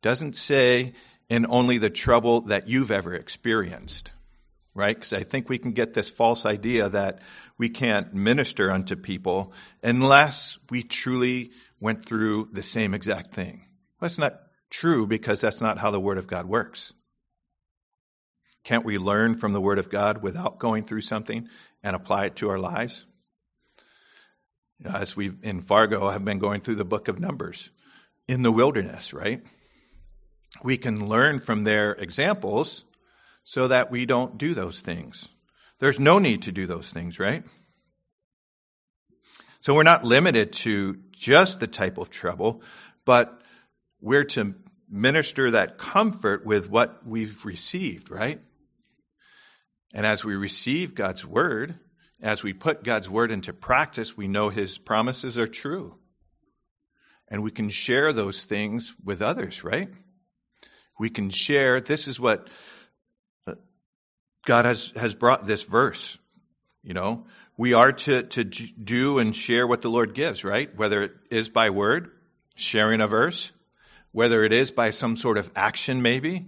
Doesn't 0.00 0.36
say 0.36 0.94
in 1.32 1.46
only 1.48 1.78
the 1.78 1.88
trouble 1.88 2.42
that 2.42 2.68
you've 2.68 2.90
ever 2.90 3.14
experienced. 3.14 4.10
Right? 4.74 4.94
Because 4.94 5.14
I 5.14 5.22
think 5.22 5.48
we 5.48 5.56
can 5.56 5.72
get 5.72 5.94
this 5.94 6.10
false 6.10 6.44
idea 6.44 6.90
that 6.90 7.20
we 7.56 7.70
can't 7.70 8.12
minister 8.12 8.70
unto 8.70 8.96
people 8.96 9.54
unless 9.82 10.58
we 10.68 10.82
truly 10.82 11.52
went 11.80 12.04
through 12.04 12.50
the 12.52 12.62
same 12.62 12.92
exact 12.92 13.34
thing. 13.34 13.64
That's 13.98 14.18
not 14.18 14.40
true 14.68 15.06
because 15.06 15.40
that's 15.40 15.62
not 15.62 15.78
how 15.78 15.90
the 15.90 16.00
Word 16.00 16.18
of 16.18 16.26
God 16.26 16.46
works. 16.46 16.92
Can't 18.64 18.84
we 18.84 18.98
learn 18.98 19.38
from 19.38 19.52
the 19.52 19.60
Word 19.60 19.78
of 19.78 19.90
God 19.90 20.22
without 20.22 20.58
going 20.58 20.84
through 20.84 21.00
something 21.00 21.48
and 21.82 21.96
apply 21.96 22.26
it 22.26 22.36
to 22.36 22.50
our 22.50 22.58
lives? 22.58 23.06
As 24.84 25.16
we 25.16 25.30
in 25.42 25.62
Fargo 25.62 26.10
have 26.10 26.26
been 26.26 26.40
going 26.40 26.60
through 26.60 26.76
the 26.76 26.84
book 26.84 27.08
of 27.08 27.18
Numbers 27.18 27.70
in 28.28 28.42
the 28.42 28.52
wilderness, 28.52 29.14
right? 29.14 29.42
We 30.62 30.76
can 30.76 31.08
learn 31.08 31.38
from 31.38 31.64
their 31.64 31.92
examples 31.92 32.84
so 33.44 33.68
that 33.68 33.90
we 33.90 34.06
don't 34.06 34.38
do 34.38 34.54
those 34.54 34.80
things. 34.80 35.26
There's 35.78 35.98
no 35.98 36.18
need 36.18 36.42
to 36.42 36.52
do 36.52 36.66
those 36.66 36.90
things, 36.90 37.18
right? 37.18 37.42
So 39.60 39.74
we're 39.74 39.82
not 39.82 40.04
limited 40.04 40.52
to 40.64 40.98
just 41.12 41.60
the 41.60 41.66
type 41.66 41.98
of 41.98 42.10
trouble, 42.10 42.62
but 43.04 43.40
we're 44.00 44.24
to 44.24 44.54
minister 44.88 45.52
that 45.52 45.78
comfort 45.78 46.44
with 46.44 46.68
what 46.68 47.06
we've 47.06 47.44
received, 47.44 48.10
right? 48.10 48.40
And 49.94 50.06
as 50.06 50.24
we 50.24 50.34
receive 50.34 50.94
God's 50.94 51.24
word, 51.24 51.78
as 52.20 52.42
we 52.42 52.52
put 52.52 52.84
God's 52.84 53.08
word 53.08 53.30
into 53.30 53.52
practice, 53.52 54.16
we 54.16 54.28
know 54.28 54.48
his 54.48 54.78
promises 54.78 55.38
are 55.38 55.46
true. 55.46 55.96
And 57.28 57.42
we 57.42 57.50
can 57.50 57.70
share 57.70 58.12
those 58.12 58.44
things 58.44 58.94
with 59.04 59.22
others, 59.22 59.64
right? 59.64 59.88
We 60.98 61.10
can 61.10 61.30
share, 61.30 61.80
this 61.80 62.08
is 62.08 62.20
what 62.20 62.48
uh, 63.46 63.54
God 64.46 64.64
has, 64.64 64.92
has 64.96 65.14
brought 65.14 65.46
this 65.46 65.62
verse. 65.62 66.18
You 66.82 66.94
know, 66.94 67.26
we 67.56 67.74
are 67.74 67.92
to, 67.92 68.24
to 68.24 68.44
do 68.44 69.18
and 69.18 69.34
share 69.34 69.66
what 69.66 69.82
the 69.82 69.90
Lord 69.90 70.14
gives, 70.14 70.44
right? 70.44 70.74
Whether 70.76 71.02
it 71.02 71.12
is 71.30 71.48
by 71.48 71.70
word, 71.70 72.10
sharing 72.56 73.00
a 73.00 73.06
verse, 73.06 73.52
whether 74.10 74.44
it 74.44 74.52
is 74.52 74.70
by 74.70 74.90
some 74.90 75.16
sort 75.16 75.38
of 75.38 75.50
action, 75.54 76.02
maybe, 76.02 76.46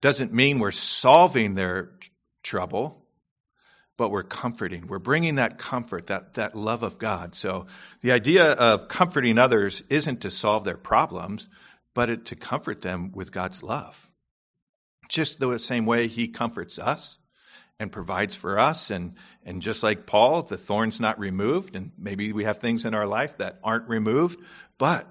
doesn't 0.00 0.32
mean 0.32 0.58
we're 0.58 0.70
solving 0.70 1.54
their 1.54 1.90
trouble, 2.42 2.98
but 3.96 4.10
we're 4.10 4.24
comforting. 4.24 4.88
We're 4.88 4.98
bringing 4.98 5.36
that 5.36 5.58
comfort, 5.58 6.08
that, 6.08 6.34
that 6.34 6.56
love 6.56 6.82
of 6.82 6.98
God. 6.98 7.34
So 7.34 7.66
the 8.00 8.12
idea 8.12 8.44
of 8.44 8.88
comforting 8.88 9.38
others 9.38 9.82
isn't 9.88 10.22
to 10.22 10.30
solve 10.30 10.64
their 10.64 10.76
problems, 10.76 11.48
but 11.94 12.10
it, 12.10 12.26
to 12.26 12.36
comfort 12.36 12.82
them 12.82 13.12
with 13.14 13.32
God's 13.32 13.62
love. 13.62 13.96
Just 15.08 15.38
the 15.38 15.58
same 15.58 15.86
way 15.86 16.08
He 16.08 16.28
comforts 16.28 16.78
us 16.78 17.18
and 17.78 17.92
provides 17.92 18.36
for 18.36 18.58
us. 18.58 18.90
And, 18.90 19.14
and 19.44 19.60
just 19.60 19.82
like 19.82 20.06
Paul, 20.06 20.42
the 20.44 20.56
thorn's 20.56 21.00
not 21.00 21.18
removed, 21.18 21.76
and 21.76 21.92
maybe 21.98 22.32
we 22.32 22.44
have 22.44 22.58
things 22.58 22.84
in 22.84 22.94
our 22.94 23.06
life 23.06 23.38
that 23.38 23.58
aren't 23.62 23.88
removed, 23.88 24.38
but 24.78 25.06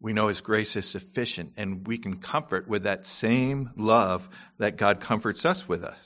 we 0.00 0.12
know 0.12 0.28
His 0.28 0.40
grace 0.40 0.76
is 0.76 0.88
sufficient, 0.88 1.52
and 1.56 1.86
we 1.86 1.98
can 1.98 2.18
comfort 2.18 2.68
with 2.68 2.84
that 2.84 3.06
same 3.06 3.70
love 3.76 4.28
that 4.58 4.76
God 4.76 5.00
comforts 5.00 5.44
us 5.44 5.68
with 5.68 5.84
us. 5.84 5.96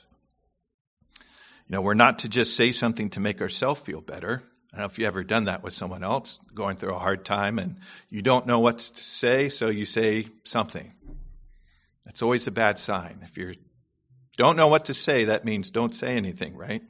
You 1.67 1.73
know, 1.73 1.81
we're 1.81 1.95
not 1.95 2.19
to 2.19 2.29
just 2.29 2.55
say 2.55 2.73
something 2.73 3.09
to 3.11 3.19
make 3.19 3.41
ourselves 3.41 3.81
feel 3.81 4.01
better. 4.01 4.43
I 4.75 4.79
don't 4.79 4.87
know 4.89 4.91
if 4.91 4.99
you've 4.99 5.07
ever 5.07 5.23
done 5.23 5.45
that 5.45 5.63
with 5.63 5.73
someone 5.73 6.03
else 6.03 6.37
going 6.53 6.75
through 6.75 6.95
a 6.95 6.99
hard 6.99 7.23
time 7.23 7.59
and 7.59 7.77
you 8.09 8.21
don't 8.21 8.45
know 8.45 8.59
what 8.59 8.79
to 8.79 9.03
say, 9.03 9.47
so 9.47 9.69
you 9.69 9.85
say 9.85 10.27
something. 10.43 10.91
That's 12.03 12.21
always 12.21 12.47
a 12.47 12.51
bad 12.51 12.77
sign. 12.77 13.19
If 13.23 13.37
you 13.37 13.53
don't 14.35 14.57
know 14.57 14.67
what 14.67 14.85
to 14.85 14.93
say, 14.93 15.25
that 15.25 15.45
means 15.45 15.69
don't 15.69 15.95
say 15.95 16.17
anything, 16.17 16.57
right? 16.57 16.83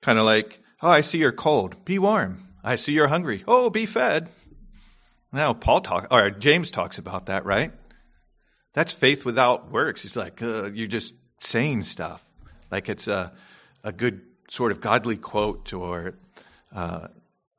Kind 0.00 0.18
of 0.18 0.24
like, 0.24 0.58
oh, 0.80 0.88
I 0.88 1.02
see 1.02 1.18
you're 1.18 1.32
cold. 1.32 1.84
Be 1.84 1.98
warm. 1.98 2.48
I 2.64 2.76
see 2.76 2.92
you're 2.92 3.06
hungry. 3.06 3.44
Oh, 3.46 3.68
be 3.68 3.84
fed. 3.84 4.30
Now, 5.34 5.52
Paul 5.52 5.82
talks, 5.82 6.06
or 6.10 6.30
James 6.30 6.70
talks 6.70 6.96
about 6.96 7.26
that, 7.26 7.44
right? 7.44 7.72
That's 8.72 8.94
faith 8.94 9.26
without 9.26 9.70
works. 9.70 10.00
He's 10.00 10.16
like, 10.16 10.40
uh, 10.40 10.70
you're 10.72 10.88
just 10.88 11.12
saying 11.40 11.82
stuff 11.82 12.24
like 12.70 12.88
it's 12.88 13.06
a, 13.06 13.34
a 13.84 13.92
good 13.92 14.22
sort 14.52 14.70
of 14.70 14.82
godly 14.82 15.16
quote 15.16 15.72
or 15.72 16.14
uh, 16.74 17.08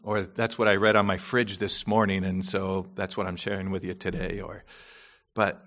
or 0.04 0.22
that's 0.22 0.60
what 0.60 0.68
I 0.68 0.76
read 0.76 0.96
on 0.96 1.08
my 1.08 1.18
fridge 1.18 1.58
this 1.58 1.88
morning, 1.88 2.24
and 2.24 2.46
so 2.46 2.88
that's 2.94 3.18
what 3.18 3.26
I'm 3.26 3.36
sharing 3.36 3.72
with 3.72 3.84
you 3.84 3.96
today. 3.96 4.42
Or, 4.42 4.64
but 5.34 5.60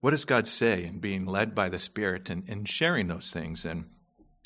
what 0.00 0.10
does 0.10 0.24
God 0.24 0.48
say 0.48 0.84
in 0.84 0.98
being 0.98 1.24
led 1.24 1.54
by 1.54 1.68
the 1.68 1.78
Spirit 1.78 2.30
and, 2.30 2.48
and 2.48 2.68
sharing 2.68 3.06
those 3.06 3.30
things 3.30 3.64
and 3.64 3.84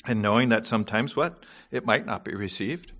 and 0.05 0.21
knowing 0.21 0.49
that 0.49 0.67
sometimes 0.67 1.15
what 1.15 1.43
it 1.71 1.85
might 1.85 2.05
not 2.05 2.23
be 2.23 2.35
received 2.35 2.91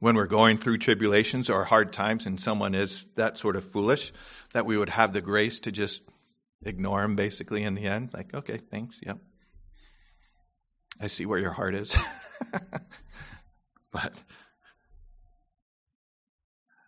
when 0.00 0.16
we're 0.16 0.26
going 0.26 0.56
through 0.56 0.78
tribulations 0.78 1.50
or 1.50 1.64
hard 1.64 1.92
times 1.92 2.26
and 2.26 2.40
someone 2.40 2.74
is 2.74 3.04
that 3.16 3.36
sort 3.36 3.56
of 3.56 3.70
foolish 3.70 4.12
that 4.54 4.64
we 4.64 4.78
would 4.78 4.88
have 4.88 5.12
the 5.12 5.20
grace 5.20 5.60
to 5.60 5.70
just 5.70 6.02
ignore 6.64 7.02
them 7.02 7.14
basically 7.14 7.62
in 7.62 7.74
the 7.74 7.86
end. 7.86 8.10
Like, 8.14 8.32
okay, 8.34 8.58
thanks. 8.70 8.98
Yep. 9.02 9.18
I 11.00 11.08
see 11.08 11.26
where 11.26 11.38
your 11.38 11.52
heart 11.52 11.74
is. 11.74 11.96
but 13.92 14.12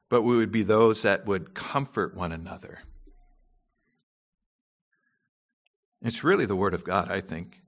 but 0.09 0.23
we 0.23 0.37
would 0.37 0.53
be 0.53 0.63
those 0.63 1.03
that 1.03 1.27
would 1.27 1.55
comfort 1.55 2.17
one 2.17 2.33
another. 2.33 2.79
It's 6.03 6.23
really 6.23 6.47
the 6.47 6.55
word 6.55 6.75
of 6.75 6.85
God, 6.85 7.11
I 7.11 7.21
think. 7.21 7.61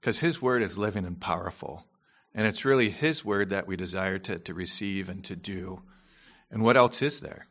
Because 0.00 0.18
his 0.18 0.42
word 0.42 0.62
is 0.62 0.76
living 0.76 1.06
and 1.06 1.18
powerful. 1.18 1.86
And 2.34 2.46
it's 2.46 2.66
really 2.66 2.90
his 2.90 3.24
word 3.24 3.50
that 3.50 3.66
we 3.66 3.76
desire 3.76 4.18
to, 4.18 4.38
to 4.40 4.54
receive 4.54 5.08
and 5.08 5.24
to 5.24 5.34
do. 5.36 5.82
And 6.50 6.62
what 6.62 6.76
else 6.76 7.00
is 7.00 7.20
there? 7.20 7.46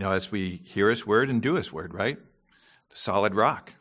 You 0.00 0.04
know, 0.04 0.12
as 0.12 0.30
we 0.30 0.62
hear 0.64 0.88
His 0.88 1.06
word 1.06 1.30
and 1.30 1.42
do 1.42 1.54
His 1.54 1.72
word, 1.72 1.92
right? 1.92 2.16
The 2.16 2.96
solid 2.96 3.34
rock. 3.34 3.72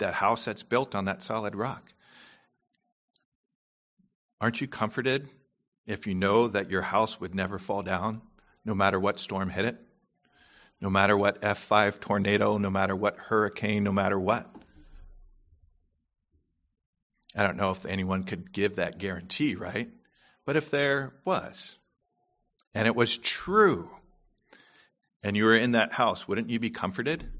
That 0.00 0.14
house 0.14 0.44
that's 0.44 0.62
built 0.62 0.94
on 0.94 1.06
that 1.06 1.22
solid 1.22 1.54
rock. 1.54 1.82
Aren't 4.40 4.60
you 4.60 4.66
comforted 4.66 5.28
if 5.86 6.06
you 6.06 6.14
know 6.14 6.48
that 6.48 6.70
your 6.70 6.82
house 6.82 7.20
would 7.20 7.34
never 7.34 7.58
fall 7.58 7.82
down, 7.82 8.22
no 8.64 8.74
matter 8.74 8.98
what 8.98 9.20
storm 9.20 9.50
hit 9.50 9.66
it? 9.66 9.76
No 10.80 10.88
matter 10.88 11.16
what 11.16 11.42
F5 11.42 12.00
tornado, 12.00 12.56
no 12.56 12.70
matter 12.70 12.96
what 12.96 13.18
hurricane, 13.18 13.84
no 13.84 13.92
matter 13.92 14.18
what? 14.18 14.46
I 17.36 17.42
don't 17.42 17.58
know 17.58 17.70
if 17.70 17.84
anyone 17.84 18.24
could 18.24 18.52
give 18.52 18.76
that 18.76 18.98
guarantee, 18.98 19.54
right? 19.54 19.90
But 20.46 20.56
if 20.56 20.70
there 20.70 21.12
was, 21.26 21.76
and 22.74 22.88
it 22.88 22.96
was 22.96 23.18
true, 23.18 23.90
and 25.22 25.36
you 25.36 25.44
were 25.44 25.56
in 25.56 25.72
that 25.72 25.92
house, 25.92 26.26
wouldn't 26.26 26.48
you 26.48 26.58
be 26.58 26.70
comforted? 26.70 27.30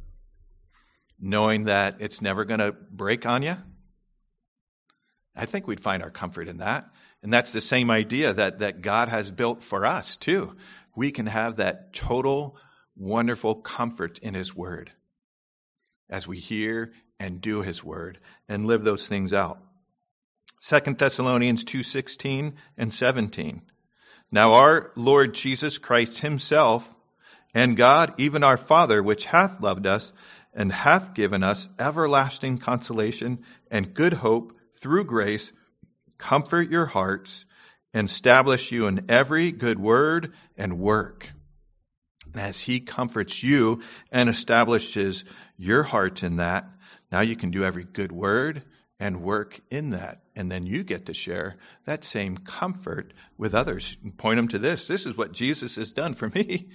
Knowing 1.21 1.65
that 1.65 2.01
it's 2.01 2.23
never 2.23 2.45
going 2.45 2.61
to 2.61 2.73
break 2.73 3.27
on 3.27 3.43
you? 3.43 3.57
I 5.37 5.47
think 5.47 5.67
we'd 5.67 5.81
find 5.81 6.03
our 6.03 6.11
comfort 6.11 6.49
in 6.49 6.59
that. 6.59 6.89
And 7.23 7.33
that's 7.33 7.53
the 7.53 7.61
same 7.61 7.91
idea 7.91 8.33
that, 8.33 8.61
that 8.61 8.81
God 8.83 9.09
has 9.09 9.31
built 9.31 9.63
for 9.63 9.85
us, 9.85 10.17
too. 10.17 10.53
We 10.97 11.13
can 11.13 11.27
have 11.27 11.57
that 11.57 11.93
total, 11.93 12.57
wonderful 12.97 13.57
comfort 13.57 14.19
in 14.19 14.35
His 14.35 14.55
Word 14.55 14.91
as 16.09 16.27
we 16.27 16.39
hear 16.39 16.93
and 17.19 17.41
do 17.41 17.63
His 17.63 17.85
Word 17.85 18.19
and 18.49 18.67
live 18.67 18.83
those 18.83 19.07
things 19.07 19.33
out. 19.33 19.59
2 20.63 20.97
Thessalonians 20.99 21.65
2:16 21.65 22.55
and 22.77 22.93
17. 22.93 23.63
Now 24.31 24.55
our 24.55 24.93
Lord 24.95 25.35
Jesus 25.35 25.79
Christ 25.79 26.19
himself 26.19 26.89
and 27.55 27.77
God, 27.77 28.15
even 28.19 28.45
our 28.45 28.57
Father, 28.57 29.03
which 29.03 29.25
hath 29.25 29.61
loved 29.61 29.87
us, 29.87 30.13
and 30.53 30.73
hath 30.73 31.15
given 31.15 31.43
us 31.43 31.69
everlasting 31.79 32.59
consolation 32.59 33.45
and 33.71 33.95
good 33.95 34.13
hope 34.13 34.53
through 34.81 35.05
grace, 35.05 35.53
comfort 36.19 36.71
your 36.71 36.87
hearts 36.87 37.45
and 37.93 38.09
establish 38.09 38.73
you 38.73 38.87
in 38.87 39.07
every 39.11 39.53
good 39.53 39.79
word 39.79 40.33
and 40.57 40.79
work. 40.79 41.29
As 42.35 42.61
he 42.61 42.81
comforts 42.81 43.43
you 43.43 43.83
and 44.13 44.29
establishes 44.29 45.25
your 45.57 45.83
heart 45.83 46.23
in 46.23 46.37
that, 46.37 46.65
now 47.11 47.21
you 47.21 47.35
can 47.37 47.51
do 47.51 47.65
every 47.65 47.85
good 47.85 48.13
word 48.13 48.63
and 49.01 49.23
work 49.23 49.61
in 49.71 49.91
that. 49.91 50.23
And 50.37 50.51
then 50.51 50.67
you 50.67 50.85
get 50.85 51.07
to 51.07 51.15
share 51.15 51.57
that 51.87 52.05
same 52.05 52.37
comfort 52.37 53.13
with 53.37 53.55
others. 53.55 53.97
Point 54.19 54.37
them 54.37 54.49
to 54.49 54.59
this. 54.59 54.87
This 54.87 55.07
is 55.07 55.17
what 55.17 55.33
Jesus 55.33 55.77
has 55.77 55.93
done 55.93 56.15
for 56.15 56.29
me. 56.29 56.71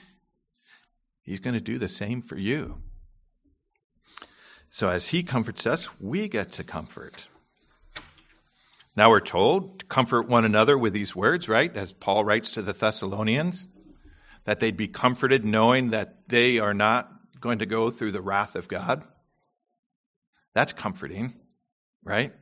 He's 1.21 1.39
going 1.39 1.53
to 1.53 1.61
do 1.61 1.77
the 1.77 1.87
same 1.87 2.21
for 2.21 2.37
you. 2.37 2.77
So 4.75 4.89
as 4.89 5.07
he 5.07 5.23
comforts 5.23 5.65
us, 5.65 5.87
we 6.01 6.27
get 6.27 6.51
to 6.53 6.65
comfort. 6.65 7.13
Now 8.97 9.09
we're 9.09 9.21
told 9.21 9.79
to 9.79 9.85
comfort 9.85 10.27
one 10.27 10.43
another 10.43 10.77
with 10.77 10.91
these 10.91 11.15
words, 11.15 11.47
right? 11.47 11.73
As 11.77 11.93
Paul 11.93 12.25
writes 12.25 12.51
to 12.51 12.61
the 12.61 12.73
Thessalonians, 12.73 13.65
that 14.43 14.59
they'd 14.59 14.75
be 14.75 14.89
comforted 14.89 15.45
knowing 15.45 15.91
that 15.91 16.27
they 16.27 16.59
are 16.59 16.73
not 16.73 17.09
going 17.39 17.59
to 17.59 17.65
go 17.65 17.89
through 17.89 18.11
the 18.11 18.21
wrath 18.21 18.55
of 18.55 18.67
God. 18.67 19.05
That's 20.53 20.73
comforting, 20.73 21.33
right? 22.03 22.33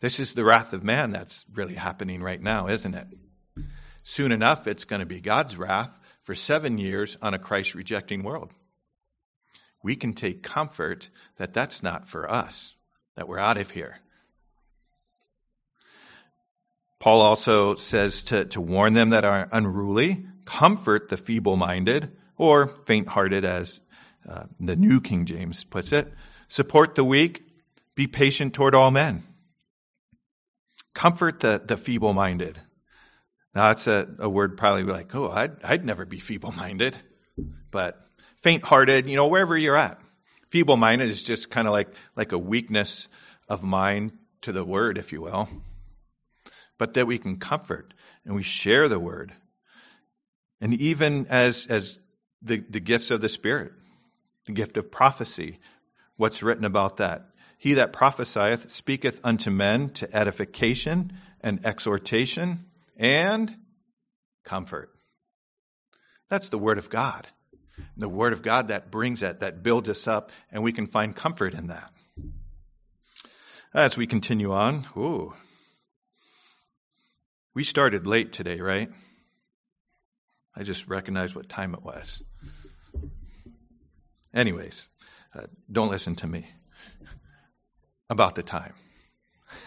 This 0.00 0.20
is 0.20 0.32
the 0.32 0.46
wrath 0.46 0.72
of 0.72 0.82
man 0.82 1.10
that's 1.10 1.44
really 1.52 1.74
happening 1.74 2.22
right 2.22 2.40
now, 2.40 2.68
isn't 2.68 2.94
it? 2.94 3.06
Soon 4.02 4.32
enough, 4.32 4.66
it's 4.66 4.84
going 4.84 5.00
to 5.00 5.06
be 5.06 5.20
God's 5.20 5.58
wrath 5.58 5.90
for 6.22 6.34
seven 6.34 6.78
years 6.78 7.18
on 7.20 7.34
a 7.34 7.38
Christ 7.38 7.74
rejecting 7.74 8.22
world. 8.22 8.50
We 9.82 9.96
can 9.96 10.12
take 10.12 10.42
comfort 10.42 11.08
that 11.36 11.54
that's 11.54 11.82
not 11.82 12.08
for 12.08 12.30
us, 12.30 12.74
that 13.16 13.28
we're 13.28 13.38
out 13.38 13.56
of 13.56 13.70
here. 13.70 13.98
Paul 16.98 17.20
also 17.20 17.76
says 17.76 18.24
to, 18.24 18.44
to 18.46 18.60
warn 18.60 18.92
them 18.92 19.10
that 19.10 19.24
are 19.24 19.48
unruly, 19.52 20.26
comfort 20.44 21.08
the 21.08 21.16
feeble 21.16 21.56
minded, 21.56 22.10
or 22.36 22.66
faint 22.66 23.06
hearted, 23.06 23.44
as 23.44 23.78
uh, 24.28 24.44
the 24.58 24.76
New 24.76 25.00
King 25.00 25.24
James 25.24 25.62
puts 25.64 25.92
it, 25.92 26.12
support 26.48 26.96
the 26.96 27.04
weak, 27.04 27.42
be 27.94 28.06
patient 28.08 28.54
toward 28.54 28.74
all 28.74 28.90
men. 28.90 29.22
Comfort 30.92 31.40
the, 31.40 31.62
the 31.64 31.76
feeble 31.76 32.14
minded. 32.14 32.58
Now, 33.54 33.68
that's 33.68 33.86
a, 33.86 34.08
a 34.18 34.28
word 34.28 34.56
probably 34.56 34.82
like, 34.82 35.14
oh, 35.14 35.28
I'd, 35.28 35.62
I'd 35.62 35.84
never 35.84 36.04
be 36.04 36.18
feeble 36.18 36.52
minded. 36.52 36.96
But 37.70 38.07
faint 38.42 38.64
hearted, 38.64 39.08
you 39.08 39.16
know, 39.16 39.26
wherever 39.26 39.56
you're 39.56 39.76
at. 39.76 39.98
Feeble 40.50 40.76
minded 40.76 41.10
is 41.10 41.22
just 41.22 41.50
kind 41.50 41.68
of 41.68 41.72
like, 41.72 41.88
like 42.16 42.32
a 42.32 42.38
weakness 42.38 43.08
of 43.48 43.62
mind 43.62 44.12
to 44.42 44.52
the 44.52 44.64
word, 44.64 44.98
if 44.98 45.12
you 45.12 45.20
will 45.20 45.48
but 46.78 46.94
that 46.94 47.06
we 47.06 47.18
can 47.18 47.38
comfort 47.38 47.92
and 48.24 48.34
we 48.34 48.42
share 48.42 48.88
the 48.88 48.98
word. 48.98 49.32
And 50.60 50.74
even 50.74 51.26
as, 51.26 51.66
as 51.66 51.98
the, 52.40 52.64
the 52.70 52.80
gifts 52.80 53.10
of 53.10 53.20
the 53.20 53.28
Spirit, 53.28 53.72
the 54.46 54.52
gift 54.52 54.76
of 54.76 54.90
prophecy, 54.90 55.58
what's 56.16 56.42
written 56.42 56.64
about 56.64 56.98
that? 56.98 57.26
He 57.58 57.74
that 57.74 57.92
prophesieth 57.92 58.70
speaketh 58.70 59.20
unto 59.24 59.50
men 59.50 59.90
to 59.94 60.16
edification 60.16 61.12
and 61.40 61.66
exhortation 61.66 62.66
and 62.96 63.54
comfort. 64.44 64.90
That's 66.30 66.50
the 66.50 66.58
Word 66.58 66.78
of 66.78 66.88
God. 66.88 67.26
The 67.96 68.08
Word 68.08 68.32
of 68.32 68.42
God 68.42 68.68
that 68.68 68.90
brings 68.90 69.20
that, 69.20 69.40
that 69.40 69.62
builds 69.62 69.88
us 69.88 70.06
up, 70.06 70.30
and 70.50 70.62
we 70.62 70.72
can 70.72 70.86
find 70.86 71.14
comfort 71.14 71.54
in 71.54 71.68
that. 71.68 71.90
As 73.74 73.96
we 73.96 74.06
continue 74.06 74.52
on, 74.52 74.86
ooh, 74.96 75.34
we 77.54 77.64
started 77.64 78.06
late 78.06 78.32
today, 78.32 78.60
right? 78.60 78.88
I 80.56 80.62
just 80.62 80.88
recognized 80.88 81.34
what 81.34 81.48
time 81.48 81.74
it 81.74 81.82
was. 81.82 82.22
Anyways, 84.34 84.86
uh, 85.34 85.42
don't 85.70 85.90
listen 85.90 86.16
to 86.16 86.26
me 86.26 86.48
about 88.10 88.34
the 88.34 88.42
time. 88.42 88.74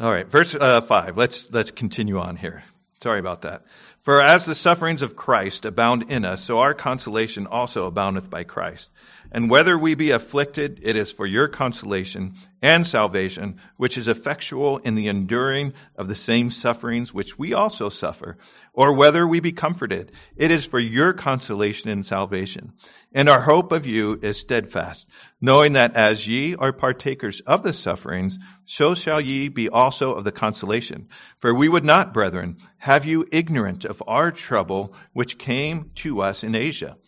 All 0.00 0.10
right, 0.10 0.26
verse 0.26 0.54
uh, 0.54 0.80
five. 0.80 1.16
Let's 1.16 1.50
let's 1.50 1.70
continue 1.70 2.18
on 2.18 2.36
here. 2.36 2.62
Sorry 3.02 3.18
about 3.18 3.42
that. 3.42 3.62
For 4.00 4.20
as 4.20 4.46
the 4.46 4.54
sufferings 4.54 5.02
of 5.02 5.16
Christ 5.16 5.64
abound 5.64 6.06
in 6.10 6.24
us, 6.24 6.44
so 6.44 6.60
our 6.60 6.72
consolation 6.72 7.46
also 7.46 7.86
aboundeth 7.86 8.30
by 8.30 8.44
Christ. 8.44 8.90
And 9.34 9.48
whether 9.48 9.78
we 9.78 9.94
be 9.94 10.10
afflicted, 10.10 10.80
it 10.82 10.94
is 10.94 11.10
for 11.10 11.24
your 11.24 11.48
consolation 11.48 12.34
and 12.60 12.86
salvation, 12.86 13.60
which 13.78 13.96
is 13.96 14.06
effectual 14.06 14.76
in 14.76 14.94
the 14.94 15.08
enduring 15.08 15.72
of 15.96 16.06
the 16.06 16.14
same 16.14 16.50
sufferings 16.50 17.14
which 17.14 17.38
we 17.38 17.54
also 17.54 17.88
suffer. 17.88 18.36
Or 18.74 18.94
whether 18.94 19.26
we 19.26 19.40
be 19.40 19.52
comforted, 19.52 20.12
it 20.36 20.50
is 20.50 20.66
for 20.66 20.78
your 20.78 21.14
consolation 21.14 21.88
and 21.88 22.04
salvation. 22.04 22.74
And 23.14 23.30
our 23.30 23.40
hope 23.40 23.72
of 23.72 23.86
you 23.86 24.18
is 24.20 24.36
steadfast, 24.36 25.06
knowing 25.40 25.72
that 25.72 25.96
as 25.96 26.28
ye 26.28 26.54
are 26.54 26.74
partakers 26.74 27.40
of 27.40 27.62
the 27.62 27.72
sufferings, 27.72 28.38
so 28.66 28.94
shall 28.94 29.22
ye 29.22 29.48
be 29.48 29.70
also 29.70 30.12
of 30.12 30.24
the 30.24 30.32
consolation. 30.32 31.08
For 31.38 31.54
we 31.54 31.70
would 31.70 31.86
not, 31.86 32.12
brethren, 32.12 32.58
have 32.76 33.06
you 33.06 33.26
ignorant 33.32 33.86
of 33.86 34.02
our 34.06 34.30
trouble 34.30 34.94
which 35.14 35.38
came 35.38 35.90
to 35.96 36.20
us 36.20 36.44
in 36.44 36.54
Asia 36.54 36.98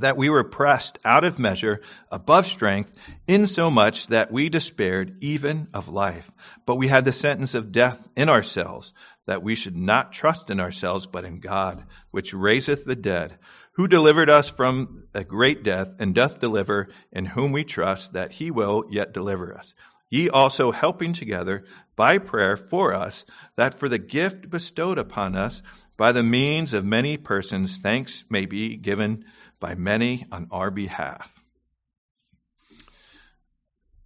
that 0.00 0.16
we 0.16 0.30
were 0.30 0.44
pressed 0.44 0.98
out 1.04 1.24
of 1.24 1.38
measure 1.38 1.80
above 2.10 2.46
strength, 2.46 2.92
insomuch 3.28 4.06
that 4.06 4.32
we 4.32 4.48
despaired 4.48 5.16
even 5.20 5.68
of 5.74 5.88
life. 5.88 6.30
But 6.64 6.76
we 6.76 6.88
had 6.88 7.04
the 7.04 7.12
sentence 7.12 7.54
of 7.54 7.72
death 7.72 8.06
in 8.16 8.28
ourselves, 8.30 8.94
that 9.26 9.42
we 9.42 9.54
should 9.54 9.76
not 9.76 10.12
trust 10.12 10.50
in 10.50 10.60
ourselves, 10.60 11.06
but 11.06 11.24
in 11.24 11.40
God, 11.40 11.84
which 12.10 12.32
raiseth 12.32 12.84
the 12.84 12.96
dead, 12.96 13.38
who 13.74 13.86
delivered 13.86 14.30
us 14.30 14.48
from 14.48 15.04
a 15.14 15.24
great 15.24 15.62
death, 15.62 15.94
and 15.98 16.14
doth 16.14 16.40
deliver, 16.40 16.88
in 17.12 17.26
whom 17.26 17.52
we 17.52 17.64
trust 17.64 18.14
that 18.14 18.32
he 18.32 18.50
will 18.50 18.84
yet 18.90 19.12
deliver 19.12 19.54
us. 19.54 19.74
Ye 20.10 20.28
also 20.28 20.72
helping 20.72 21.12
together 21.12 21.64
by 21.96 22.18
prayer 22.18 22.56
for 22.56 22.92
us, 22.92 23.24
that 23.56 23.74
for 23.78 23.88
the 23.88 23.98
gift 23.98 24.48
bestowed 24.50 24.98
upon 24.98 25.36
us 25.36 25.62
by 25.96 26.12
the 26.12 26.22
means 26.22 26.72
of 26.72 26.84
many 26.84 27.16
persons, 27.16 27.78
thanks 27.78 28.24
may 28.28 28.44
be 28.44 28.76
given 28.76 29.24
by 29.62 29.76
many 29.76 30.26
on 30.32 30.48
our 30.50 30.72
behalf. 30.72 31.32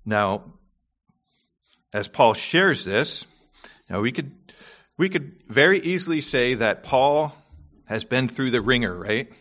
Now, 0.04 0.44
as 1.94 2.09
Paul 2.09 2.34
shares 2.34 2.84
this, 2.84 3.24
now 3.88 4.02
we 4.02 4.12
could 4.12 4.32
we 4.98 5.09
could 5.09 5.42
very 5.48 5.80
easily 5.80 6.20
say 6.20 6.54
that 6.54 6.82
Paul 6.82 7.34
has 7.86 8.04
been 8.04 8.28
through 8.28 8.50
the 8.50 8.61
ringer, 8.61 8.96
right? 8.96 9.32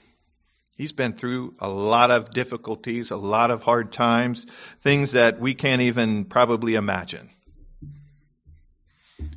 He's 0.77 0.93
been 0.93 1.13
through 1.13 1.55
a 1.59 1.69
lot 1.69 2.11
of 2.11 2.31
difficulties, 2.31 3.11
a 3.11 3.17
lot 3.17 3.51
of 3.51 3.61
hard 3.61 3.91
times, 3.91 4.45
things 4.81 5.11
that 5.11 5.39
we 5.39 5.53
can't 5.53 5.81
even 5.81 6.25
probably 6.25 6.75
imagine. 6.75 7.29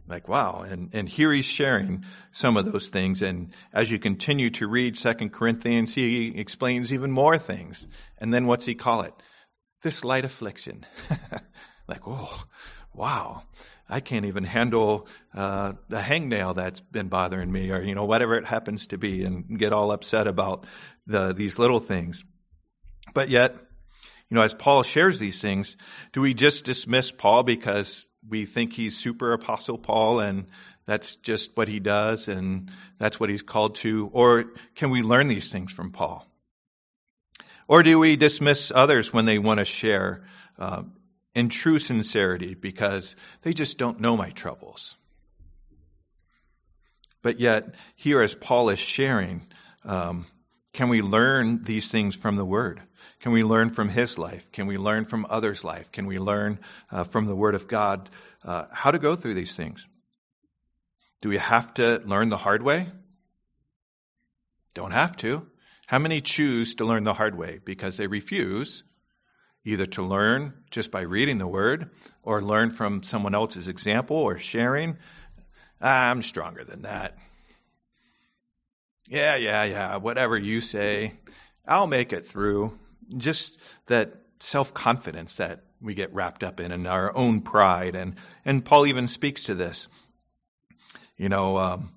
Like, 0.08 0.28
wow. 0.28 0.64
And, 0.68 0.90
and 0.94 1.08
here 1.08 1.32
he's 1.32 1.44
sharing 1.44 2.04
some 2.32 2.56
of 2.56 2.70
those 2.70 2.88
things. 2.88 3.22
And 3.22 3.52
as 3.72 3.90
you 3.90 3.98
continue 3.98 4.50
to 4.50 4.66
read 4.66 4.96
Second 4.96 5.32
Corinthians, 5.32 5.94
he 5.94 6.38
explains 6.38 6.92
even 6.92 7.10
more 7.10 7.38
things. 7.38 7.86
And 8.18 8.32
then 8.32 8.46
what's 8.46 8.64
he 8.64 8.74
call 8.74 9.02
it? 9.02 9.14
This 9.82 10.04
light 10.04 10.24
affliction. 10.24 10.86
like, 11.88 12.00
oh, 12.06 12.42
wow. 12.94 13.42
I 13.88 14.00
can't 14.00 14.26
even 14.26 14.44
handle 14.44 15.08
uh, 15.34 15.74
the 15.88 15.98
hangnail 15.98 16.54
that's 16.54 16.80
been 16.80 17.08
bothering 17.08 17.50
me, 17.50 17.70
or 17.70 17.80
you 17.80 17.94
know 17.94 18.04
whatever 18.04 18.36
it 18.36 18.44
happens 18.44 18.88
to 18.88 18.98
be, 18.98 19.24
and 19.24 19.58
get 19.58 19.72
all 19.72 19.92
upset 19.92 20.26
about 20.26 20.66
the, 21.06 21.32
these 21.32 21.58
little 21.58 21.80
things. 21.80 22.22
But 23.14 23.30
yet, 23.30 23.56
you 24.28 24.34
know, 24.34 24.42
as 24.42 24.52
Paul 24.52 24.82
shares 24.82 25.18
these 25.18 25.40
things, 25.40 25.76
do 26.12 26.20
we 26.20 26.34
just 26.34 26.66
dismiss 26.66 27.10
Paul 27.10 27.44
because 27.44 28.06
we 28.26 28.46
think 28.46 28.72
he's 28.72 28.96
super 28.96 29.32
apostle 29.32 29.78
Paul 29.78 30.20
and 30.20 30.46
that's 30.86 31.16
just 31.16 31.56
what 31.56 31.68
he 31.68 31.80
does 31.80 32.28
and 32.28 32.70
that's 32.98 33.20
what 33.20 33.30
he's 33.30 33.42
called 33.42 33.76
to? 33.76 34.10
Or 34.12 34.44
can 34.74 34.90
we 34.90 35.02
learn 35.02 35.28
these 35.28 35.50
things 35.50 35.72
from 35.72 35.92
Paul? 35.92 36.26
Or 37.68 37.82
do 37.82 37.98
we 37.98 38.16
dismiss 38.16 38.72
others 38.74 39.12
when 39.12 39.26
they 39.26 39.38
want 39.38 39.58
to 39.58 39.66
share 39.66 40.24
uh, 40.58 40.84
in 41.34 41.50
true 41.50 41.78
sincerity 41.78 42.54
because 42.54 43.14
they 43.42 43.52
just 43.52 43.76
don't 43.76 44.00
know 44.00 44.16
my 44.16 44.30
troubles? 44.30 44.96
But 47.20 47.40
yet, 47.40 47.74
here 47.96 48.22
as 48.22 48.34
Paul 48.34 48.70
is 48.70 48.78
sharing, 48.78 49.46
um, 49.84 50.26
can 50.72 50.88
we 50.88 51.02
learn 51.02 51.64
these 51.64 51.90
things 51.90 52.16
from 52.16 52.36
the 52.36 52.44
Word? 52.44 52.80
Can 53.20 53.32
we 53.32 53.42
learn 53.42 53.70
from 53.70 53.88
his 53.88 54.18
life? 54.18 54.44
Can 54.52 54.66
we 54.66 54.78
learn 54.78 55.04
from 55.04 55.26
others' 55.28 55.64
life? 55.64 55.90
Can 55.92 56.06
we 56.06 56.18
learn 56.18 56.58
uh, 56.90 57.04
from 57.04 57.26
the 57.26 57.34
Word 57.34 57.54
of 57.54 57.68
God 57.68 58.08
uh, 58.44 58.66
how 58.72 58.90
to 58.90 58.98
go 58.98 59.16
through 59.16 59.34
these 59.34 59.54
things? 59.54 59.84
Do 61.20 61.28
we 61.28 61.38
have 61.38 61.74
to 61.74 62.00
learn 62.04 62.28
the 62.28 62.36
hard 62.36 62.62
way? 62.62 62.88
Don't 64.74 64.92
have 64.92 65.16
to. 65.18 65.46
How 65.86 65.98
many 65.98 66.20
choose 66.20 66.76
to 66.76 66.84
learn 66.84 67.04
the 67.04 67.14
hard 67.14 67.36
way 67.36 67.60
because 67.64 67.96
they 67.96 68.06
refuse 68.06 68.84
either 69.64 69.86
to 69.86 70.02
learn 70.02 70.54
just 70.70 70.90
by 70.90 71.00
reading 71.00 71.38
the 71.38 71.46
Word 71.46 71.90
or 72.22 72.40
learn 72.40 72.70
from 72.70 73.02
someone 73.02 73.34
else's 73.34 73.68
example 73.68 74.16
or 74.16 74.38
sharing? 74.38 74.96
I'm 75.80 76.22
stronger 76.22 76.64
than 76.64 76.82
that. 76.82 77.16
Yeah, 79.08 79.36
yeah, 79.36 79.64
yeah, 79.64 79.96
whatever 79.96 80.36
you 80.36 80.60
say, 80.60 81.14
I'll 81.66 81.86
make 81.86 82.12
it 82.12 82.26
through. 82.26 82.78
Just 83.16 83.56
that 83.86 84.14
self 84.40 84.74
confidence 84.74 85.36
that 85.36 85.60
we 85.80 85.94
get 85.94 86.12
wrapped 86.12 86.42
up 86.42 86.60
in 86.60 86.72
and 86.72 86.86
our 86.86 87.14
own 87.16 87.40
pride. 87.40 87.94
And, 87.94 88.16
and 88.44 88.64
Paul 88.64 88.86
even 88.86 89.08
speaks 89.08 89.44
to 89.44 89.54
this. 89.54 89.86
You 91.16 91.28
know, 91.28 91.56
um, 91.58 91.92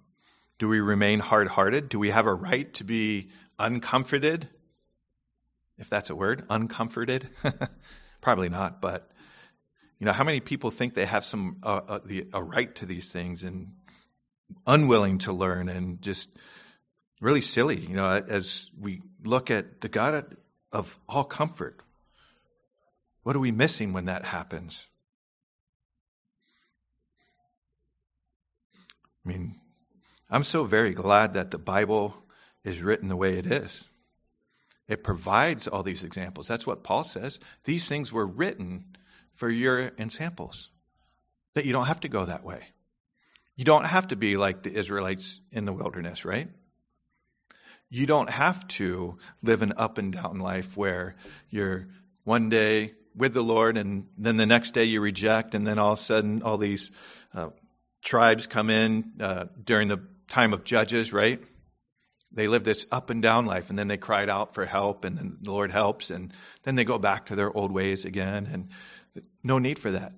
do 0.60 0.68
we 0.68 0.80
remain 0.80 1.20
hard 1.20 1.48
hearted? 1.48 1.90
Do 1.90 2.00
we 2.00 2.10
have 2.10 2.26
a 2.26 2.34
right 2.34 2.72
to 2.76 2.84
be 2.84 3.30
uncomforted? 3.58 4.48
If 5.78 5.90
that's 5.90 6.10
a 6.10 6.16
word, 6.16 6.46
uncomforted? 6.50 7.30
Probably 8.22 8.50
not, 8.50 8.82
but 8.82 9.10
you 10.00 10.06
know, 10.06 10.14
how 10.14 10.24
many 10.24 10.40
people 10.40 10.72
think 10.72 10.96
they 10.96 11.06
have 11.06 11.24
some 11.24 11.58
uh, 11.62 11.82
uh, 11.88 12.00
the, 12.04 12.28
a 12.34 12.42
right 12.42 12.74
to 12.76 12.88
these 12.88 13.10
things 13.10 13.44
and 13.44 13.74
unwilling 14.66 15.20
to 15.20 15.34
learn 15.34 15.70
and 15.70 16.02
just 16.02 16.28
really 17.20 17.42
silly, 17.42 17.80
you 17.80 17.96
know, 17.96 18.08
as 18.08 18.70
we 18.80 19.02
look 19.24 19.52
at 19.52 19.80
the 19.82 19.90
God 19.90 20.36
of 20.72 20.98
all 21.08 21.24
comfort. 21.24 21.80
What 23.24 23.36
are 23.36 23.40
we 23.40 23.52
missing 23.52 23.94
when 23.94 24.06
that 24.06 24.26
happens? 24.26 24.86
I 29.26 29.30
mean, 29.30 29.56
I'm 30.30 30.44
so 30.44 30.64
very 30.64 30.94
glad 30.94 31.36
that 31.36 31.52
the 31.52 31.60
Bible 31.60 32.16
is 32.64 32.82
written 32.82 33.10
the 33.10 33.16
way 33.16 33.38
it 33.38 33.46
is. 33.46 33.90
It 34.88 35.04
provides 35.04 35.68
all 35.68 35.84
these 35.84 36.04
examples. 36.04 36.48
That's 36.48 36.66
what 36.66 36.84
Paul 36.84 37.04
says. 37.04 37.40
These 37.64 37.88
things 37.88 38.12
were 38.12 38.26
written 38.26 38.86
for 39.36 39.50
your 39.50 39.92
examples, 39.98 40.70
that 41.54 41.66
you 41.66 41.74
don't 41.74 41.86
have 41.86 42.02
to 42.02 42.10
go 42.10 42.26
that 42.26 42.44
way. 42.44 42.62
You 43.56 43.66
don't 43.66 43.86
have 43.86 44.10
to 44.10 44.16
be 44.16 44.38
like 44.38 44.64
the 44.64 44.76
Israelites 44.76 45.40
in 45.52 45.66
the 45.66 45.74
wilderness, 45.74 46.26
right? 46.26 46.50
You 47.94 48.06
don't 48.06 48.30
have 48.30 48.66
to 48.80 49.18
live 49.44 49.62
an 49.62 49.74
up 49.76 49.98
and 49.98 50.14
down 50.14 50.40
life 50.40 50.78
where 50.78 51.16
you're 51.50 51.88
one 52.24 52.48
day 52.48 52.94
with 53.18 53.34
the 53.34 53.42
Lord 53.44 53.76
and 53.76 54.08
then 54.18 54.38
the 54.38 54.46
next 54.46 54.74
day 54.74 54.86
you 54.86 55.02
reject, 55.02 55.56
and 55.56 55.68
then 55.68 55.78
all 55.78 55.94
of 55.94 56.00
a 56.00 56.02
sudden 56.02 56.42
all 56.42 56.58
these 56.58 56.90
uh, 57.36 57.50
tribes 58.02 58.48
come 58.48 58.70
in 58.70 59.16
uh, 59.20 59.48
during 59.62 59.90
the 59.90 60.00
time 60.30 60.54
of 60.54 60.64
Judges, 60.64 61.12
right? 61.12 61.42
They 62.32 62.48
live 62.48 62.64
this 62.64 62.86
up 62.94 63.10
and 63.10 63.22
down 63.22 63.46
life, 63.46 63.70
and 63.70 63.78
then 63.78 63.90
they 63.90 63.98
cried 63.98 64.30
out 64.30 64.54
for 64.54 64.66
help, 64.66 65.04
and 65.04 65.18
then 65.18 65.38
the 65.42 65.52
Lord 65.52 65.70
helps, 65.70 66.12
and 66.12 66.34
then 66.64 66.76
they 66.76 66.86
go 66.86 66.98
back 66.98 67.26
to 67.26 67.36
their 67.36 67.52
old 67.52 67.74
ways 67.74 68.06
again. 68.06 68.48
And 68.50 68.70
no 69.44 69.60
need 69.60 69.80
for 69.80 69.92
that. 69.92 70.14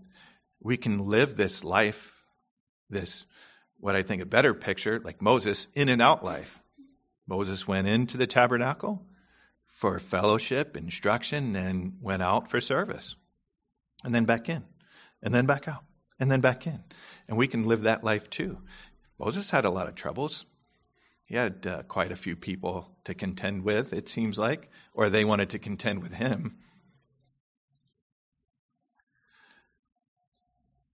We 0.62 0.78
can 0.78 1.00
live 1.00 1.36
this 1.36 1.64
life, 1.64 2.14
this, 2.92 3.26
what 3.80 3.96
I 3.96 4.04
think 4.04 4.22
a 4.22 4.28
better 4.28 4.54
picture, 4.54 5.02
like 5.04 5.24
Moses, 5.24 5.66
in 5.74 5.90
and 5.90 6.04
out 6.04 6.24
life. 6.24 6.60
Moses 7.28 7.68
went 7.68 7.88
into 7.88 8.18
the 8.18 8.28
tabernacle 8.28 9.06
for 9.66 10.00
fellowship, 10.00 10.78
instruction, 10.78 11.56
and 11.56 11.98
went 12.02 12.22
out 12.22 12.50
for 12.50 12.60
service. 12.60 13.16
And 14.04 14.14
then 14.14 14.26
back 14.26 14.50
in, 14.50 14.64
and 15.22 15.34
then 15.34 15.46
back 15.46 15.68
out, 15.68 15.84
and 16.20 16.30
then 16.30 16.42
back 16.42 16.68
in. 16.68 16.84
And 17.28 17.38
we 17.38 17.48
can 17.48 17.66
live 17.66 17.84
that 17.84 18.04
life 18.04 18.30
too. 18.30 18.58
Moses 19.18 19.50
had 19.50 19.66
a 19.66 19.70
lot 19.70 19.88
of 19.88 19.96
troubles. 19.96 20.46
He 21.26 21.36
had 21.36 21.66
uh, 21.66 21.84
quite 21.84 22.12
a 22.12 22.18
few 22.18 22.36
people 22.36 22.90
to 23.06 23.14
contend 23.14 23.64
with, 23.64 23.94
it 23.94 24.10
seems 24.10 24.38
like, 24.38 24.70
or 24.94 25.10
they 25.10 25.24
wanted 25.24 25.52
to 25.52 25.60
contend 25.60 26.04
with 26.04 26.14
him. 26.14 26.58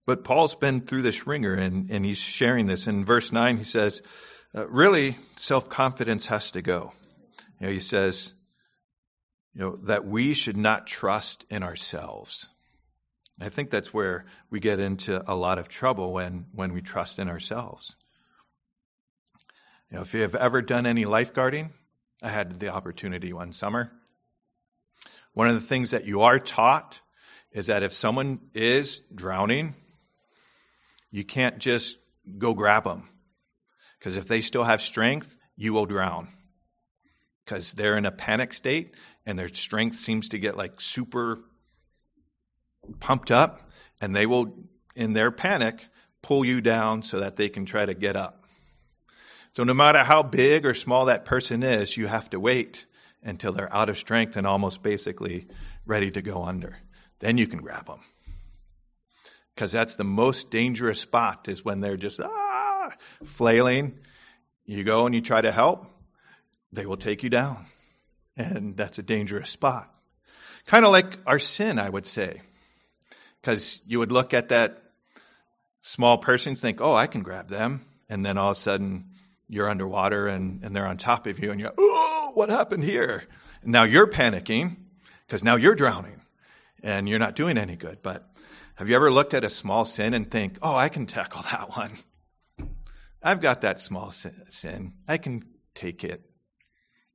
But 0.06 0.24
Paul's 0.24 0.54
been 0.54 0.80
through 0.80 1.02
this 1.02 1.26
ringer, 1.26 1.54
and, 1.54 1.90
and 1.90 2.04
he's 2.04 2.18
sharing 2.18 2.66
this. 2.66 2.86
In 2.86 3.04
verse 3.04 3.30
9, 3.30 3.58
he 3.58 3.64
says, 3.64 4.00
uh, 4.54 4.66
really, 4.68 5.16
self 5.36 5.68
confidence 5.68 6.26
has 6.26 6.50
to 6.52 6.62
go. 6.62 6.92
You 7.60 7.66
know, 7.66 7.72
he 7.72 7.80
says, 7.80 8.32
you 9.54 9.60
know, 9.60 9.76
that 9.84 10.06
we 10.06 10.34
should 10.34 10.56
not 10.56 10.86
trust 10.86 11.44
in 11.50 11.62
ourselves. 11.62 12.48
I 13.40 13.48
think 13.48 13.70
that's 13.70 13.92
where 13.92 14.26
we 14.50 14.60
get 14.60 14.80
into 14.80 15.22
a 15.30 15.34
lot 15.34 15.58
of 15.58 15.68
trouble 15.68 16.12
when, 16.12 16.46
when 16.52 16.74
we 16.74 16.82
trust 16.82 17.18
in 17.18 17.28
ourselves. 17.28 17.96
You 19.90 19.96
know, 19.96 20.02
if 20.02 20.12
you 20.12 20.20
have 20.22 20.34
ever 20.34 20.60
done 20.60 20.86
any 20.86 21.04
lifeguarding, 21.04 21.70
I 22.22 22.28
had 22.28 22.60
the 22.60 22.68
opportunity 22.68 23.32
one 23.32 23.52
summer. 23.52 23.90
One 25.32 25.48
of 25.48 25.54
the 25.54 25.66
things 25.66 25.92
that 25.92 26.04
you 26.04 26.22
are 26.22 26.38
taught 26.38 27.00
is 27.52 27.68
that 27.68 27.82
if 27.82 27.92
someone 27.92 28.40
is 28.54 29.00
drowning, 29.14 29.74
you 31.10 31.24
can't 31.24 31.58
just 31.58 31.96
go 32.38 32.52
grab 32.52 32.84
them. 32.84 33.08
Because 34.00 34.16
if 34.16 34.26
they 34.26 34.40
still 34.40 34.64
have 34.64 34.80
strength, 34.80 35.36
you 35.56 35.72
will 35.72 35.86
drown. 35.86 36.28
Because 37.44 37.72
they're 37.72 37.98
in 37.98 38.06
a 38.06 38.10
panic 38.10 38.52
state 38.52 38.94
and 39.26 39.38
their 39.38 39.48
strength 39.48 39.96
seems 39.96 40.30
to 40.30 40.38
get 40.38 40.56
like 40.56 40.80
super 40.80 41.38
pumped 42.98 43.30
up, 43.30 43.60
and 44.00 44.16
they 44.16 44.26
will, 44.26 44.54
in 44.96 45.12
their 45.12 45.30
panic, 45.30 45.86
pull 46.22 46.44
you 46.44 46.60
down 46.60 47.02
so 47.02 47.20
that 47.20 47.36
they 47.36 47.48
can 47.48 47.66
try 47.66 47.84
to 47.84 47.94
get 47.94 48.16
up. 48.16 48.44
So 49.52 49.64
no 49.64 49.74
matter 49.74 49.98
how 49.98 50.22
big 50.22 50.64
or 50.64 50.74
small 50.74 51.06
that 51.06 51.24
person 51.24 51.62
is, 51.62 51.96
you 51.96 52.06
have 52.06 52.30
to 52.30 52.40
wait 52.40 52.86
until 53.22 53.52
they're 53.52 53.72
out 53.74 53.88
of 53.88 53.98
strength 53.98 54.36
and 54.36 54.46
almost 54.46 54.82
basically 54.82 55.46
ready 55.84 56.10
to 56.10 56.22
go 56.22 56.44
under. 56.44 56.76
Then 57.18 57.36
you 57.36 57.46
can 57.46 57.60
grab 57.60 57.86
them. 57.86 58.00
Because 59.54 59.72
that's 59.72 59.96
the 59.96 60.04
most 60.04 60.50
dangerous 60.50 61.00
spot 61.00 61.48
is 61.48 61.64
when 61.64 61.80
they're 61.80 61.98
just, 61.98 62.20
ah, 62.20 62.49
flailing. 63.24 63.98
You 64.64 64.84
go 64.84 65.06
and 65.06 65.14
you 65.14 65.20
try 65.20 65.40
to 65.40 65.52
help, 65.52 65.86
they 66.72 66.86
will 66.86 66.96
take 66.96 67.22
you 67.22 67.30
down. 67.30 67.66
And 68.36 68.76
that's 68.76 68.98
a 68.98 69.02
dangerous 69.02 69.50
spot. 69.50 69.92
Kind 70.66 70.84
of 70.84 70.92
like 70.92 71.18
our 71.26 71.38
sin, 71.38 71.78
I 71.78 71.88
would 71.88 72.06
say. 72.06 72.40
Because 73.40 73.80
you 73.86 73.98
would 73.98 74.12
look 74.12 74.34
at 74.34 74.50
that 74.50 74.82
small 75.82 76.18
person, 76.18 76.56
think, 76.56 76.80
oh, 76.80 76.94
I 76.94 77.06
can 77.06 77.22
grab 77.22 77.48
them. 77.48 77.84
And 78.08 78.24
then 78.24 78.38
all 78.38 78.52
of 78.52 78.56
a 78.56 78.60
sudden, 78.60 79.06
you're 79.48 79.68
underwater 79.68 80.28
and, 80.28 80.62
and 80.62 80.74
they're 80.74 80.86
on 80.86 80.96
top 80.96 81.26
of 81.26 81.40
you, 81.40 81.50
and 81.50 81.60
you're, 81.60 81.72
oh, 81.76 82.30
what 82.34 82.48
happened 82.48 82.84
here? 82.84 83.24
And 83.62 83.72
now 83.72 83.84
you're 83.84 84.06
panicking 84.06 84.76
because 85.26 85.42
now 85.42 85.56
you're 85.56 85.74
drowning 85.74 86.20
and 86.82 87.08
you're 87.08 87.18
not 87.18 87.36
doing 87.36 87.58
any 87.58 87.76
good. 87.76 87.98
But 88.02 88.24
have 88.76 88.88
you 88.88 88.94
ever 88.94 89.10
looked 89.10 89.34
at 89.34 89.44
a 89.44 89.50
small 89.50 89.84
sin 89.84 90.14
and 90.14 90.30
think, 90.30 90.58
oh, 90.62 90.74
I 90.74 90.88
can 90.88 91.06
tackle 91.06 91.42
that 91.50 91.70
one? 91.70 91.92
I've 93.22 93.40
got 93.40 93.62
that 93.62 93.80
small 93.80 94.10
sin. 94.10 94.94
I 95.06 95.18
can 95.18 95.44
take 95.74 96.04
it. 96.04 96.22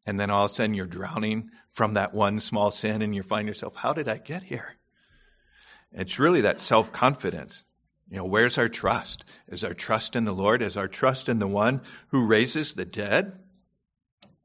And 0.05 0.19
then 0.19 0.29
all 0.29 0.45
of 0.45 0.51
a 0.51 0.53
sudden 0.53 0.75
you're 0.75 0.85
drowning 0.85 1.49
from 1.69 1.95
that 1.95 2.13
one 2.13 2.39
small 2.39 2.69
sin 2.71 3.01
and 3.01 3.15
you 3.15 3.23
find 3.23 3.47
yourself, 3.47 3.75
how 3.75 3.93
did 3.93 4.07
I 4.07 4.17
get 4.17 4.43
here? 4.43 4.75
It's 5.91 6.19
really 6.19 6.41
that 6.41 6.59
self 6.59 6.91
confidence. 6.91 7.63
You 8.09 8.17
know, 8.17 8.25
where's 8.25 8.59
our 8.59 8.69
trust? 8.69 9.25
Is 9.47 9.63
our 9.63 9.73
trust 9.73 10.15
in 10.15 10.25
the 10.25 10.33
Lord? 10.33 10.61
Is 10.61 10.77
our 10.77 10.87
trust 10.87 11.27
in 11.27 11.39
the 11.39 11.47
one 11.47 11.81
who 12.09 12.27
raises 12.27 12.73
the 12.73 12.85
dead? 12.85 13.39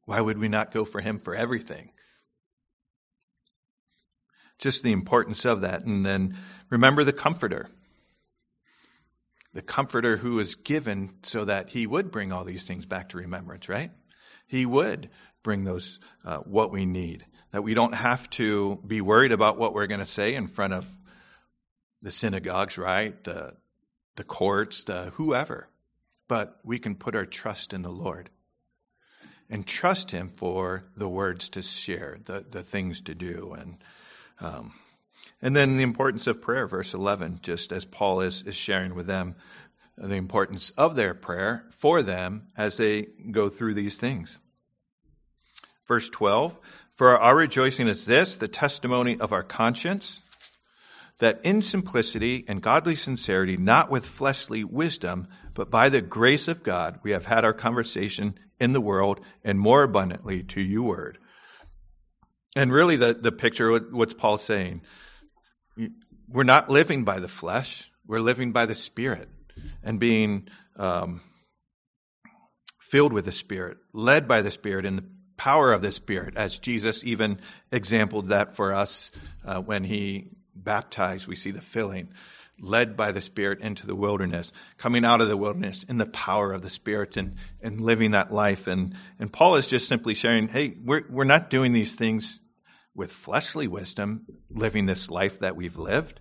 Why 0.07 0.21
would 0.21 0.39
we 0.39 0.49
not 0.49 0.73
go 0.73 0.87
for 0.87 1.01
him 1.01 1.19
for 1.19 1.35
everything? 1.35 1.91
Just 4.59 4.83
the 4.83 4.93
importance 4.93 5.45
of 5.45 5.63
that. 5.63 5.85
And 5.85 6.07
then 6.07 6.39
remember 6.71 7.05
the 7.05 7.13
comforter 7.13 7.69
the 9.53 9.63
comforter 9.63 10.17
who 10.17 10.37
was 10.37 10.55
given 10.55 11.11
so 11.23 11.45
that 11.45 11.69
he 11.69 11.87
would 11.87 12.11
bring 12.11 12.33
all 12.33 12.45
these 12.45 12.67
things 12.67 12.87
back 12.87 13.11
to 13.11 13.19
remembrance, 13.19 13.69
right? 13.69 13.91
He 14.47 14.65
would 14.65 15.11
bring 15.43 15.65
those, 15.65 15.99
uh, 16.25 16.39
what 16.39 16.71
we 16.71 16.87
need. 16.87 17.25
That 17.53 17.63
we 17.63 17.75
don't 17.75 17.95
have 17.95 18.31
to 18.31 18.81
be 18.87 19.01
worried 19.01 19.33
about 19.33 19.59
what 19.59 19.75
we're 19.75 19.89
going 19.89 20.01
to 20.01 20.07
say 20.07 20.35
in 20.35 20.47
front 20.47 20.73
of 20.73 20.87
the 22.03 22.13
synagogues, 22.13 22.79
right? 22.79 23.23
The, 23.25 23.55
the 24.17 24.25
courts, 24.25 24.85
the 24.85 25.11
whoever. 25.15 25.69
But 26.29 26.59
we 26.63 26.79
can 26.79 26.95
put 26.95 27.17
our 27.17 27.27
trust 27.27 27.73
in 27.73 27.83
the 27.83 27.91
Lord 27.91 28.31
and 29.49 29.67
trust 29.67 30.13
Him 30.13 30.29
for 30.29 30.85
the 30.97 31.09
words 31.09 31.49
to 31.51 31.63
share, 31.63 32.19
the, 32.25 32.45
the 32.49 32.63
things 32.63 33.03
to 33.03 33.17
do. 33.17 33.57
And, 33.59 33.79
um, 34.39 34.73
and 35.43 35.57
then 35.57 35.77
the 35.77 35.83
importance 35.83 36.27
of 36.27 36.43
prayer, 36.43 36.67
verse 36.67 36.93
11, 36.93 37.41
just 37.43 37.73
as 37.73 37.85
Paul 37.85 38.21
is, 38.21 38.43
is 38.43 38.55
sharing 38.55 38.95
with 38.95 39.07
them 39.07 39.37
the 39.97 40.17
importance 40.17 40.71
of 40.77 40.97
their 40.97 41.15
prayer 41.15 41.65
for 41.71 42.03
them 42.03 42.49
as 42.57 42.77
they 42.77 43.07
go 43.31 43.49
through 43.49 43.75
these 43.75 43.97
things. 43.97 44.37
Verse 45.87 46.09
12, 46.11 46.59
for 46.95 47.19
our 47.19 47.37
rejoicing 47.37 47.89
is 47.89 48.05
this, 48.05 48.37
the 48.37 48.49
testimony 48.49 49.19
of 49.19 49.33
our 49.33 49.43
conscience, 49.43 50.21
that 51.19 51.41
in 51.45 51.63
simplicity 51.63 52.45
and 52.49 52.63
godly 52.63 52.97
sincerity, 52.97 53.57
not 53.57 53.91
with 53.91 54.07
fleshly 54.07 54.65
wisdom, 54.65 55.29
but 55.55 55.71
by 55.71 55.89
the 55.89 56.01
grace 56.01 56.49
of 56.49 56.63
God, 56.63 57.01
we 57.03 57.13
have 57.13 57.25
had 57.25 57.45
our 57.45 57.53
conversation 57.53 58.39
in 58.59 58.73
the 58.73 58.81
world 58.81 59.21
and 59.45 59.59
more 59.59 59.83
abundantly 59.83 60.43
to 60.45 60.61
you 60.61 60.83
word. 60.83 61.19
And 62.57 62.73
really 62.73 62.97
the, 62.97 63.15
the 63.15 63.33
picture, 63.33 63.79
what's 63.79 64.15
Paul 64.15 64.39
saying? 64.39 64.83
We're 66.29 66.43
not 66.45 66.71
living 66.71 67.05
by 67.05 67.21
the 67.21 67.29
flesh, 67.29 67.91
we're 68.07 68.21
living 68.21 68.53
by 68.53 68.67
the 68.67 68.75
Spirit 68.75 69.29
and 69.83 69.99
being 69.99 70.49
um, 70.77 71.21
filled 72.91 73.13
with 73.13 73.25
the 73.25 73.33
Spirit, 73.33 73.79
led 73.93 74.27
by 74.29 74.43
the 74.43 74.51
Spirit, 74.51 74.87
in 74.87 74.97
the 74.97 75.05
power 75.37 75.73
of 75.73 75.83
the 75.83 75.93
Spirit, 75.93 76.37
as 76.37 76.59
Jesus 76.59 77.03
even 77.05 77.41
exampled 77.73 78.29
that 78.29 78.57
for 78.57 78.75
us 78.75 79.11
uh, 79.45 79.61
when 79.61 79.85
he 79.85 80.31
baptized. 80.55 81.27
We 81.27 81.37
see 81.37 81.51
the 81.51 81.63
filling, 81.63 82.11
led 82.61 82.97
by 82.97 83.13
the 83.13 83.21
Spirit 83.21 83.61
into 83.61 83.87
the 83.87 83.95
wilderness, 83.95 84.53
coming 84.79 85.05
out 85.05 85.21
of 85.21 85.29
the 85.29 85.37
wilderness 85.37 85.85
in 85.89 85.99
the 85.99 86.07
power 86.07 86.53
of 86.53 86.63
the 86.63 86.71
Spirit 86.71 87.17
and, 87.17 87.37
and 87.63 87.81
living 87.81 88.11
that 88.11 88.33
life. 88.33 88.67
And, 88.67 88.95
and 89.19 89.33
Paul 89.33 89.57
is 89.57 89.67
just 89.67 89.89
simply 89.89 90.15
sharing, 90.15 90.49
hey, 90.49 90.75
we're, 90.85 91.03
we're 91.09 91.25
not 91.25 91.51
doing 91.51 91.73
these 91.73 91.95
things 91.95 92.39
with 92.95 93.13
fleshly 93.13 93.69
wisdom, 93.69 94.27
living 94.51 94.87
this 94.87 95.11
life 95.11 95.41
that 95.41 95.57
we've 95.57 95.77
lived. 95.77 96.21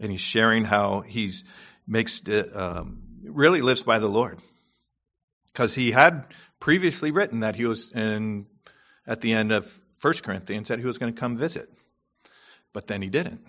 And 0.00 0.10
he's 0.10 0.20
sharing 0.20 0.64
how 0.64 1.00
he's 1.00 1.44
makes 1.86 2.20
um, 2.54 3.02
really 3.22 3.62
lives 3.62 3.82
by 3.82 3.98
the 3.98 4.08
Lord 4.08 4.40
because 5.46 5.74
he 5.74 5.90
had 5.90 6.26
previously 6.60 7.12
written 7.12 7.40
that 7.40 7.54
he 7.54 7.64
was 7.64 7.92
in 7.92 8.46
at 9.06 9.20
the 9.20 9.32
end 9.32 9.52
of 9.52 9.66
1 10.02 10.14
Corinthians 10.22 10.68
that 10.68 10.78
he 10.78 10.84
was 10.84 10.98
going 10.98 11.14
to 11.14 11.18
come 11.18 11.38
visit. 11.38 11.70
But 12.72 12.86
then 12.86 13.00
he 13.00 13.08
didn't. 13.08 13.40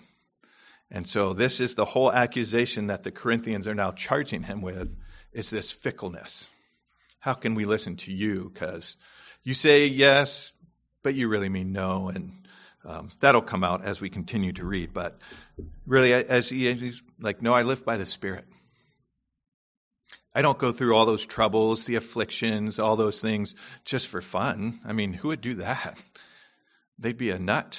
And 0.90 1.06
so 1.06 1.34
this 1.34 1.60
is 1.60 1.74
the 1.74 1.84
whole 1.84 2.10
accusation 2.10 2.86
that 2.86 3.04
the 3.04 3.10
Corinthians 3.10 3.68
are 3.68 3.74
now 3.74 3.92
charging 3.92 4.42
him 4.42 4.62
with 4.62 4.96
is 5.32 5.50
this 5.50 5.70
fickleness. 5.70 6.46
How 7.20 7.34
can 7.34 7.54
we 7.54 7.66
listen 7.66 7.96
to 7.98 8.12
you? 8.12 8.50
Because 8.52 8.96
you 9.42 9.52
say 9.52 9.86
yes, 9.86 10.52
but 11.02 11.14
you 11.14 11.28
really 11.28 11.50
mean 11.50 11.72
no. 11.72 12.08
And 12.08 12.32
um, 12.88 13.10
that'll 13.20 13.42
come 13.42 13.64
out 13.64 13.84
as 13.84 14.00
we 14.00 14.08
continue 14.08 14.52
to 14.54 14.64
read. 14.64 14.94
But 14.94 15.18
really, 15.86 16.14
as, 16.14 16.48
he, 16.48 16.68
as 16.68 16.80
he's 16.80 17.02
like, 17.20 17.42
no, 17.42 17.52
I 17.52 17.62
live 17.62 17.84
by 17.84 17.98
the 17.98 18.06
Spirit. 18.06 18.46
I 20.34 20.40
don't 20.40 20.58
go 20.58 20.72
through 20.72 20.94
all 20.96 21.04
those 21.04 21.26
troubles, 21.26 21.84
the 21.84 21.96
afflictions, 21.96 22.78
all 22.78 22.96
those 22.96 23.20
things 23.20 23.54
just 23.84 24.08
for 24.08 24.20
fun. 24.20 24.80
I 24.86 24.92
mean, 24.92 25.12
who 25.12 25.28
would 25.28 25.40
do 25.40 25.54
that? 25.56 25.98
They'd 26.98 27.18
be 27.18 27.30
a 27.30 27.38
nut 27.38 27.78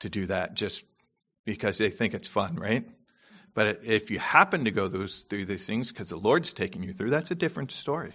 to 0.00 0.10
do 0.10 0.26
that 0.26 0.54
just 0.54 0.84
because 1.44 1.78
they 1.78 1.90
think 1.90 2.12
it's 2.12 2.28
fun, 2.28 2.56
right? 2.56 2.84
But 3.54 3.84
if 3.84 4.10
you 4.10 4.18
happen 4.18 4.64
to 4.64 4.70
go 4.70 4.88
those, 4.88 5.24
through 5.30 5.46
these 5.46 5.66
things 5.66 5.88
because 5.88 6.10
the 6.10 6.16
Lord's 6.16 6.52
taking 6.52 6.82
you 6.82 6.92
through, 6.92 7.10
that's 7.10 7.30
a 7.30 7.34
different 7.34 7.70
story. 7.70 8.12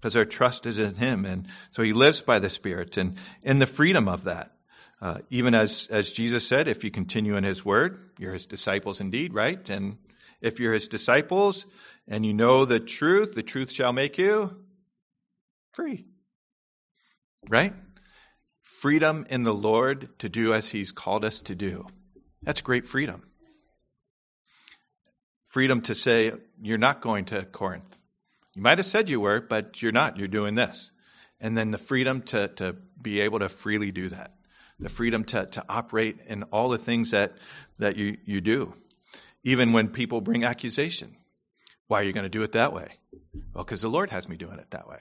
Because 0.00 0.14
our 0.14 0.24
trust 0.24 0.66
is 0.66 0.78
in 0.78 0.94
Him. 0.94 1.24
And 1.24 1.48
so 1.72 1.82
He 1.82 1.92
lives 1.92 2.20
by 2.20 2.38
the 2.38 2.50
Spirit 2.50 2.96
and 2.96 3.16
in 3.42 3.58
the 3.58 3.66
freedom 3.66 4.06
of 4.06 4.24
that. 4.24 4.53
Uh, 5.04 5.18
even 5.28 5.54
as, 5.54 5.86
as 5.90 6.10
Jesus 6.10 6.48
said, 6.48 6.66
if 6.66 6.82
you 6.82 6.90
continue 6.90 7.36
in 7.36 7.44
His 7.44 7.62
Word, 7.62 7.98
you're 8.18 8.32
His 8.32 8.46
disciples 8.46 9.02
indeed, 9.02 9.34
right? 9.34 9.68
And 9.68 9.98
if 10.40 10.60
you're 10.60 10.72
His 10.72 10.88
disciples, 10.88 11.66
and 12.08 12.24
you 12.24 12.32
know 12.32 12.64
the 12.64 12.80
truth, 12.80 13.34
the 13.34 13.42
truth 13.42 13.70
shall 13.70 13.92
make 13.92 14.16
you 14.16 14.56
free. 15.74 16.06
Right? 17.46 17.74
Freedom 18.62 19.26
in 19.28 19.42
the 19.42 19.52
Lord 19.52 20.08
to 20.20 20.30
do 20.30 20.54
as 20.54 20.70
He's 20.70 20.90
called 20.90 21.26
us 21.26 21.42
to 21.42 21.54
do. 21.54 21.86
That's 22.42 22.62
great 22.62 22.86
freedom. 22.86 23.24
Freedom 25.52 25.82
to 25.82 25.94
say, 25.94 26.32
you're 26.62 26.78
not 26.78 27.02
going 27.02 27.26
to 27.26 27.44
Corinth. 27.44 27.94
You 28.54 28.62
might 28.62 28.78
have 28.78 28.86
said 28.86 29.10
you 29.10 29.20
were, 29.20 29.42
but 29.42 29.82
you're 29.82 29.92
not. 29.92 30.16
You're 30.16 30.28
doing 30.28 30.54
this. 30.54 30.90
And 31.42 31.58
then 31.58 31.72
the 31.72 31.78
freedom 31.78 32.22
to, 32.22 32.48
to 32.56 32.76
be 33.02 33.20
able 33.20 33.40
to 33.40 33.50
freely 33.50 33.90
do 33.90 34.08
that. 34.08 34.30
The 34.80 34.88
freedom 34.88 35.24
to, 35.24 35.46
to 35.46 35.64
operate 35.68 36.18
in 36.26 36.44
all 36.44 36.68
the 36.68 36.78
things 36.78 37.12
that, 37.12 37.32
that 37.78 37.96
you, 37.96 38.18
you 38.24 38.40
do. 38.40 38.74
Even 39.44 39.72
when 39.72 39.88
people 39.88 40.20
bring 40.20 40.44
accusation. 40.44 41.16
Why 41.86 42.00
are 42.00 42.04
you 42.04 42.12
going 42.12 42.24
to 42.24 42.30
do 42.30 42.42
it 42.42 42.52
that 42.52 42.72
way? 42.72 42.88
Well, 43.54 43.64
because 43.64 43.82
the 43.82 43.88
Lord 43.88 44.10
has 44.10 44.28
me 44.28 44.36
doing 44.36 44.58
it 44.58 44.70
that 44.70 44.88
way. 44.88 45.00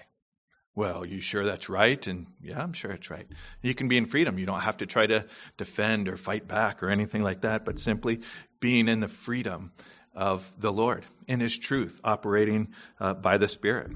Well, 0.75 1.05
you 1.05 1.21
sure 1.21 1.45
that's 1.45 1.69
right? 1.69 2.05
And 2.07 2.27
yeah, 2.41 2.61
I'm 2.61 2.73
sure 2.73 2.91
it's 2.91 3.09
right. 3.09 3.27
You 3.61 3.75
can 3.75 3.87
be 3.87 3.97
in 3.97 4.07
freedom. 4.07 4.39
You 4.39 4.45
don't 4.45 4.59
have 4.59 4.77
to 4.77 4.85
try 4.85 5.05
to 5.05 5.25
defend 5.57 6.09
or 6.09 6.17
fight 6.17 6.47
back 6.47 6.81
or 6.81 6.89
anything 6.89 7.21
like 7.21 7.41
that, 7.41 7.63
but 7.63 7.79
simply 7.79 8.21
being 8.59 8.87
in 8.87 8.99
the 8.99 9.07
freedom 9.07 9.71
of 10.15 10.43
the 10.59 10.73
Lord 10.73 11.05
in 11.27 11.39
His 11.39 11.57
truth, 11.57 12.01
operating 12.03 12.73
uh, 12.99 13.13
by 13.13 13.37
the 13.37 13.47
Spirit. 13.47 13.91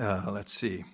Uh, 0.00 0.26
let's 0.28 0.52
see. 0.52 0.84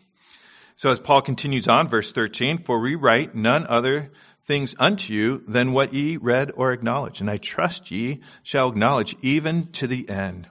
So 0.80 0.88
as 0.90 0.98
Paul 0.98 1.20
continues 1.20 1.68
on, 1.68 1.90
verse 1.90 2.10
13, 2.10 2.56
for 2.56 2.80
we 2.80 2.94
write 2.94 3.34
none 3.34 3.66
other 3.68 4.12
things 4.46 4.74
unto 4.78 5.12
you 5.12 5.44
than 5.46 5.74
what 5.74 5.92
ye 5.92 6.16
read 6.16 6.52
or 6.56 6.72
acknowledge, 6.72 7.20
and 7.20 7.28
I 7.28 7.36
trust 7.36 7.90
ye 7.90 8.22
shall 8.44 8.70
acknowledge 8.70 9.14
even 9.20 9.72
to 9.72 9.86
the 9.86 10.08
end. 10.08 10.48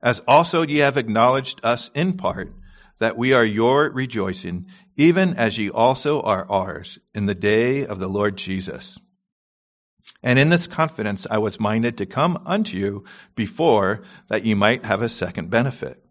As 0.00 0.20
also 0.20 0.62
ye 0.62 0.76
have 0.76 0.98
acknowledged 0.98 1.62
us 1.64 1.90
in 1.96 2.16
part, 2.16 2.54
that 3.00 3.18
we 3.18 3.32
are 3.32 3.44
your 3.44 3.90
rejoicing, 3.90 4.66
even 4.96 5.34
as 5.34 5.58
ye 5.58 5.68
also 5.68 6.22
are 6.22 6.48
ours 6.48 7.00
in 7.12 7.26
the 7.26 7.34
day 7.34 7.84
of 7.84 7.98
the 7.98 8.06
Lord 8.08 8.36
Jesus. 8.36 9.00
And 10.22 10.38
in 10.38 10.48
this 10.48 10.68
confidence 10.68 11.26
I 11.28 11.38
was 11.38 11.58
minded 11.58 11.98
to 11.98 12.06
come 12.06 12.40
unto 12.46 12.76
you 12.76 13.02
before 13.34 14.02
that 14.28 14.46
ye 14.46 14.54
might 14.54 14.84
have 14.84 15.02
a 15.02 15.08
second 15.08 15.50
benefit, 15.50 16.01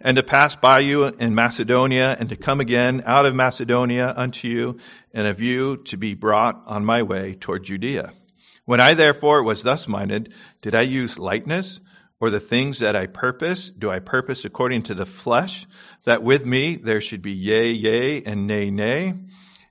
and 0.00 0.16
to 0.16 0.22
pass 0.22 0.56
by 0.56 0.80
you 0.80 1.04
in 1.04 1.34
Macedonia, 1.34 2.16
and 2.18 2.28
to 2.28 2.36
come 2.36 2.60
again 2.60 3.02
out 3.06 3.26
of 3.26 3.34
Macedonia 3.34 4.12
unto 4.16 4.48
you, 4.48 4.78
and 5.12 5.26
of 5.26 5.40
you 5.40 5.78
to 5.84 5.96
be 5.96 6.14
brought 6.14 6.62
on 6.66 6.84
my 6.84 7.02
way 7.02 7.34
toward 7.34 7.64
Judea. 7.64 8.12
When 8.64 8.80
I 8.80 8.94
therefore 8.94 9.42
was 9.42 9.62
thus 9.62 9.88
minded, 9.88 10.32
did 10.60 10.74
I 10.74 10.82
use 10.82 11.18
lightness? 11.18 11.80
or 12.20 12.30
the 12.30 12.40
things 12.40 12.78
that 12.78 12.96
I 12.96 13.06
purpose, 13.06 13.70
do 13.70 13.90
I 13.90 13.98
purpose 13.98 14.44
according 14.44 14.84
to 14.84 14.94
the 14.94 15.06
flesh, 15.06 15.66
that 16.04 16.22
with 16.22 16.46
me 16.46 16.76
there 16.76 17.00
should 17.00 17.22
be 17.22 17.32
yea, 17.32 17.72
yea, 17.72 18.22
and 18.22 18.46
nay, 18.46 18.70
nay? 18.70 19.14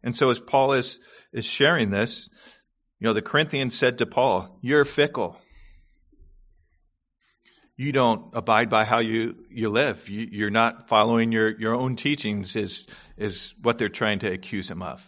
And 0.03 0.15
so 0.15 0.30
as 0.30 0.39
Paul 0.39 0.73
is, 0.73 0.99
is 1.34 1.45
sharing 1.45 1.89
this, 1.89 2.30
you 2.99 3.07
know, 3.07 3.13
the 3.13 3.21
Corinthians 3.21 3.76
said 3.76 3.97
to 3.97 4.05
Paul, 4.05 4.57
you're 4.61 4.86
fickle. 4.86 5.39
You 7.78 7.91
don't 7.91 8.30
abide 8.34 8.69
by 8.69 8.86
how 8.86 8.99
you, 8.99 9.36
you 9.49 9.69
live. 9.69 10.07
You, 10.07 10.28
you're 10.32 10.49
not 10.49 10.88
following 10.88 11.32
your, 11.32 11.49
your 11.49 11.76
own 11.76 11.97
teachings 11.97 12.55
is, 12.55 12.86
is 13.17 13.53
what 13.61 13.78
they're 13.78 13.89
trying 13.89 14.19
to 14.19 14.32
accuse 14.32 14.71
him 14.71 14.82
of. 14.82 15.01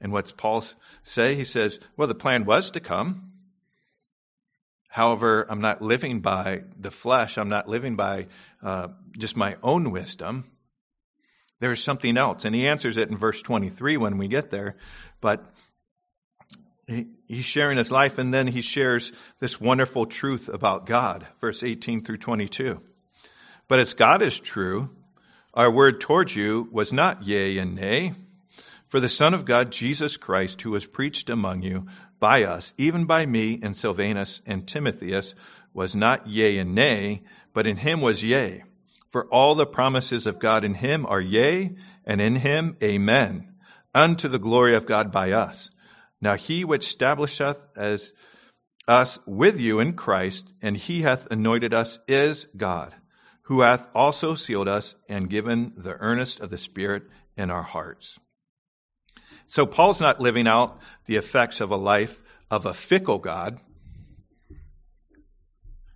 And 0.00 0.12
what's 0.12 0.30
Paul 0.30 0.64
say? 1.02 1.34
He 1.34 1.44
says, 1.44 1.80
well, 1.96 2.06
the 2.06 2.14
plan 2.14 2.44
was 2.44 2.70
to 2.72 2.80
come. 2.80 3.32
However, 4.88 5.46
I'm 5.48 5.60
not 5.60 5.82
living 5.82 6.20
by 6.20 6.62
the 6.78 6.90
flesh. 6.90 7.38
I'm 7.38 7.48
not 7.48 7.68
living 7.68 7.96
by 7.96 8.28
uh, 8.62 8.88
just 9.18 9.36
my 9.36 9.56
own 9.62 9.90
wisdom. 9.90 10.50
There 11.60 11.72
is 11.72 11.82
something 11.82 12.16
else. 12.16 12.44
And 12.44 12.54
he 12.54 12.68
answers 12.68 12.98
it 12.98 13.08
in 13.08 13.16
verse 13.16 13.42
23 13.42 13.96
when 13.96 14.16
we 14.16 14.28
get 14.28 14.50
there. 14.50 14.76
But 15.20 15.44
he, 16.86 17.06
he's 17.26 17.44
sharing 17.44 17.78
his 17.78 17.90
life, 17.90 18.18
and 18.18 18.32
then 18.32 18.46
he 18.46 18.62
shares 18.62 19.12
this 19.40 19.60
wonderful 19.60 20.06
truth 20.06 20.48
about 20.48 20.86
God, 20.86 21.26
verse 21.40 21.62
18 21.62 22.04
through 22.04 22.18
22. 22.18 22.80
But 23.68 23.80
as 23.80 23.94
God 23.94 24.22
is 24.22 24.38
true, 24.38 24.90
our 25.52 25.70
word 25.70 26.00
towards 26.00 26.34
you 26.34 26.68
was 26.70 26.92
not 26.92 27.24
yea 27.24 27.58
and 27.58 27.74
nay. 27.74 28.12
For 28.88 29.00
the 29.00 29.08
Son 29.08 29.34
of 29.34 29.44
God, 29.44 29.72
Jesus 29.72 30.16
Christ, 30.16 30.62
who 30.62 30.70
was 30.70 30.86
preached 30.86 31.28
among 31.30 31.62
you 31.62 31.86
by 32.20 32.44
us, 32.44 32.72
even 32.78 33.06
by 33.06 33.26
me 33.26 33.58
and 33.62 33.76
Silvanus 33.76 34.40
and 34.46 34.66
Timotheus, 34.66 35.34
was 35.74 35.94
not 35.94 36.26
yea 36.28 36.58
and 36.58 36.74
nay, 36.74 37.22
but 37.52 37.66
in 37.66 37.76
him 37.76 38.00
was 38.00 38.22
yea. 38.22 38.62
For 39.10 39.26
all 39.26 39.54
the 39.54 39.66
promises 39.66 40.26
of 40.26 40.38
God 40.38 40.64
in 40.64 40.74
him 40.74 41.06
are 41.06 41.20
yea, 41.20 41.74
and 42.04 42.20
in 42.20 42.36
him 42.36 42.76
amen, 42.82 43.54
unto 43.94 44.28
the 44.28 44.38
glory 44.38 44.74
of 44.76 44.86
God 44.86 45.10
by 45.10 45.32
us. 45.32 45.70
Now 46.26 46.34
he 46.34 46.64
which 46.64 46.84
establisheth 46.84 47.56
as 47.76 48.12
us 48.88 49.16
with 49.28 49.60
you 49.60 49.78
in 49.78 49.92
Christ, 49.92 50.52
and 50.60 50.76
he 50.76 51.02
hath 51.02 51.30
anointed 51.30 51.72
us, 51.72 52.00
is 52.08 52.48
God, 52.56 52.92
who 53.42 53.60
hath 53.60 53.86
also 53.94 54.34
sealed 54.34 54.66
us 54.66 54.96
and 55.08 55.30
given 55.30 55.74
the 55.76 55.92
earnest 55.92 56.40
of 56.40 56.50
the 56.50 56.58
Spirit 56.58 57.04
in 57.36 57.52
our 57.52 57.62
hearts. 57.62 58.18
So 59.46 59.66
Paul's 59.66 60.00
not 60.00 60.18
living 60.18 60.48
out 60.48 60.80
the 61.04 61.14
effects 61.14 61.60
of 61.60 61.70
a 61.70 61.76
life 61.76 62.20
of 62.50 62.66
a 62.66 62.74
fickle 62.74 63.20
God, 63.20 63.60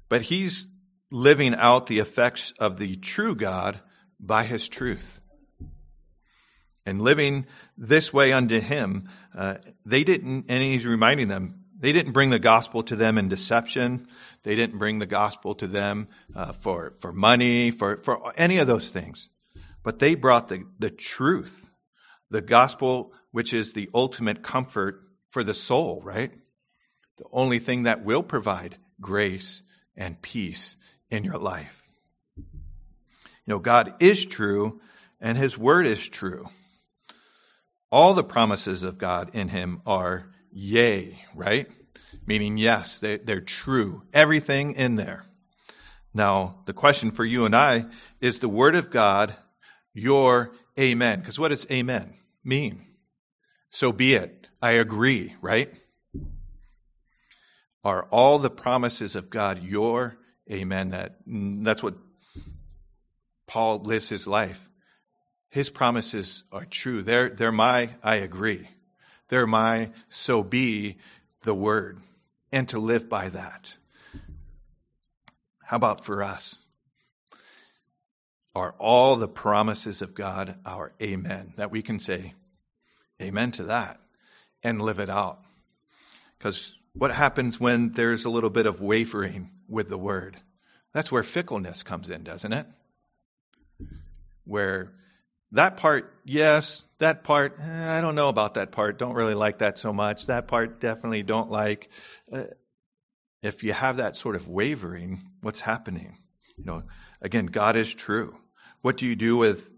but 0.09 0.22
he's 0.22 0.64
living 1.11 1.57
out 1.57 1.89
the 1.89 1.99
effects 1.99 2.53
of 2.61 2.78
the 2.78 2.95
true 2.95 3.35
God 3.35 3.81
by 4.20 4.45
his 4.45 4.68
truth. 4.68 5.19
And 6.87 7.01
living 7.01 7.47
this 7.76 8.12
way 8.12 8.33
unto 8.33 8.61
him, 8.61 9.09
uh, 9.37 9.57
they 9.85 10.05
didn't, 10.05 10.47
and 10.49 10.62
he's 10.62 10.87
reminding 10.87 11.28
them, 11.28 11.64
they 11.78 11.93
didn't 11.93 12.12
bring 12.12 12.31
the 12.31 12.39
gospel 12.39 12.83
to 12.85 12.97
them 12.97 13.16
in 13.16 13.28
deception. 13.28 14.09
They 14.43 14.55
didn't 14.55 14.78
bring 14.78 14.99
the 14.99 15.07
gospel 15.07 15.55
to 15.57 15.66
them 15.66 16.09
uh, 16.35 16.53
for, 16.53 16.93
for 17.01 17.12
money, 17.12 17.70
for, 17.70 17.97
for 17.99 18.33
any 18.37 18.59
of 18.59 18.66
those 18.66 18.91
things. 18.91 19.28
But 19.83 19.99
they 19.99 20.14
brought 20.14 20.49
the, 20.49 20.66
the 20.78 20.91
truth, 20.91 21.68
the 22.31 22.43
gospel 22.43 23.12
which 23.33 23.55
is 23.55 23.72
the 23.72 23.89
ultimate 23.95 24.43
comfort 24.43 25.03
for 25.31 25.45
the 25.45 25.55
soul, 25.55 26.03
right? 26.05 26.33
The 27.18 27.24
only 27.33 27.61
thing 27.61 27.85
that 27.85 28.05
will 28.05 28.22
provide 28.22 28.76
grace 29.01 29.62
and 29.97 30.20
peace 30.20 30.76
in 31.11 31.24
your 31.24 31.39
life. 31.39 31.76
You 32.37 32.45
know, 33.47 33.59
God 33.59 33.95
is 34.01 34.26
true 34.26 34.81
and 35.20 35.37
his 35.37 35.57
word 35.57 35.87
is 35.87 36.07
true. 36.07 36.47
All 37.91 38.14
the 38.14 38.24
promises 38.24 38.82
of 38.82 38.99
God 38.99 39.34
in 39.34 39.49
him 39.49 39.82
are 39.84 40.26
yea, 40.53 41.18
right? 41.34 41.66
Meaning 42.26 42.57
yes, 42.57 43.01
they, 43.01 43.16
they're 43.16 43.41
true. 43.41 44.03
Everything 44.12 44.74
in 44.74 44.95
there. 44.95 45.24
Now, 46.14 46.57
the 46.66 46.72
question 46.72 47.11
for 47.11 47.24
you 47.24 47.45
and 47.45 47.55
I 47.55 47.86
is 48.20 48.38
the 48.38 48.49
word 48.49 48.74
of 48.74 48.91
God 48.91 49.34
your 49.95 50.53
amen? 50.78 51.20
Because 51.20 51.38
what 51.38 51.49
does 51.49 51.66
amen 51.70 52.14
mean? 52.45 52.84
So 53.70 53.93
be 53.93 54.14
it. 54.14 54.47
I 54.62 54.72
agree, 54.72 55.34
right? 55.41 55.72
Are 57.82 58.05
all 58.11 58.38
the 58.38 58.51
promises 58.51 59.16
of 59.16 59.30
God 59.30 59.62
your 59.62 60.16
amen? 60.51 60.91
That 60.91 61.26
mm, 61.26 61.64
that's 61.64 61.82
what 61.82 61.95
Paul 63.47 63.78
lives 63.78 64.09
his 64.09 64.26
life. 64.26 64.61
His 65.51 65.68
promises 65.68 66.44
are 66.53 66.64
true. 66.64 67.03
They're 67.03 67.30
they're 67.30 67.53
my 67.53 67.90
I 68.03 68.16
agree. 68.16 68.68
They're 69.28 69.46
my 69.46 69.90
so 70.09 70.42
be 70.42 70.98
the 71.42 71.55
word 71.55 71.98
and 72.53 72.68
to 72.68 72.78
live 72.78 73.09
by 73.09 73.28
that. 73.30 73.72
How 75.64 75.76
about 75.76 76.05
for 76.05 76.22
us? 76.22 76.57
Are 78.55 78.74
all 78.78 79.16
the 79.16 79.28
promises 79.28 80.03
of 80.03 80.14
God 80.14 80.57
our 80.66 80.92
amen? 81.01 81.55
That 81.57 81.70
we 81.70 81.82
can 81.82 82.01
say 82.01 82.34
amen 83.22 83.53
to 83.53 83.64
that 83.64 84.01
and 84.62 84.82
live 84.82 84.98
it 84.98 85.09
out. 85.09 85.38
Because 86.38 86.72
what 86.94 87.12
happens 87.12 87.61
when 87.61 87.92
there's 87.92 88.24
a 88.24 88.30
little 88.30 88.51
bit 88.51 88.66
of 88.66 88.80
wavering 88.80 89.51
with 89.68 89.88
the 89.88 89.98
word? 89.98 90.36
That's 90.92 91.12
where 91.12 91.22
fickleness 91.22 91.84
comes 91.84 92.11
in, 92.11 92.24
doesn't 92.24 92.53
it? 92.53 92.66
Where 94.44 94.90
that 95.53 95.76
part, 95.76 96.12
yes, 96.24 96.84
that 96.98 97.24
part, 97.24 97.57
eh, 97.61 97.98
I 97.98 98.01
don't 98.01 98.14
know 98.14 98.28
about 98.28 98.55
that 98.55 98.72
part, 98.72 98.98
don't 98.98 99.14
really 99.14 99.34
like 99.34 99.59
that 99.59 99.78
so 99.78 99.92
much. 99.92 100.26
That 100.26 100.48
part, 100.48 100.80
definitely 100.80 101.22
don't 101.22 101.51
like. 101.51 101.88
Uh, 102.32 102.44
if 103.42 103.64
you 103.64 103.72
have 103.72 103.96
that 103.96 104.16
sort 104.16 104.36
of 104.36 104.48
wavering, 104.48 105.22
what's 105.40 105.61
happening? 105.61 106.18
You 106.57 106.64
know, 106.64 106.82
again, 107.20 107.46
God 107.46 107.76
is 107.76 107.92
true. 107.92 108.36
What 108.82 108.98
do 108.98 109.07
you 109.07 109.16
do 109.16 109.36
with 109.36 109.68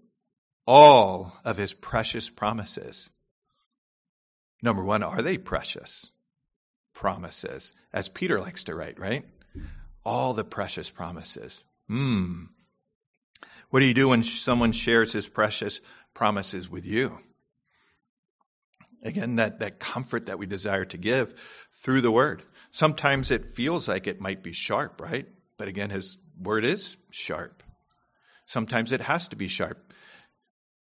all 0.66 1.33
of 1.45 1.57
his 1.57 1.73
precious 1.73 2.29
promises? 2.29 3.09
Number 4.62 4.85
one, 4.85 5.03
are 5.03 5.23
they 5.23 5.39
precious 5.39 6.07
promises? 6.95 7.73
As 7.93 8.09
Peter 8.09 8.41
likes 8.41 8.64
to 8.64 8.75
write, 8.75 8.99
right? 8.99 9.25
All 10.05 10.35
the 10.35 10.45
precious 10.45 10.91
promises. 10.91 11.64
Hmm. 11.89 12.45
What 13.73 13.81
do 13.81 13.87
you 13.87 13.95
do 13.95 14.09
when 14.09 14.23
someone 14.23 14.73
shares 14.73 15.14
his 15.14 15.27
precious 15.27 15.81
promises 16.12 16.68
with 16.68 16.85
you? 16.85 17.16
Again, 19.03 19.37
that, 19.37 19.61
that 19.61 19.81
comfort 19.81 20.27
that 20.27 20.39
we 20.39 20.45
desire 20.45 20.85
to 20.85 20.99
give 20.99 21.33
through 21.83 22.03
the 22.03 22.12
word. 22.12 22.43
Sometimes 22.73 23.31
it 23.31 23.55
feels 23.55 23.89
like 23.89 24.07
it 24.07 24.20
might 24.20 24.43
be 24.43 24.53
sharp, 24.53 25.01
right? 25.01 25.27
But 25.57 25.68
again, 25.68 25.89
his 25.89 26.18
word 26.39 26.66
is 26.66 26.99
sharp. 27.12 27.62
Sometimes 28.47 28.93
it 28.93 29.01
has 29.01 29.29
to 29.29 29.37
be 29.37 29.49
sharp. 29.49 29.79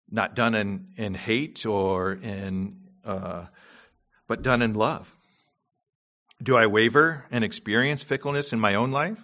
Not 0.09 0.35
done 0.35 0.53
in, 0.53 0.87
in 0.97 1.13
hate 1.13 1.65
or 1.65 2.11
in 2.11 2.89
uh, 3.05 3.45
but 4.27 4.41
done 4.41 4.61
in 4.61 4.73
love. 4.73 5.09
Do 6.43 6.57
I 6.57 6.67
waver 6.67 7.23
and 7.31 7.45
experience 7.45 8.03
fickleness 8.03 8.51
in 8.51 8.59
my 8.59 8.75
own 8.75 8.91
life? 8.91 9.17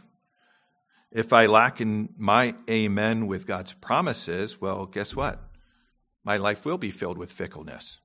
If 1.12 1.32
I 1.32 1.46
lack 1.46 1.80
in 1.80 2.14
my 2.18 2.56
amen 2.70 3.28
with 3.28 3.48
God's 3.48 3.74
promises, 3.74 4.60
well, 4.60 4.86
guess 4.86 5.16
what? 5.16 5.42
My 6.24 6.38
life 6.38 6.66
will 6.66 6.78
be 6.78 6.92
filled 6.92 7.18
with 7.18 7.32
fickleness. 7.32 7.98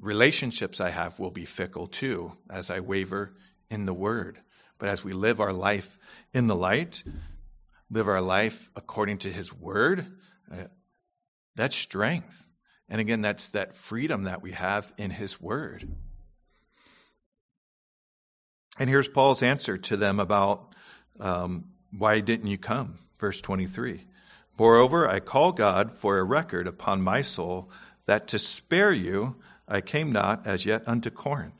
Relationships 0.00 0.80
I 0.80 0.88
have 0.88 1.18
will 1.18 1.30
be 1.30 1.44
fickle 1.44 1.86
too 1.86 2.32
as 2.48 2.70
I 2.70 2.80
waver 2.80 3.34
in 3.70 3.84
the 3.84 3.92
Word. 3.92 4.38
But 4.78 4.88
as 4.88 5.04
we 5.04 5.12
live 5.12 5.40
our 5.40 5.52
life 5.52 5.98
in 6.32 6.46
the 6.46 6.56
light, 6.56 7.02
live 7.90 8.08
our 8.08 8.22
life 8.22 8.70
according 8.74 9.18
to 9.18 9.32
His 9.32 9.52
Word, 9.52 10.06
uh, 10.50 10.64
that's 11.54 11.76
strength. 11.76 12.34
And 12.88 13.00
again, 13.00 13.20
that's 13.20 13.50
that 13.50 13.74
freedom 13.74 14.22
that 14.22 14.40
we 14.40 14.52
have 14.52 14.90
in 14.96 15.10
His 15.10 15.38
Word. 15.38 15.86
And 18.78 18.88
here's 18.88 19.08
Paul's 19.08 19.42
answer 19.42 19.76
to 19.76 19.98
them 19.98 20.18
about 20.18 20.74
um, 21.20 21.66
why 21.96 22.20
didn't 22.20 22.48
you 22.48 22.58
come? 22.58 22.98
Verse 23.18 23.40
23. 23.40 24.04
Moreover, 24.58 25.08
I 25.08 25.20
call 25.20 25.52
God 25.52 25.96
for 25.96 26.18
a 26.18 26.24
record 26.24 26.66
upon 26.66 27.02
my 27.02 27.22
soul 27.22 27.70
that 28.06 28.28
to 28.28 28.38
spare 28.38 28.92
you 28.92 29.36
I 29.70 29.80
came 29.80 30.10
not 30.10 30.46
as 30.48 30.66
yet 30.66 30.82
unto 30.88 31.10
Corinth. 31.10 31.54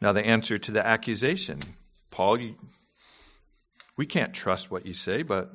Now, 0.00 0.12
the 0.12 0.24
answer 0.24 0.58
to 0.58 0.70
the 0.70 0.86
accusation 0.86 1.62
Paul, 2.10 2.38
we 3.96 4.04
can't 4.04 4.34
trust 4.34 4.70
what 4.70 4.84
you 4.84 4.92
say, 4.92 5.22
but 5.22 5.50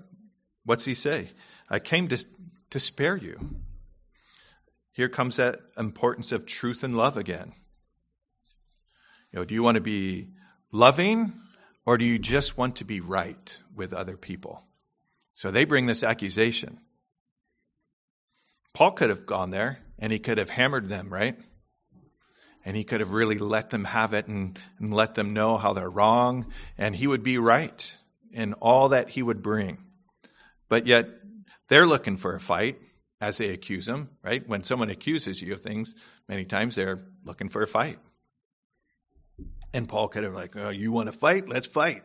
what's 0.66 0.84
he 0.84 0.96
say? 0.96 1.30
I 1.70 1.78
came 1.78 2.08
to, 2.08 2.26
to 2.72 2.80
spare 2.80 3.16
you. 3.16 3.40
Here 4.94 5.10
comes 5.10 5.36
that 5.36 5.60
importance 5.78 6.32
of 6.32 6.48
truth 6.48 6.84
and 6.84 6.98
love 6.98 7.18
again. 7.18 7.54
You 9.32 9.40
know, 9.40 9.46
do 9.46 9.54
you 9.54 9.62
want 9.62 9.76
to 9.76 9.82
be 9.82 10.30
loving 10.72 11.34
or 11.88 11.98
do 11.98 12.04
you 12.04 12.20
just 12.20 12.58
want 12.58 12.76
to 12.76 12.86
be 12.86 13.00
right 13.00 13.58
with 13.74 13.94
other 13.94 14.18
people? 14.18 14.62
So 15.36 15.52
they 15.52 15.64
bring 15.64 15.86
this 15.86 16.04
accusation. 16.04 16.80
Paul 18.74 18.92
could 18.92 19.10
have 19.10 19.26
gone 19.26 19.52
there 19.52 19.80
and 19.98 20.12
he 20.12 20.20
could 20.20 20.38
have 20.38 20.50
hammered 20.50 20.90
them, 20.90 21.12
right? 21.12 21.38
And 22.66 22.76
he 22.76 22.84
could 22.84 23.00
have 23.00 23.12
really 23.12 23.38
let 23.38 23.70
them 23.70 23.86
have 23.86 24.14
it 24.14 24.28
and, 24.28 24.60
and 24.80 24.94
let 24.94 25.16
them 25.16 25.34
know 25.34 25.58
how 25.58 25.72
they're 25.72 25.90
wrong, 25.90 26.48
and 26.78 26.94
he 26.94 27.08
would 27.08 27.24
be 27.24 27.38
right 27.38 27.96
in 28.34 28.54
all 28.56 28.90
that 28.90 29.10
he 29.10 29.24
would 29.24 29.42
bring. 29.42 29.78
But 30.68 30.86
yet, 30.86 31.08
they're 31.70 31.88
looking 31.88 32.18
for 32.18 32.36
a 32.36 32.40
fight, 32.42 32.78
as 33.22 33.38
they 33.38 33.52
accuse 33.52 33.88
him, 33.88 34.10
right? 34.22 34.46
When 34.46 34.66
someone 34.66 34.90
accuses 34.90 35.42
you 35.42 35.54
of 35.54 35.62
things, 35.62 35.96
many 36.28 36.44
times 36.44 36.76
they're 36.76 37.00
looking 37.24 37.48
for 37.48 37.62
a 37.62 37.68
fight. 37.68 37.98
And 39.74 39.88
Paul 39.88 40.08
could 40.08 40.24
have 40.24 40.34
like, 40.34 40.56
oh, 40.56 40.70
you 40.70 40.92
want 40.92 41.12
to 41.12 41.18
fight? 41.18 41.48
Let's 41.48 41.68
fight. 41.68 42.04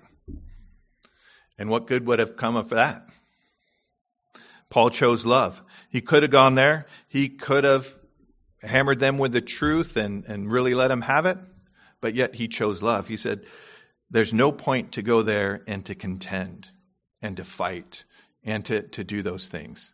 And 1.59 1.71
what 1.71 1.87
good 1.87 2.07
would 2.07 2.19
have 2.19 2.37
come 2.37 2.57
of 2.57 2.71
that? 2.71 3.07
Paul 4.69 4.91
chose 4.91 5.25
love. 5.25 5.61
He 5.91 6.01
could 6.01 6.23
have 6.23 6.33
gone 6.33 6.55
there. 6.55 6.87
He 7.09 7.29
could 7.29 7.65
have 7.65 7.87
hammered 8.63 9.01
them 9.01 9.19
with 9.19 9.33
the 9.33 9.41
truth 9.41 9.97
and, 9.97 10.25
and 10.25 10.51
really 10.51 10.75
let 10.75 10.89
them 10.89 11.03
have 11.03 11.27
it. 11.27 11.39
But 12.01 12.15
yet 12.15 12.35
he 12.35 12.49
chose 12.49 12.83
love. 12.83 13.07
He 13.07 13.17
said, 13.17 13.45
there's 14.11 14.33
no 14.33 14.53
point 14.53 14.93
to 14.93 15.03
go 15.03 15.23
there 15.23 15.63
and 15.67 15.85
to 15.87 15.95
contend 15.95 16.69
and 17.21 17.37
to 17.37 17.45
fight 17.45 18.05
and 18.45 18.65
to, 18.67 18.83
to 18.89 19.05
do 19.05 19.23
those 19.23 19.49
things. 19.49 19.91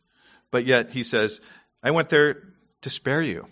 But 0.50 0.64
yet 0.64 0.90
he 0.90 1.04
says, 1.04 1.40
I 1.82 1.90
went 1.90 2.08
there 2.08 2.42
to 2.82 2.90
spare 2.90 3.22
you. 3.22 3.46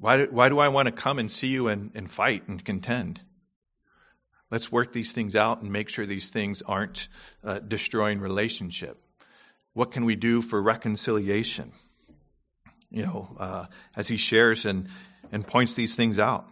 Why 0.00 0.16
do, 0.16 0.28
why 0.30 0.48
do 0.48 0.58
I 0.58 0.68
want 0.68 0.86
to 0.86 0.92
come 0.92 1.18
and 1.18 1.30
see 1.30 1.48
you 1.48 1.68
and, 1.68 1.90
and 1.94 2.10
fight 2.10 2.48
and 2.48 2.64
contend? 2.64 3.20
Let's 4.50 4.72
work 4.72 4.92
these 4.94 5.12
things 5.12 5.36
out 5.36 5.60
and 5.60 5.70
make 5.70 5.90
sure 5.90 6.06
these 6.06 6.30
things 6.30 6.62
aren't 6.62 7.06
uh, 7.44 7.58
destroying 7.58 8.18
relationship. 8.18 8.98
What 9.74 9.92
can 9.92 10.06
we 10.06 10.16
do 10.16 10.40
for 10.42 10.60
reconciliation? 10.60 11.72
You 12.90 13.04
know, 13.04 13.36
uh, 13.38 13.66
as 13.94 14.08
he 14.08 14.16
shares 14.16 14.64
and, 14.64 14.88
and 15.30 15.46
points 15.46 15.74
these 15.74 15.94
things 15.94 16.18
out. 16.18 16.46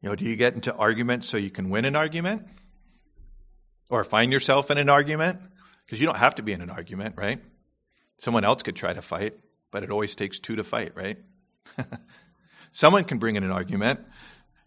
You 0.00 0.08
know, 0.08 0.16
do 0.16 0.24
you 0.24 0.36
get 0.36 0.54
into 0.54 0.74
arguments 0.74 1.28
so 1.28 1.36
you 1.36 1.50
can 1.50 1.70
win 1.70 1.84
an 1.84 1.96
argument? 1.96 2.46
Or 3.90 4.02
find 4.04 4.32
yourself 4.32 4.70
in 4.70 4.78
an 4.78 4.88
argument? 4.88 5.38
Because 5.84 6.00
you 6.00 6.06
don't 6.06 6.18
have 6.18 6.36
to 6.36 6.42
be 6.42 6.52
in 6.52 6.62
an 6.62 6.70
argument, 6.70 7.14
right? 7.18 7.40
Someone 8.18 8.44
else 8.44 8.62
could 8.62 8.74
try 8.74 8.92
to 8.92 9.02
fight, 9.02 9.34
but 9.74 9.82
it 9.82 9.90
always 9.90 10.14
takes 10.14 10.38
two 10.38 10.54
to 10.54 10.62
fight, 10.62 10.92
right? 10.94 11.18
Someone 12.72 13.02
can 13.02 13.18
bring 13.18 13.34
in 13.34 13.42
an 13.42 13.50
argument. 13.50 13.98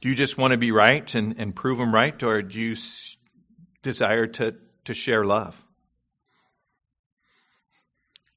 Do 0.01 0.09
you 0.09 0.15
just 0.15 0.37
want 0.37 0.51
to 0.51 0.57
be 0.57 0.71
right 0.71 1.15
and, 1.15 1.39
and 1.39 1.55
prove 1.55 1.77
them 1.77 1.95
right, 1.95 2.21
or 2.23 2.41
do 2.41 2.59
you 2.59 2.73
s- 2.73 3.15
desire 3.81 4.27
to, 4.27 4.55
to 4.83 4.93
share 4.93 5.23
love? 5.23 5.55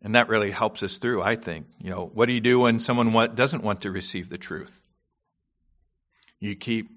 And 0.01 0.15
that 0.15 0.29
really 0.29 0.53
helps 0.53 0.85
us 0.85 0.99
through, 0.99 1.21
I 1.23 1.35
think. 1.35 1.67
You 1.81 1.91
know, 1.91 2.09
what 2.15 2.27
do 2.27 2.35
you 2.35 2.41
do 2.41 2.61
when 2.61 2.79
someone 2.79 3.35
doesn't 3.35 3.65
want 3.65 3.81
to 3.81 3.91
receive 3.91 4.29
the 4.29 4.39
truth? 4.39 4.81
You 6.39 6.55
keep 6.55 6.89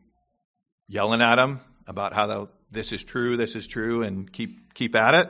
yelling 0.88 1.21
at 1.24 1.38
them 1.38 1.61
about 1.88 2.13
how 2.13 2.49
this 2.71 2.91
is 2.91 3.03
true, 3.03 3.38
this 3.38 3.55
is 3.55 3.65
true, 3.65 4.03
and 4.03 4.32
keep 4.32 4.76
keep 4.76 4.95
at 4.95 5.15
it, 5.15 5.30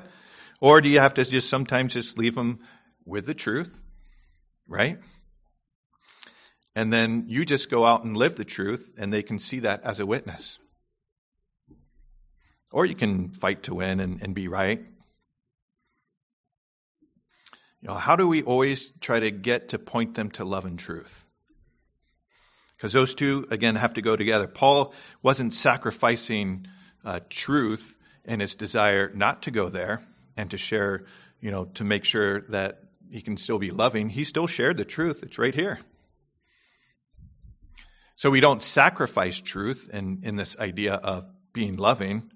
or 0.60 0.82
do 0.82 0.89
you 0.89 1.00
have 1.00 1.14
to 1.14 1.24
just 1.24 1.50
sometimes 1.50 1.94
just 1.94 2.18
leave 2.18 2.36
them 2.36 2.60
with 3.06 3.26
the 3.26 3.34
truth, 3.34 3.74
right? 4.74 4.98
And 6.76 6.92
then 6.92 7.26
you 7.28 7.46
just 7.46 7.70
go 7.70 7.86
out 7.86 8.04
and 8.04 8.18
live 8.18 8.36
the 8.36 8.46
truth, 8.46 8.90
and 8.98 9.14
they 9.14 9.22
can 9.22 9.38
see 9.40 9.60
that 9.60 9.84
as 9.84 10.00
a 10.00 10.06
witness. 10.06 10.58
Or 12.72 12.86
you 12.86 12.96
can 12.96 13.30
fight 13.34 13.64
to 13.64 13.76
win 13.76 14.00
and, 14.00 14.22
and 14.24 14.34
be 14.34 14.48
right. 14.48 14.80
You 17.82 17.90
know, 17.90 17.96
how 17.96 18.16
do 18.16 18.28
we 18.28 18.42
always 18.42 18.92
try 19.00 19.20
to 19.20 19.30
get 19.30 19.70
to 19.70 19.80
point 19.80 20.16
them 20.16 20.32
to 20.32 20.46
love 20.46 20.66
and 20.66 20.80
truth? 20.80 21.24
Because 22.76 22.94
those 22.94 23.14
two, 23.14 23.46
again, 23.52 23.76
have 23.76 23.94
to 23.94 24.02
go 24.02 24.16
together. 24.16 24.48
Paul 24.48 24.94
wasn't 25.22 25.54
sacrificing 25.54 26.66
uh, 27.06 27.20
truth 27.30 27.96
in 28.26 28.40
his 28.40 28.56
desire 28.56 29.12
not 29.14 29.44
to 29.44 29.52
go 29.52 29.70
there 29.70 30.02
and 30.36 30.50
to 30.52 30.58
share, 30.58 31.06
you 31.40 31.52
know, 31.52 31.66
to 31.76 31.84
make 31.84 32.06
sure 32.06 32.42
that 32.50 32.80
he 33.10 33.22
can 33.22 33.38
still 33.38 33.60
be 33.60 33.72
loving. 33.72 34.10
He 34.10 34.24
still 34.24 34.47
shared 34.47 34.78
the 34.78 34.86
truth. 34.86 35.24
It's 35.24 35.38
right 35.38 35.54
here. 35.54 35.80
So 38.16 38.30
we 38.30 38.39
don't 38.39 38.62
sacrifice 38.62 39.39
truth 39.39 39.89
in, 39.91 40.22
in 40.24 40.36
this 40.36 40.58
idea 40.58 40.93
of 40.93 41.26
being 41.51 41.78
loving, 41.78 42.32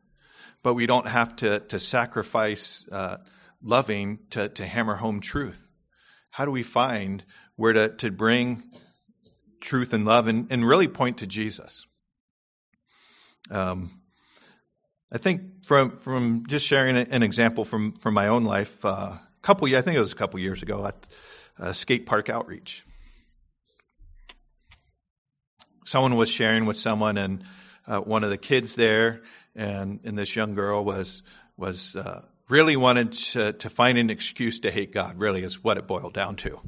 but 0.63 0.73
we 0.73 0.85
don't 0.85 1.07
have 1.07 1.35
to, 1.37 1.59
to 1.59 1.79
sacrifice 1.79 2.85
uh, 2.91 3.17
loving 3.61 4.19
to, 4.31 4.49
to 4.49 4.65
hammer 4.65 4.95
home 4.95 5.21
truth. 5.21 5.61
How 6.31 6.45
do 6.45 6.51
we 6.51 6.63
find 6.63 7.23
where 7.55 7.73
to, 7.73 7.89
to 7.97 8.11
bring 8.11 8.63
truth 9.61 9.93
and 9.93 10.05
love 10.05 10.27
and, 10.27 10.47
and 10.51 10.67
really 10.67 10.87
point 10.87 11.19
to 11.19 11.27
Jesus? 11.27 11.85
Um, 13.49 14.01
I 15.11 15.19
think 15.19 15.65
from 15.65 15.91
from 15.91 16.43
just 16.47 16.67
sharing 16.67 16.97
an 16.97 17.23
example 17.23 17.63
from 17.63 17.93
from 17.93 18.13
my 18.13 18.27
own 18.27 18.43
life, 18.43 18.83
uh, 18.83 19.17
couple 19.41 19.73
I 19.75 19.81
think 19.81 19.97
it 19.97 20.01
was 20.01 20.11
a 20.13 20.15
couple 20.15 20.39
years 20.39 20.61
ago 20.61 20.85
at 20.85 20.95
a 21.57 21.73
skate 21.73 22.05
park 22.05 22.29
outreach 22.29 22.83
someone 25.87 26.15
was 26.15 26.29
sharing 26.29 26.65
with 26.65 26.75
someone, 26.75 27.17
and 27.17 27.43
uh, 27.87 27.99
one 27.99 28.23
of 28.23 28.29
the 28.29 28.37
kids 28.37 28.75
there, 28.75 29.21
and, 29.55 30.01
and 30.03 30.17
this 30.17 30.35
young 30.35 30.53
girl 30.53 30.83
was 30.83 31.23
was 31.55 31.95
uh, 31.95 32.21
really 32.49 32.75
wanted 32.75 33.13
to, 33.13 33.53
to 33.53 33.69
find 33.69 33.97
an 33.97 34.11
excuse 34.11 34.59
to 34.59 34.69
hate 34.69 34.93
God. 34.93 35.17
Really, 35.17 35.43
is 35.43 35.63
what 35.63 35.77
it 35.77 35.87
boiled 35.87 36.13
down 36.13 36.35
to. 36.37 36.59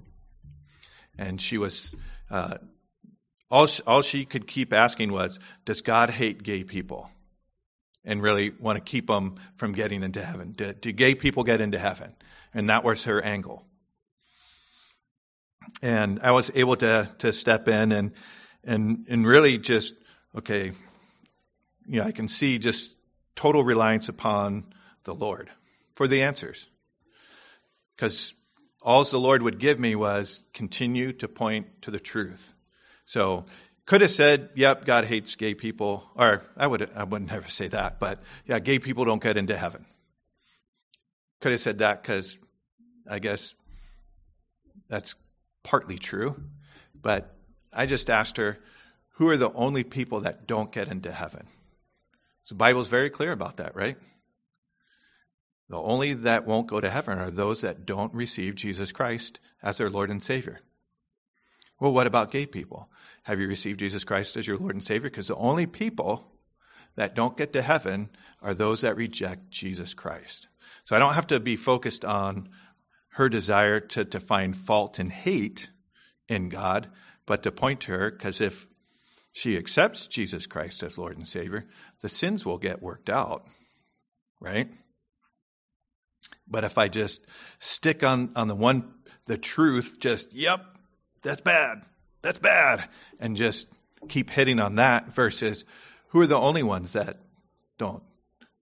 And 1.18 1.40
she 1.40 1.58
was 1.58 1.94
uh, 2.32 2.58
all 3.52 3.68
she, 3.68 3.84
all 3.86 4.02
she 4.02 4.26
could 4.26 4.48
keep 4.48 4.74
asking 4.74 5.12
was, 5.12 5.38
"Does 5.66 5.82
God 5.82 6.10
hate 6.10 6.42
gay 6.42 6.64
people?" 6.64 7.10
And 8.06 8.24
really 8.24 8.52
want 8.58 8.78
to 8.78 8.84
keep 8.84 9.08
them 9.08 9.36
from 9.58 9.74
getting 9.74 10.04
into 10.04 10.24
heaven. 10.24 10.54
Do, 10.54 10.72
do 10.72 10.94
gay 10.94 11.16
people 11.16 11.44
get 11.44 11.60
into 11.60 11.78
heaven? 11.78 12.16
And 12.54 12.70
that 12.70 12.84
was 12.84 13.04
her 13.04 13.22
angle. 13.22 13.66
And 15.82 16.20
I 16.24 16.32
was 16.32 16.52
able 16.56 16.76
to 16.78 17.10
to 17.20 17.32
step 17.32 17.68
in 17.68 17.92
and 17.92 18.12
and 18.64 19.06
and 19.10 19.28
really 19.28 19.58
just 19.58 19.94
okay, 20.36 20.72
you 21.86 22.00
know, 22.00 22.04
I 22.04 22.12
can 22.12 22.28
see 22.28 22.60
just 22.60 22.96
total 23.36 23.64
reliance 23.64 24.10
upon 24.10 24.74
the 25.04 25.14
Lord 25.14 25.50
for 25.96 26.08
the 26.08 26.24
answers. 26.24 26.68
Because 27.96 28.34
all 28.82 29.04
the 29.04 29.18
Lord 29.18 29.42
would 29.42 29.60
give 29.60 29.80
me 29.80 29.96
was 29.96 30.42
continue 30.54 31.14
to 31.14 31.28
point 31.28 31.68
to 31.84 31.92
the 31.92 32.00
truth. 32.00 32.42
So 33.06 33.46
could 33.86 34.02
have 34.02 34.12
said, 34.12 34.52
"Yep, 34.56 34.86
God 34.86 35.06
hates 35.06 35.36
gay 35.36 35.56
people," 35.56 36.10
or 36.16 36.42
I 36.56 36.68
would 36.68 36.90
I 36.96 37.04
would 37.04 37.28
never 37.28 37.50
say 37.50 37.68
that, 37.70 38.00
but 38.00 38.22
yeah, 38.46 38.60
gay 38.60 38.80
people 38.80 39.06
don't 39.06 39.22
get 39.22 39.38
into 39.38 39.58
heaven. 39.58 39.86
Could 41.42 41.52
have 41.54 41.62
said 41.62 41.80
that 41.80 42.02
because 42.02 42.38
I 43.10 43.20
guess 43.20 43.56
that's 44.90 45.16
partly 45.64 45.98
true, 45.98 46.36
but 46.94 47.34
I 47.72 47.86
just 47.86 48.10
asked 48.10 48.38
her, 48.38 48.58
who 49.14 49.30
are 49.30 49.38
the 49.38 49.52
only 49.52 49.84
people 49.84 50.22
that 50.22 50.48
don't 50.48 50.72
get 50.72 50.88
into 50.88 51.12
heaven? 51.12 51.46
So 52.46 52.56
the 52.56 52.60
Bible's 52.60 52.88
very 52.88 53.10
clear 53.10 53.32
about 53.32 53.58
that, 53.58 53.76
right? 53.76 53.98
The 55.70 55.78
only 55.78 56.16
that 56.16 56.48
won't 56.48 56.68
go 56.68 56.80
to 56.80 56.90
heaven 56.90 57.20
are 57.20 57.30
those 57.30 57.62
that 57.62 57.86
don't 57.86 58.14
receive 58.14 58.56
Jesus 58.56 58.92
Christ 58.92 59.40
as 59.62 59.78
their 59.78 59.90
Lord 59.90 60.10
and 60.10 60.22
Savior. 60.22 60.60
Well, 61.80 61.94
what 61.94 62.08
about 62.08 62.32
gay 62.32 62.46
people? 62.46 62.90
Have 63.24 63.40
you 63.40 63.48
received 63.48 63.80
Jesus 63.80 64.04
Christ 64.04 64.36
as 64.36 64.48
your 64.48 64.58
Lord 64.58 64.76
and 64.76 64.84
Savior? 64.84 65.10
Because 65.10 65.28
the 65.28 65.36
only 65.36 65.68
people 65.68 66.26
that 66.96 67.16
don't 67.16 67.38
get 67.38 67.54
to 67.54 67.62
heaven 67.62 68.10
are 68.42 68.54
those 68.54 68.82
that 68.82 68.98
reject 68.98 69.52
Jesus 69.52 69.94
Christ. 69.94 70.48
So 70.90 70.96
I 70.96 71.00
don't 71.00 71.14
have 71.14 71.28
to 71.28 71.40
be 71.40 71.56
focused 71.56 72.04
on 72.04 72.50
her 73.10 73.30
desire 73.30 73.80
to, 73.80 74.06
to 74.06 74.20
find 74.20 74.58
fault 74.58 74.98
and 74.98 75.12
hate 75.12 75.70
in 76.28 76.50
God 76.50 76.90
but 77.28 77.44
to 77.44 77.52
point 77.52 77.82
to 77.82 77.92
her, 77.92 78.10
because 78.10 78.42
if 78.42 78.66
she 79.32 79.56
accepts 79.56 80.08
Jesus 80.08 80.48
Christ 80.48 80.82
as 80.82 80.98
Lord 80.98 81.16
and 81.16 81.28
Savior, 81.28 81.68
the 82.02 82.10
sins 82.10 82.44
will 82.44 82.58
get 82.58 82.82
worked 82.82 83.12
out, 83.12 83.46
right? 84.40 84.68
But 86.48 86.64
if 86.64 86.80
I 86.80 86.88
just 86.88 87.22
stick 87.60 88.04
on, 88.04 88.32
on 88.36 88.48
the 88.48 88.56
one, 88.56 88.92
the 89.28 89.38
truth, 89.38 89.98
just, 90.00 90.34
yep, 90.34 90.62
that's 91.22 91.42
bad, 91.42 91.84
that's 92.24 92.40
bad, 92.40 92.90
and 93.20 93.38
just 93.38 93.68
keep 94.08 94.32
hitting 94.32 94.60
on 94.60 94.78
that 94.78 95.14
versus 95.14 95.64
who 96.08 96.22
are 96.22 96.28
the 96.28 96.36
only 96.36 96.64
ones 96.64 96.94
that 96.94 97.18
don't? 97.78 98.02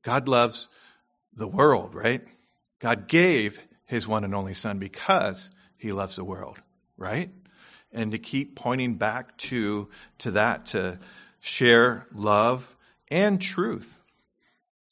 God 0.03 0.27
loves 0.27 0.67
the 1.37 1.47
world, 1.47 1.95
right? 1.95 2.21
God 2.79 3.07
gave 3.07 3.59
his 3.85 4.07
one 4.07 4.23
and 4.23 4.35
only 4.35 4.53
son 4.53 4.79
because 4.79 5.49
he 5.77 5.91
loves 5.91 6.15
the 6.15 6.25
world, 6.25 6.59
right? 6.97 7.31
and 7.91 8.11
to 8.11 8.19
keep 8.19 8.55
pointing 8.55 8.95
back 8.95 9.37
to, 9.37 9.89
to 10.19 10.31
that, 10.31 10.67
to 10.67 10.99
share 11.39 12.05
love 12.13 12.75
and 13.09 13.41
truth. 13.41 13.97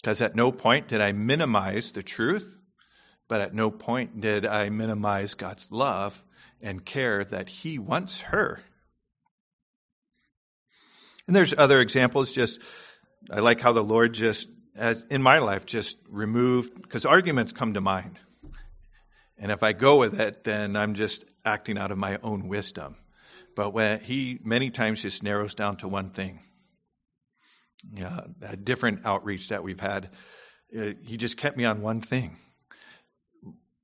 Because 0.01 0.21
at 0.21 0.35
no 0.35 0.51
point 0.51 0.87
did 0.87 1.01
I 1.01 1.11
minimize 1.11 1.91
the 1.91 2.03
truth, 2.03 2.57
but 3.27 3.41
at 3.41 3.53
no 3.53 3.71
point 3.71 4.21
did 4.21 4.45
I 4.45 4.69
minimize 4.69 5.33
God's 5.33 5.67
love 5.71 6.21
and 6.61 6.85
care 6.85 7.23
that 7.25 7.49
He 7.49 7.79
wants 7.79 8.21
her. 8.21 8.59
And 11.27 11.35
there's 11.35 11.53
other 11.57 11.81
examples, 11.81 12.31
just, 12.31 12.59
I 13.31 13.39
like 13.39 13.59
how 13.59 13.73
the 13.73 13.83
Lord 13.83 14.13
just, 14.13 14.47
as 14.77 15.05
in 15.09 15.21
my 15.21 15.39
life, 15.39 15.65
just 15.65 15.97
removed, 16.09 16.81
because 16.81 17.05
arguments 17.05 17.51
come 17.51 17.73
to 17.73 17.81
mind. 17.81 18.19
And 19.37 19.51
if 19.51 19.63
I 19.63 19.73
go 19.73 19.97
with 19.97 20.19
it, 20.19 20.43
then 20.43 20.75
I'm 20.75 20.93
just 20.93 21.25
acting 21.43 21.77
out 21.77 21.91
of 21.91 21.97
my 21.97 22.19
own 22.23 22.47
wisdom. 22.47 22.95
But 23.55 23.73
when 23.73 23.99
he 23.99 24.39
many 24.43 24.69
times 24.69 25.01
just 25.01 25.23
narrows 25.23 25.53
down 25.53 25.77
to 25.77 25.87
one 25.87 26.09
thing. 26.09 26.39
Yeah, 27.93 28.21
a 28.41 28.57
different 28.57 29.05
outreach 29.05 29.49
that 29.49 29.63
we've 29.63 29.79
had, 29.79 30.09
uh, 30.77 30.93
he 31.03 31.17
just 31.17 31.37
kept 31.37 31.55
me 31.55 31.65
on 31.65 31.81
one 31.81 32.01
thing, 32.01 32.35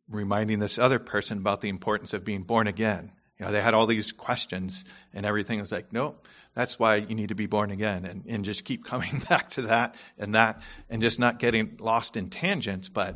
reminding 0.09 0.59
this 0.59 0.79
other 0.79 0.99
person 0.99 1.37
about 1.37 1.61
the 1.61 1.69
importance 1.69 2.13
of 2.13 2.25
being 2.25 2.43
born 2.43 2.67
again. 2.67 3.11
You 3.41 3.47
know, 3.47 3.53
they 3.53 3.61
had 3.63 3.73
all 3.73 3.87
these 3.87 4.11
questions 4.11 4.85
and 5.15 5.25
everything 5.25 5.59
was 5.59 5.71
like, 5.71 5.91
nope, 5.91 6.27
that's 6.53 6.77
why 6.77 6.97
you 6.97 7.15
need 7.15 7.29
to 7.29 7.35
be 7.35 7.47
born 7.47 7.71
again. 7.71 8.05
And, 8.05 8.23
and 8.27 8.45
just 8.45 8.65
keep 8.65 8.85
coming 8.85 9.23
back 9.27 9.49
to 9.51 9.63
that 9.63 9.95
and 10.19 10.35
that 10.35 10.61
and 10.91 11.01
just 11.01 11.17
not 11.17 11.39
getting 11.39 11.77
lost 11.79 12.17
in 12.17 12.29
tangents, 12.29 12.87
but 12.87 13.15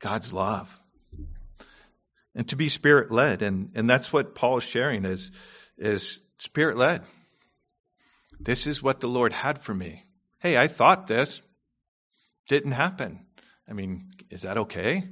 God's 0.00 0.32
love 0.32 0.68
and 2.34 2.48
to 2.48 2.56
be 2.56 2.68
spirit 2.68 3.12
led. 3.12 3.42
And, 3.42 3.70
and 3.76 3.88
that's 3.88 4.12
what 4.12 4.34
Paul 4.34 4.58
is 4.58 4.64
sharing 4.64 5.04
is, 5.04 5.30
is 5.76 6.18
spirit 6.38 6.76
led. 6.76 7.02
This 8.40 8.66
is 8.66 8.82
what 8.82 8.98
the 8.98 9.06
Lord 9.06 9.32
had 9.32 9.60
for 9.60 9.72
me. 9.72 10.02
Hey, 10.40 10.56
I 10.56 10.66
thought 10.66 11.06
this 11.06 11.42
didn't 12.48 12.72
happen. 12.72 13.24
I 13.70 13.72
mean, 13.72 14.10
is 14.30 14.42
that 14.42 14.58
okay? 14.58 15.04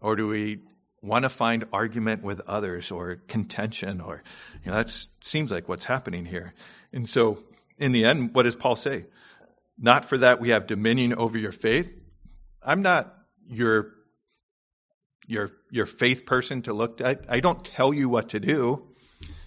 Or 0.00 0.16
do 0.16 0.26
we 0.26 0.62
want 1.06 1.24
to 1.24 1.28
find 1.28 1.64
argument 1.72 2.22
with 2.22 2.40
others 2.46 2.90
or 2.90 3.16
contention 3.28 4.00
or 4.00 4.22
you 4.64 4.70
know 4.70 4.76
that 4.76 4.92
seems 5.22 5.50
like 5.50 5.68
what's 5.68 5.84
happening 5.84 6.24
here. 6.24 6.52
And 6.92 7.08
so 7.08 7.42
in 7.78 7.92
the 7.92 8.04
end 8.04 8.34
what 8.34 8.44
does 8.44 8.56
Paul 8.56 8.76
say? 8.76 9.06
Not 9.78 10.08
for 10.08 10.18
that 10.18 10.40
we 10.40 10.50
have 10.50 10.66
dominion 10.66 11.14
over 11.14 11.38
your 11.38 11.52
faith. 11.52 11.90
I'm 12.62 12.82
not 12.82 13.14
your 13.48 13.92
your 15.26 15.50
your 15.70 15.86
faith 15.86 16.26
person 16.26 16.62
to 16.62 16.72
look 16.72 17.00
at. 17.00 17.26
I 17.28 17.40
don't 17.40 17.64
tell 17.64 17.92
you 17.92 18.08
what 18.08 18.30
to 18.30 18.40
do. 18.40 18.82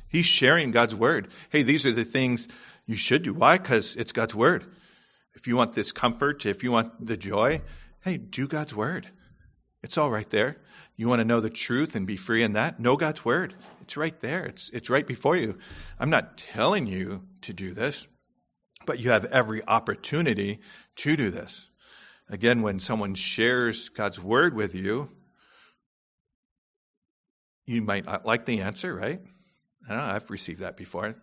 He's 0.09 0.25
sharing 0.25 0.71
God's 0.71 0.95
word. 0.95 1.29
Hey, 1.51 1.63
these 1.63 1.85
are 1.85 1.93
the 1.93 2.05
things 2.05 2.47
you 2.85 2.95
should 2.95 3.23
do. 3.23 3.33
Why? 3.33 3.57
Because 3.57 3.95
it's 3.95 4.11
God's 4.11 4.33
word. 4.33 4.65
If 5.35 5.47
you 5.47 5.55
want 5.55 5.75
this 5.75 5.91
comfort, 5.91 6.45
if 6.45 6.63
you 6.63 6.71
want 6.71 7.05
the 7.05 7.15
joy, 7.15 7.61
hey, 8.03 8.17
do 8.17 8.47
God's 8.47 8.75
word. 8.75 9.07
It's 9.81 9.97
all 9.97 10.11
right 10.11 10.29
there. 10.29 10.57
You 10.97 11.07
want 11.07 11.19
to 11.19 11.25
know 11.25 11.39
the 11.39 11.49
truth 11.49 11.95
and 11.95 12.05
be 12.05 12.17
free 12.17 12.43
in 12.43 12.53
that? 12.53 12.79
Know 12.79 12.97
God's 12.97 13.23
word. 13.23 13.55
It's 13.81 13.95
right 13.95 14.19
there. 14.21 14.43
It's 14.43 14.69
it's 14.73 14.89
right 14.89 15.07
before 15.07 15.37
you. 15.37 15.57
I'm 15.97 16.09
not 16.09 16.37
telling 16.37 16.87
you 16.87 17.23
to 17.43 17.53
do 17.53 17.73
this, 17.73 18.05
but 18.85 18.99
you 18.99 19.11
have 19.11 19.25
every 19.25 19.65
opportunity 19.65 20.59
to 20.97 21.15
do 21.15 21.31
this. 21.31 21.65
Again, 22.29 22.61
when 22.61 22.79
someone 22.79 23.15
shares 23.15 23.89
God's 23.89 24.19
word 24.19 24.53
with 24.53 24.75
you, 24.75 25.09
you 27.65 27.81
might 27.81 28.05
not 28.05 28.25
like 28.25 28.45
the 28.45 28.61
answer, 28.61 28.93
right? 28.93 29.21
I 29.87 29.95
know, 29.95 30.01
I've 30.01 30.29
received 30.29 30.59
that 30.59 30.75
before 30.75 31.15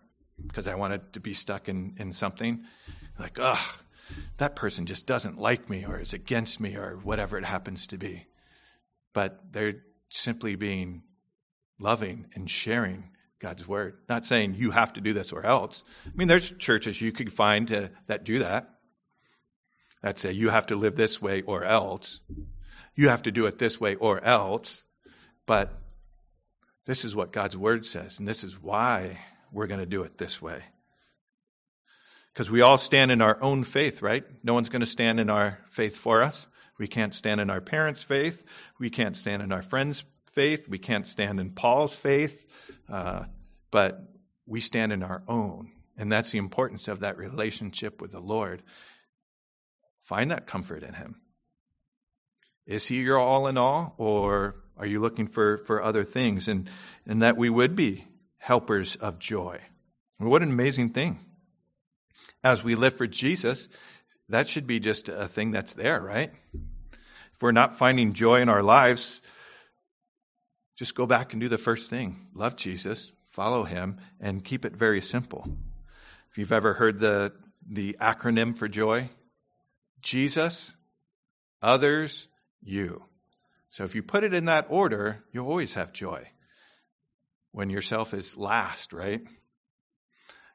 because 0.45 0.67
I 0.67 0.75
wanted 0.75 1.13
to 1.13 1.19
be 1.19 1.33
stuck 1.33 1.69
in, 1.69 1.95
in 1.99 2.11
something. 2.11 2.63
Like, 3.19 3.37
ugh, 3.39 3.79
that 4.37 4.55
person 4.55 4.85
just 4.85 5.05
doesn't 5.05 5.37
like 5.37 5.69
me 5.69 5.85
or 5.85 5.99
is 5.99 6.13
against 6.13 6.59
me 6.59 6.75
or 6.75 6.99
whatever 7.03 7.37
it 7.37 7.45
happens 7.45 7.87
to 7.87 7.97
be. 7.97 8.25
But 9.17 9.39
they're 9.51 9.81
simply 10.09 10.53
being 10.53 11.01
loving 11.79 12.27
and 12.35 12.47
sharing 12.47 13.05
God's 13.39 13.67
word. 13.67 13.97
Not 14.07 14.27
saying 14.27 14.53
you 14.53 14.69
have 14.69 14.93
to 14.93 15.01
do 15.01 15.11
this 15.11 15.33
or 15.33 15.43
else. 15.43 15.81
I 16.05 16.11
mean, 16.15 16.27
there's 16.27 16.51
churches 16.59 17.01
you 17.01 17.11
could 17.11 17.33
find 17.33 17.67
to, 17.69 17.89
that 18.05 18.25
do 18.25 18.37
that. 18.37 18.69
That 20.03 20.19
say 20.19 20.33
you 20.33 20.49
have 20.49 20.67
to 20.67 20.75
live 20.75 20.95
this 20.95 21.19
way 21.19 21.41
or 21.41 21.63
else. 21.63 22.19
You 22.93 23.09
have 23.09 23.23
to 23.23 23.31
do 23.31 23.47
it 23.47 23.57
this 23.57 23.81
way 23.81 23.95
or 23.95 24.23
else. 24.23 24.83
But 25.47 25.73
this 26.85 27.03
is 27.03 27.15
what 27.15 27.33
God's 27.33 27.57
word 27.57 27.87
says, 27.87 28.19
and 28.19 28.27
this 28.27 28.43
is 28.43 28.61
why 28.61 29.19
we're 29.51 29.65
going 29.65 29.79
to 29.79 29.87
do 29.87 30.03
it 30.03 30.19
this 30.19 30.39
way. 30.39 30.61
Because 32.35 32.51
we 32.51 32.61
all 32.61 32.77
stand 32.77 33.09
in 33.09 33.23
our 33.23 33.41
own 33.41 33.63
faith, 33.63 34.03
right? 34.03 34.25
No 34.43 34.53
one's 34.53 34.69
going 34.69 34.81
to 34.81 34.85
stand 34.85 35.19
in 35.19 35.31
our 35.31 35.57
faith 35.71 35.97
for 35.97 36.21
us. 36.21 36.45
We 36.77 36.87
can't 36.87 37.13
stand 37.13 37.41
in 37.41 37.49
our 37.49 37.61
parents' 37.61 38.03
faith. 38.03 38.41
We 38.79 38.89
can't 38.89 39.15
stand 39.15 39.41
in 39.41 39.51
our 39.51 39.63
friends' 39.63 40.03
faith. 40.33 40.67
We 40.69 40.77
can't 40.77 41.07
stand 41.07 41.39
in 41.39 41.51
Paul's 41.51 41.95
faith. 41.95 42.45
Uh, 42.87 43.23
but 43.71 43.99
we 44.45 44.61
stand 44.61 44.91
in 44.91 45.03
our 45.03 45.23
own. 45.27 45.71
And 45.97 46.11
that's 46.11 46.31
the 46.31 46.37
importance 46.37 46.87
of 46.87 46.99
that 46.99 47.17
relationship 47.17 48.01
with 48.01 48.11
the 48.11 48.19
Lord. 48.19 48.61
Find 50.03 50.31
that 50.31 50.47
comfort 50.47 50.83
in 50.83 50.93
Him. 50.93 51.19
Is 52.65 52.85
He 52.85 52.97
your 52.97 53.17
all 53.17 53.47
in 53.47 53.57
all, 53.57 53.95
or 53.97 54.55
are 54.77 54.85
you 54.85 54.99
looking 54.99 55.27
for, 55.27 55.57
for 55.59 55.81
other 55.81 56.03
things? 56.03 56.47
And, 56.47 56.69
and 57.05 57.23
that 57.23 57.37
we 57.37 57.49
would 57.49 57.75
be 57.75 58.05
helpers 58.37 58.95
of 58.95 59.19
joy. 59.19 59.59
What 60.19 60.43
an 60.43 60.51
amazing 60.51 60.89
thing. 60.89 61.19
As 62.43 62.63
we 62.63 62.75
live 62.75 62.95
for 62.95 63.07
Jesus, 63.07 63.67
that 64.29 64.47
should 64.47 64.67
be 64.67 64.79
just 64.79 65.09
a 65.09 65.27
thing 65.27 65.51
that's 65.51 65.73
there, 65.73 66.01
right? 66.01 66.31
If 66.53 67.41
we're 67.41 67.51
not 67.51 67.77
finding 67.77 68.13
joy 68.13 68.41
in 68.41 68.49
our 68.49 68.63
lives, 68.63 69.21
just 70.75 70.95
go 70.95 71.05
back 71.05 71.33
and 71.33 71.41
do 71.41 71.49
the 71.49 71.57
first 71.57 71.89
thing 71.89 72.27
love 72.33 72.55
Jesus, 72.55 73.11
follow 73.29 73.63
him, 73.63 73.99
and 74.19 74.43
keep 74.43 74.65
it 74.65 74.75
very 74.75 75.01
simple. 75.01 75.47
If 76.31 76.37
you've 76.37 76.51
ever 76.51 76.73
heard 76.73 76.99
the, 76.99 77.33
the 77.69 77.95
acronym 78.01 78.57
for 78.57 78.67
joy, 78.67 79.09
Jesus, 80.01 80.73
others, 81.61 82.27
you. 82.61 83.03
So 83.69 83.83
if 83.83 83.95
you 83.95 84.03
put 84.03 84.23
it 84.23 84.33
in 84.33 84.45
that 84.45 84.67
order, 84.69 85.23
you'll 85.31 85.47
always 85.47 85.73
have 85.75 85.93
joy. 85.93 86.27
When 87.51 87.69
yourself 87.69 88.13
is 88.13 88.37
last, 88.37 88.93
right? 88.93 89.21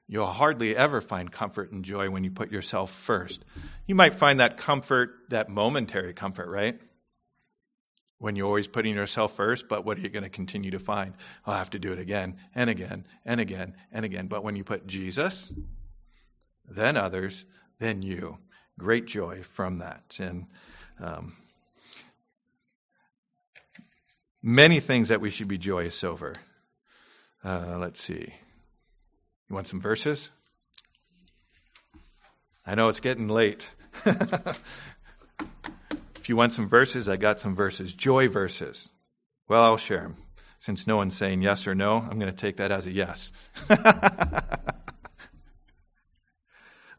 You'll 0.09 0.26
hardly 0.26 0.76
ever 0.76 1.00
find 1.00 1.30
comfort 1.30 1.72
and 1.72 1.84
joy 1.84 2.11
when 2.11 2.24
you 2.24 2.30
put 2.30 2.53
yourself 2.53 2.92
first. 2.92 3.42
You 3.86 3.94
might 3.94 4.16
find 4.16 4.40
that 4.40 4.59
comfort, 4.59 5.11
that 5.30 5.48
momentary 5.48 6.12
comfort, 6.12 6.48
right? 6.48 6.78
When 8.18 8.36
you're 8.36 8.46
always 8.46 8.68
putting 8.68 8.94
yourself 8.94 9.36
first, 9.36 9.68
but 9.68 9.84
what 9.84 9.98
are 9.98 10.00
you 10.00 10.09
going 10.09 10.24
to 10.24 10.30
continue 10.30 10.72
to 10.72 10.78
find? 10.78 11.14
I'll 11.46 11.57
have 11.57 11.70
to 11.70 11.78
do 11.78 11.92
it 11.92 11.98
again 11.98 12.36
and 12.55 12.68
again 12.68 13.07
and 13.24 13.40
again 13.40 13.74
and 13.90 14.05
again. 14.05 14.26
But 14.26 14.44
when 14.44 14.55
you 14.55 14.64
put 14.64 14.86
Jesus, 14.86 15.53
then 16.68 16.96
others, 16.96 17.44
then 17.78 18.03
you, 18.03 18.38
great 18.78 19.07
joy 19.07 19.42
from 19.57 19.78
that. 19.78 20.16
And 20.18 20.46
um, 21.00 21.36
many 24.42 24.80
things 24.80 25.09
that 25.09 25.20
we 25.20 25.30
should 25.30 25.48
be 25.48 25.59
joyous 25.59 26.05
over. 26.05 26.34
Uh, 27.44 27.78
let's 27.78 28.00
see. 28.00 28.32
You 29.53 29.57
want 29.57 29.68
some 29.68 29.82
verses? 29.82 30.30
I 32.64 32.74
know 32.74 32.88
it's 32.88 33.00
getting 33.00 33.28
late. 33.28 33.68
if 34.07 34.57
you 36.30 36.36
want 36.36 36.55
some 36.55 36.70
verses, 36.70 37.07
I 37.07 37.18
got 37.18 37.38
some 37.38 37.55
verses. 37.55 37.92
Joy 37.92 38.28
verses. 38.28 38.88
Well, 39.48 39.62
I'll 39.62 39.76
share 39.76 40.00
them. 40.00 40.16
Since 40.61 40.86
no 40.86 40.96
one's 40.96 41.18
saying 41.18 41.42
yes 41.42 41.66
or 41.66 41.74
no, 41.74 41.96
I'm 41.96 42.18
going 42.18 42.32
to 42.32 42.40
take 42.40 42.57
that 42.57 42.72
as 42.72 42.86
a 42.86 42.92
yes. 42.92 43.30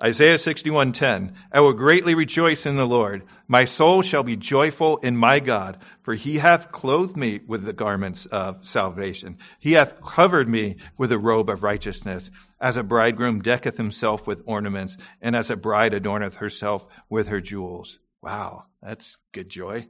Isaiah 0.04 0.36
61:10 0.36 1.34
I 1.50 1.62
will 1.62 1.72
greatly 1.72 2.14
rejoice 2.14 2.66
in 2.66 2.76
the 2.76 2.86
Lord. 2.86 3.24
My 3.48 3.64
soul 3.64 4.02
shall 4.02 4.24
be 4.24 4.36
joyful 4.36 4.98
in 4.98 5.16
my 5.16 5.40
God 5.40 5.78
for 6.02 6.14
he 6.14 6.40
hath 6.40 6.74
clothed 6.74 7.16
me 7.16 7.40
with 7.48 7.64
the 7.64 7.72
garments 7.72 8.26
of 8.26 8.66
salvation. 8.66 9.38
He 9.62 9.72
hath 9.72 10.04
covered 10.04 10.50
me 10.50 10.76
with 10.98 11.14
a 11.14 11.18
robe 11.18 11.50
of 11.50 11.64
righteousness. 11.64 12.30
As 12.60 12.76
a 12.76 12.84
bridegroom 12.84 13.44
decketh 13.44 13.78
himself 13.78 14.28
with 14.28 14.44
ornaments 14.46 14.98
and 15.22 15.38
as 15.38 15.50
a 15.50 15.56
bride 15.56 15.94
adorneth 15.94 16.36
herself 16.36 16.86
with 17.10 17.30
her 17.30 17.40
jewels. 17.40 17.98
Wow 18.22 18.66
that's 18.82 19.16
good 19.32 19.48
joy. 19.48 19.88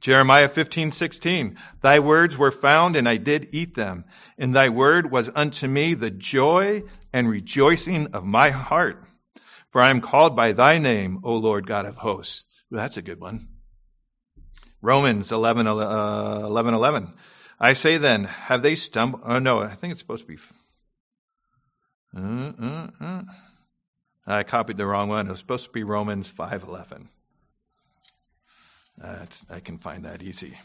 Jeremiah 0.00 0.50
15:16 0.50 1.56
Thy 1.80 2.00
words 2.00 2.36
were 2.36 2.50
found 2.50 2.96
and 2.96 3.08
I 3.08 3.16
did 3.16 3.48
eat 3.52 3.74
them. 3.74 4.04
And 4.36 4.54
thy 4.54 4.68
word 4.68 5.10
was 5.10 5.30
unto 5.34 5.66
me 5.66 5.94
the 5.94 6.10
joy 6.10 6.82
and 7.14 7.30
rejoicing 7.30 8.08
of 8.08 8.26
my 8.26 8.50
heart 8.50 9.06
for 9.70 9.82
I 9.82 9.90
am 9.90 10.00
called 10.00 10.34
by 10.34 10.52
thy 10.52 10.78
name, 10.78 11.20
O 11.24 11.34
Lord 11.34 11.66
God 11.66 11.86
of 11.86 11.96
hosts. 11.96 12.44
Well, 12.70 12.80
that's 12.80 12.96
a 12.96 13.02
good 13.02 13.20
one. 13.20 13.48
Romans 14.80 15.32
11, 15.32 15.66
uh, 15.66 16.40
11, 16.44 16.74
11. 16.74 17.12
I 17.60 17.72
say 17.72 17.98
then, 17.98 18.24
have 18.24 18.62
they 18.62 18.76
stumbled? 18.76 19.22
Oh, 19.24 19.38
no, 19.38 19.58
I 19.58 19.74
think 19.74 19.90
it's 19.90 20.00
supposed 20.00 20.26
to 20.26 20.28
be. 20.28 20.38
Uh, 22.16 22.52
uh, 22.62 22.86
uh. 23.00 23.22
I 24.26 24.42
copied 24.44 24.76
the 24.76 24.86
wrong 24.86 25.08
one. 25.08 25.26
It 25.26 25.30
was 25.30 25.40
supposed 25.40 25.64
to 25.64 25.70
be 25.70 25.82
Romans 25.82 26.30
5.11. 26.30 27.08
I 29.50 29.60
can 29.60 29.78
find 29.78 30.04
that 30.04 30.22
easy. 30.22 30.58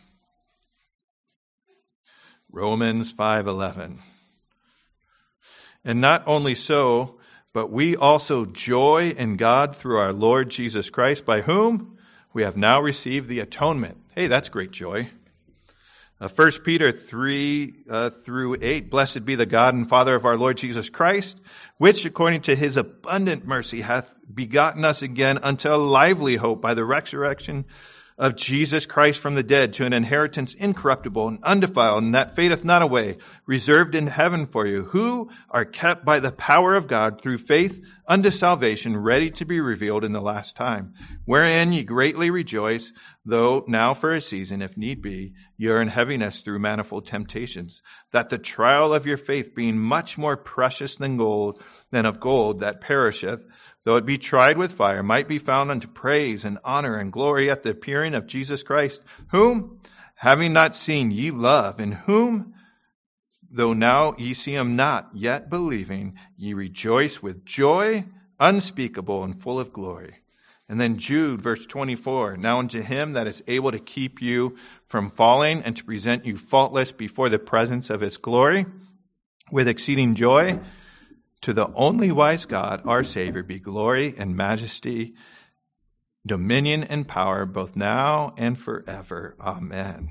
Romans 2.51 3.13
5.11. 3.13 3.97
And 5.85 6.01
not 6.01 6.23
only 6.27 6.55
so, 6.55 7.19
but 7.53 7.71
we 7.71 7.95
also 7.95 8.45
joy 8.45 9.13
in 9.15 9.38
God 9.38 9.75
through 9.75 9.99
our 9.99 10.11
Lord 10.11 10.49
Jesus 10.49 10.89
Christ, 10.89 11.23
by 11.23 11.41
whom 11.41 11.99
we 12.34 12.43
have 12.43 12.57
now 12.57 12.81
received 12.81 13.30
the 13.30 13.41
atonement. 13.41 13.97
Hey, 14.15 14.27
that's 14.27 14.49
great 14.49 14.71
joy. 14.71 15.09
Uh, 16.19 16.30
1 16.35 16.51
Peter 16.63 16.91
3 16.91 17.73
uh, 17.89 18.09
through 18.09 18.57
8 18.61 18.89
Blessed 18.89 19.25
be 19.25 19.35
the 19.35 19.45
God 19.45 19.75
and 19.75 19.88
Father 19.88 20.15
of 20.15 20.25
our 20.25 20.38
Lord 20.38 20.57
Jesus 20.57 20.89
Christ, 20.89 21.39
which 21.77 22.05
according 22.05 22.41
to 22.43 22.55
his 22.55 22.75
abundant 22.75 23.45
mercy 23.45 23.81
hath 23.81 24.07
begotten 24.34 24.84
us 24.84 25.01
again 25.01 25.39
unto 25.43 25.69
a 25.69 25.77
lively 25.77 26.35
hope 26.35 26.61
by 26.61 26.73
the 26.73 26.85
resurrection 26.85 27.65
of 28.23 28.37
Jesus 28.37 28.85
Christ 28.85 29.19
from 29.19 29.35
the 29.35 29.43
dead 29.43 29.73
to 29.73 29.85
an 29.85 29.91
inheritance 29.91 30.53
incorruptible 30.53 31.27
and 31.27 31.43
undefiled 31.43 32.03
and 32.03 32.15
that 32.15 32.37
fadeth 32.37 32.63
not 32.63 32.81
away, 32.81 33.17
reserved 33.45 33.95
in 33.95 34.07
heaven 34.07 34.47
for 34.47 34.65
you, 34.65 34.83
who 34.83 35.29
are 35.49 35.65
kept 35.65 36.05
by 36.05 36.21
the 36.21 36.31
power 36.31 36.73
of 36.73 36.87
God 36.87 37.19
through 37.19 37.39
faith 37.39 37.83
unto 38.07 38.31
salvation, 38.31 38.95
ready 38.95 39.29
to 39.31 39.45
be 39.45 39.59
revealed 39.59 40.05
in 40.05 40.13
the 40.13 40.21
last 40.21 40.55
time, 40.55 40.93
wherein 41.25 41.73
ye 41.73 41.83
greatly 41.83 42.29
rejoice, 42.29 42.93
though 43.25 43.65
now 43.67 43.93
for 43.93 44.13
a 44.13 44.21
season, 44.21 44.61
if 44.61 44.77
need 44.77 45.01
be, 45.01 45.33
ye 45.57 45.67
are 45.67 45.81
in 45.81 45.89
heaviness 45.89 46.39
through 46.39 46.59
manifold 46.59 47.05
temptations, 47.05 47.81
that 48.11 48.29
the 48.29 48.37
trial 48.37 48.93
of 48.93 49.05
your 49.05 49.17
faith 49.17 49.53
being 49.53 49.77
much 49.77 50.17
more 50.17 50.37
precious 50.37 50.95
than 50.95 51.17
gold, 51.17 51.61
than 51.91 52.05
of 52.05 52.21
gold 52.21 52.61
that 52.61 52.79
perisheth, 52.79 53.45
though 53.85 53.97
it 53.97 54.05
be 54.05 54.18
tried 54.18 54.57
with 54.57 54.73
fire, 54.73 55.03
might 55.03 55.27
be 55.27 55.39
found 55.39 55.72
unto 55.72 55.88
praise 55.88 56.45
and 56.45 56.57
honor 56.64 56.95
and 56.95 57.11
glory 57.11 57.49
at 57.49 57.64
the 57.64 57.72
appearing 57.72 58.14
of 58.14 58.27
Jesus 58.27 58.64
Christ, 58.64 59.01
whom, 59.31 59.80
having 60.15 60.53
not 60.53 60.76
seen, 60.76 61.11
ye 61.11 61.31
love, 61.31 61.80
in 61.80 61.91
whom, 61.91 62.53
though 63.51 63.73
now 63.73 64.15
ye 64.18 64.34
see 64.34 64.53
him 64.53 64.76
not, 64.76 65.10
yet 65.14 65.49
believing, 65.49 66.15
ye 66.38 66.53
rejoice 66.53 67.22
with 67.22 67.45
joy 67.45 68.05
unspeakable 68.39 69.23
and 69.23 69.39
full 69.39 69.60
of 69.60 69.73
glory. 69.73 70.15
And 70.69 70.80
then 70.80 70.97
Jude, 70.97 71.41
verse 71.41 71.65
24, 71.65 72.38
now 72.38 72.60
unto 72.60 72.81
him 72.81 73.14
that 73.14 73.27
is 73.27 73.43
able 73.47 73.72
to 73.72 73.80
keep 73.80 74.22
you 74.22 74.57
from 74.88 75.11
falling 75.11 75.61
and 75.64 75.76
to 75.77 75.84
present 75.84 76.26
you 76.26 76.38
faultless 76.38 76.91
before 76.91 77.30
the 77.30 77.38
presence 77.38 77.89
of 77.89 78.01
his 78.01 78.18
glory 78.18 78.65
with 79.51 79.68
exceeding 79.68 80.15
joy, 80.15 80.60
to 81.44 81.53
the 81.53 81.68
only 81.76 82.10
wise 82.10 82.45
God, 82.45 82.84
our 82.86 83.03
Savior, 83.03 83.44
be 83.44 83.60
glory 83.60 84.15
and 84.18 84.36
majesty, 84.36 85.15
dominion 86.26 86.86
and 86.86 87.06
power, 87.06 87.45
both 87.45 87.76
now 87.76 88.34
and 88.38 88.57
forever. 88.57 89.36
Amen. 89.41 90.10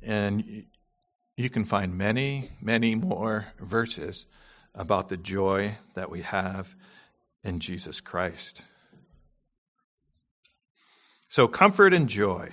And 0.00 0.64
you 1.36 1.50
can 1.50 1.64
find 1.64 1.98
many, 1.98 2.50
many 2.62 2.94
more 2.94 3.46
verses 3.58 4.26
about 4.76 5.08
the 5.08 5.16
joy 5.16 5.76
that 5.94 6.08
we 6.08 6.22
have 6.22 6.72
in 7.42 7.58
Jesus 7.58 8.00
Christ. 8.00 8.62
So, 11.30 11.48
comfort 11.48 11.94
and 11.94 12.08
joy. 12.08 12.50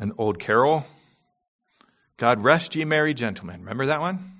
An 0.00 0.14
old 0.16 0.38
carol 0.38 0.86
God 2.16 2.42
rest 2.42 2.74
ye 2.74 2.84
merry 2.84 3.14
gentlemen. 3.14 3.60
Remember 3.60 3.86
that 3.86 4.00
one? 4.00 4.32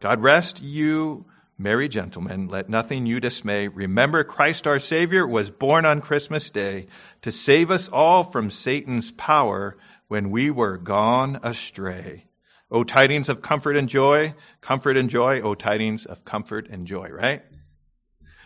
God 0.00 0.22
rest 0.22 0.60
you 0.60 1.24
merry 1.56 1.88
gentlemen. 1.88 2.48
Let 2.48 2.68
nothing 2.68 3.06
you 3.06 3.20
dismay. 3.20 3.68
Remember 3.68 4.24
Christ 4.24 4.66
our 4.66 4.80
Savior 4.80 5.26
was 5.26 5.50
born 5.50 5.84
on 5.84 6.00
Christmas 6.00 6.50
Day 6.50 6.88
to 7.22 7.32
save 7.32 7.70
us 7.70 7.88
all 7.88 8.24
from 8.24 8.50
Satan's 8.50 9.12
power 9.12 9.76
when 10.08 10.30
we 10.30 10.50
were 10.50 10.78
gone 10.78 11.40
astray. 11.42 12.24
O 12.70 12.82
tidings 12.82 13.28
of 13.28 13.40
comfort 13.40 13.76
and 13.76 13.88
joy, 13.88 14.34
comfort 14.60 14.96
and 14.96 15.08
joy, 15.08 15.40
O 15.40 15.54
tidings 15.54 16.06
of 16.06 16.24
comfort 16.24 16.68
and 16.68 16.86
joy, 16.88 17.08
right? 17.08 17.42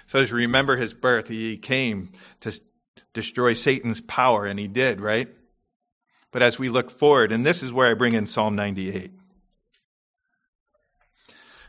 So 0.08 0.18
as 0.18 0.30
you 0.30 0.36
remember 0.36 0.76
his 0.76 0.92
birth, 0.92 1.28
he 1.28 1.56
came 1.56 2.12
to 2.40 2.52
destroy 3.12 3.54
Satan's 3.54 4.00
power, 4.00 4.46
and 4.46 4.58
he 4.58 4.68
did, 4.68 5.00
right? 5.00 5.28
But 6.32 6.42
as 6.42 6.58
we 6.58 6.68
look 6.68 6.90
forward, 6.90 7.32
and 7.32 7.44
this 7.44 7.62
is 7.62 7.72
where 7.72 7.90
I 7.90 7.94
bring 7.94 8.14
in 8.14 8.26
Psalm 8.26 8.54
98 8.54 9.12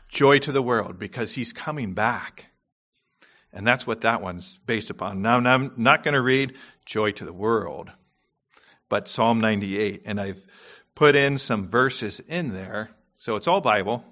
joy 0.08 0.38
to 0.38 0.52
the 0.52 0.62
world 0.62 0.98
because 0.98 1.34
he's 1.34 1.52
coming 1.52 1.94
back. 1.94 2.46
And 3.52 3.66
that's 3.66 3.86
what 3.86 4.02
that 4.02 4.22
one's 4.22 4.58
based 4.66 4.90
upon. 4.90 5.22
Now, 5.22 5.38
I'm 5.38 5.72
not 5.76 6.04
going 6.04 6.14
to 6.14 6.22
read 6.22 6.54
joy 6.84 7.12
to 7.12 7.24
the 7.24 7.32
world, 7.32 7.90
but 8.88 9.08
Psalm 9.08 9.40
98. 9.40 10.02
And 10.04 10.20
I've 10.20 10.42
put 10.94 11.16
in 11.16 11.38
some 11.38 11.66
verses 11.66 12.20
in 12.20 12.52
there. 12.52 12.90
So 13.18 13.36
it's 13.36 13.48
all 13.48 13.60
Bible, 13.60 14.04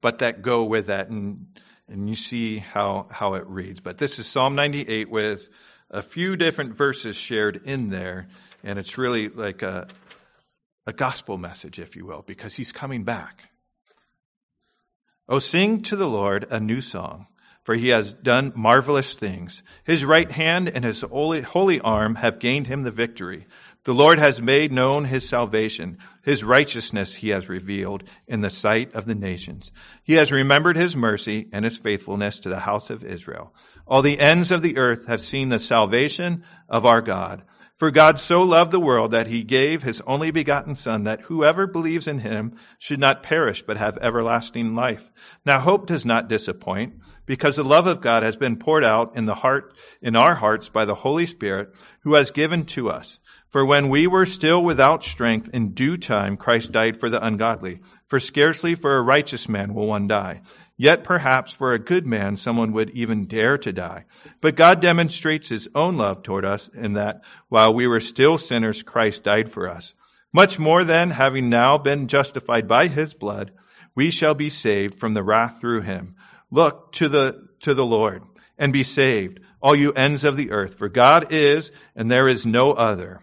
but 0.00 0.18
that 0.18 0.42
go 0.42 0.64
with 0.64 0.86
that. 0.86 1.08
And, 1.08 1.46
and 1.88 2.08
you 2.08 2.16
see 2.16 2.58
how, 2.58 3.06
how 3.10 3.34
it 3.34 3.46
reads. 3.46 3.80
But 3.80 3.98
this 3.98 4.18
is 4.18 4.26
Psalm 4.26 4.54
98 4.54 5.10
with 5.10 5.48
a 5.90 6.02
few 6.02 6.36
different 6.36 6.74
verses 6.74 7.16
shared 7.16 7.62
in 7.64 7.90
there. 7.90 8.28
And 8.62 8.78
it's 8.78 8.96
really 8.96 9.28
like 9.28 9.62
a, 9.62 9.88
a 10.86 10.92
gospel 10.92 11.36
message, 11.36 11.78
if 11.78 11.96
you 11.96 12.06
will, 12.06 12.22
because 12.26 12.54
he's 12.54 12.72
coming 12.72 13.04
back. 13.04 13.38
Oh, 15.28 15.38
sing 15.38 15.80
to 15.82 15.96
the 15.96 16.08
Lord 16.08 16.46
a 16.50 16.60
new 16.60 16.80
song, 16.80 17.26
for 17.62 17.74
he 17.74 17.88
has 17.88 18.12
done 18.12 18.52
marvelous 18.54 19.14
things. 19.14 19.62
His 19.84 20.04
right 20.04 20.30
hand 20.30 20.68
and 20.68 20.84
his 20.84 21.00
holy, 21.02 21.40
holy 21.40 21.80
arm 21.80 22.14
have 22.14 22.38
gained 22.38 22.66
him 22.66 22.82
the 22.82 22.90
victory. 22.90 23.46
The 23.84 23.94
Lord 23.94 24.18
has 24.18 24.40
made 24.40 24.72
known 24.72 25.04
his 25.04 25.28
salvation. 25.28 25.98
His 26.22 26.42
righteousness 26.42 27.14
he 27.14 27.28
has 27.28 27.50
revealed 27.50 28.04
in 28.26 28.40
the 28.40 28.48
sight 28.48 28.94
of 28.94 29.04
the 29.04 29.14
nations. 29.14 29.72
He 30.04 30.14
has 30.14 30.32
remembered 30.32 30.76
his 30.76 30.96
mercy 30.96 31.48
and 31.52 31.66
his 31.66 31.76
faithfulness 31.76 32.40
to 32.40 32.48
the 32.48 32.58
house 32.58 32.88
of 32.88 33.04
Israel. 33.04 33.54
All 33.86 34.00
the 34.00 34.18
ends 34.18 34.50
of 34.50 34.62
the 34.62 34.78
earth 34.78 35.06
have 35.06 35.20
seen 35.20 35.50
the 35.50 35.58
salvation 35.58 36.44
of 36.68 36.86
our 36.86 37.02
God. 37.02 37.42
For 37.76 37.90
God 37.90 38.20
so 38.20 38.44
loved 38.44 38.70
the 38.70 38.80
world 38.80 39.10
that 39.10 39.26
he 39.26 39.42
gave 39.42 39.82
his 39.82 40.00
only 40.06 40.30
begotten 40.30 40.76
Son, 40.76 41.04
that 41.04 41.22
whoever 41.22 41.66
believes 41.66 42.06
in 42.06 42.20
him 42.20 42.56
should 42.78 43.00
not 43.00 43.24
perish, 43.24 43.64
but 43.66 43.76
have 43.76 43.98
everlasting 43.98 44.76
life. 44.76 45.02
Now 45.44 45.58
hope 45.58 45.86
does 45.86 46.04
not 46.06 46.28
disappoint, 46.28 46.94
because 47.26 47.56
the 47.56 47.64
love 47.64 47.88
of 47.88 48.00
God 48.00 48.22
has 48.22 48.36
been 48.36 48.56
poured 48.56 48.84
out 48.84 49.16
in 49.16 49.26
the 49.26 49.34
heart, 49.34 49.74
in 50.00 50.14
our 50.14 50.36
hearts 50.36 50.68
by 50.68 50.84
the 50.84 50.94
Holy 50.94 51.26
Spirit, 51.26 51.74
who 52.02 52.14
has 52.14 52.30
given 52.30 52.64
to 52.66 52.90
us. 52.90 53.18
For 53.54 53.64
when 53.64 53.88
we 53.88 54.08
were 54.08 54.26
still 54.26 54.64
without 54.64 55.04
strength, 55.04 55.48
in 55.52 55.74
due 55.74 55.96
time 55.96 56.36
Christ 56.36 56.72
died 56.72 56.98
for 56.98 57.08
the 57.08 57.24
ungodly. 57.24 57.82
For 58.08 58.18
scarcely 58.18 58.74
for 58.74 58.96
a 58.96 59.00
righteous 59.00 59.48
man 59.48 59.74
will 59.74 59.86
one 59.86 60.08
die. 60.08 60.42
Yet 60.76 61.04
perhaps 61.04 61.52
for 61.52 61.72
a 61.72 61.78
good 61.78 62.04
man 62.04 62.36
someone 62.36 62.72
would 62.72 62.90
even 62.90 63.26
dare 63.26 63.56
to 63.58 63.72
die. 63.72 64.06
But 64.40 64.56
God 64.56 64.80
demonstrates 64.80 65.48
his 65.48 65.68
own 65.72 65.96
love 65.96 66.24
toward 66.24 66.44
us 66.44 66.66
in 66.66 66.94
that 66.94 67.20
while 67.48 67.72
we 67.72 67.86
were 67.86 68.00
still 68.00 68.38
sinners, 68.38 68.82
Christ 68.82 69.22
died 69.22 69.52
for 69.52 69.68
us. 69.68 69.94
Much 70.32 70.58
more 70.58 70.82
then, 70.82 71.10
having 71.10 71.48
now 71.48 71.78
been 71.78 72.08
justified 72.08 72.66
by 72.66 72.88
his 72.88 73.14
blood, 73.14 73.52
we 73.94 74.10
shall 74.10 74.34
be 74.34 74.50
saved 74.50 74.96
from 74.96 75.14
the 75.14 75.22
wrath 75.22 75.60
through 75.60 75.82
him. 75.82 76.16
Look 76.50 76.90
to 76.94 77.08
the, 77.08 77.46
to 77.60 77.74
the 77.74 77.86
Lord 77.86 78.24
and 78.58 78.72
be 78.72 78.82
saved, 78.82 79.38
all 79.62 79.76
you 79.76 79.92
ends 79.92 80.24
of 80.24 80.36
the 80.36 80.50
earth, 80.50 80.74
for 80.74 80.88
God 80.88 81.28
is 81.32 81.70
and 81.94 82.10
there 82.10 82.26
is 82.26 82.44
no 82.44 82.72
other. 82.72 83.20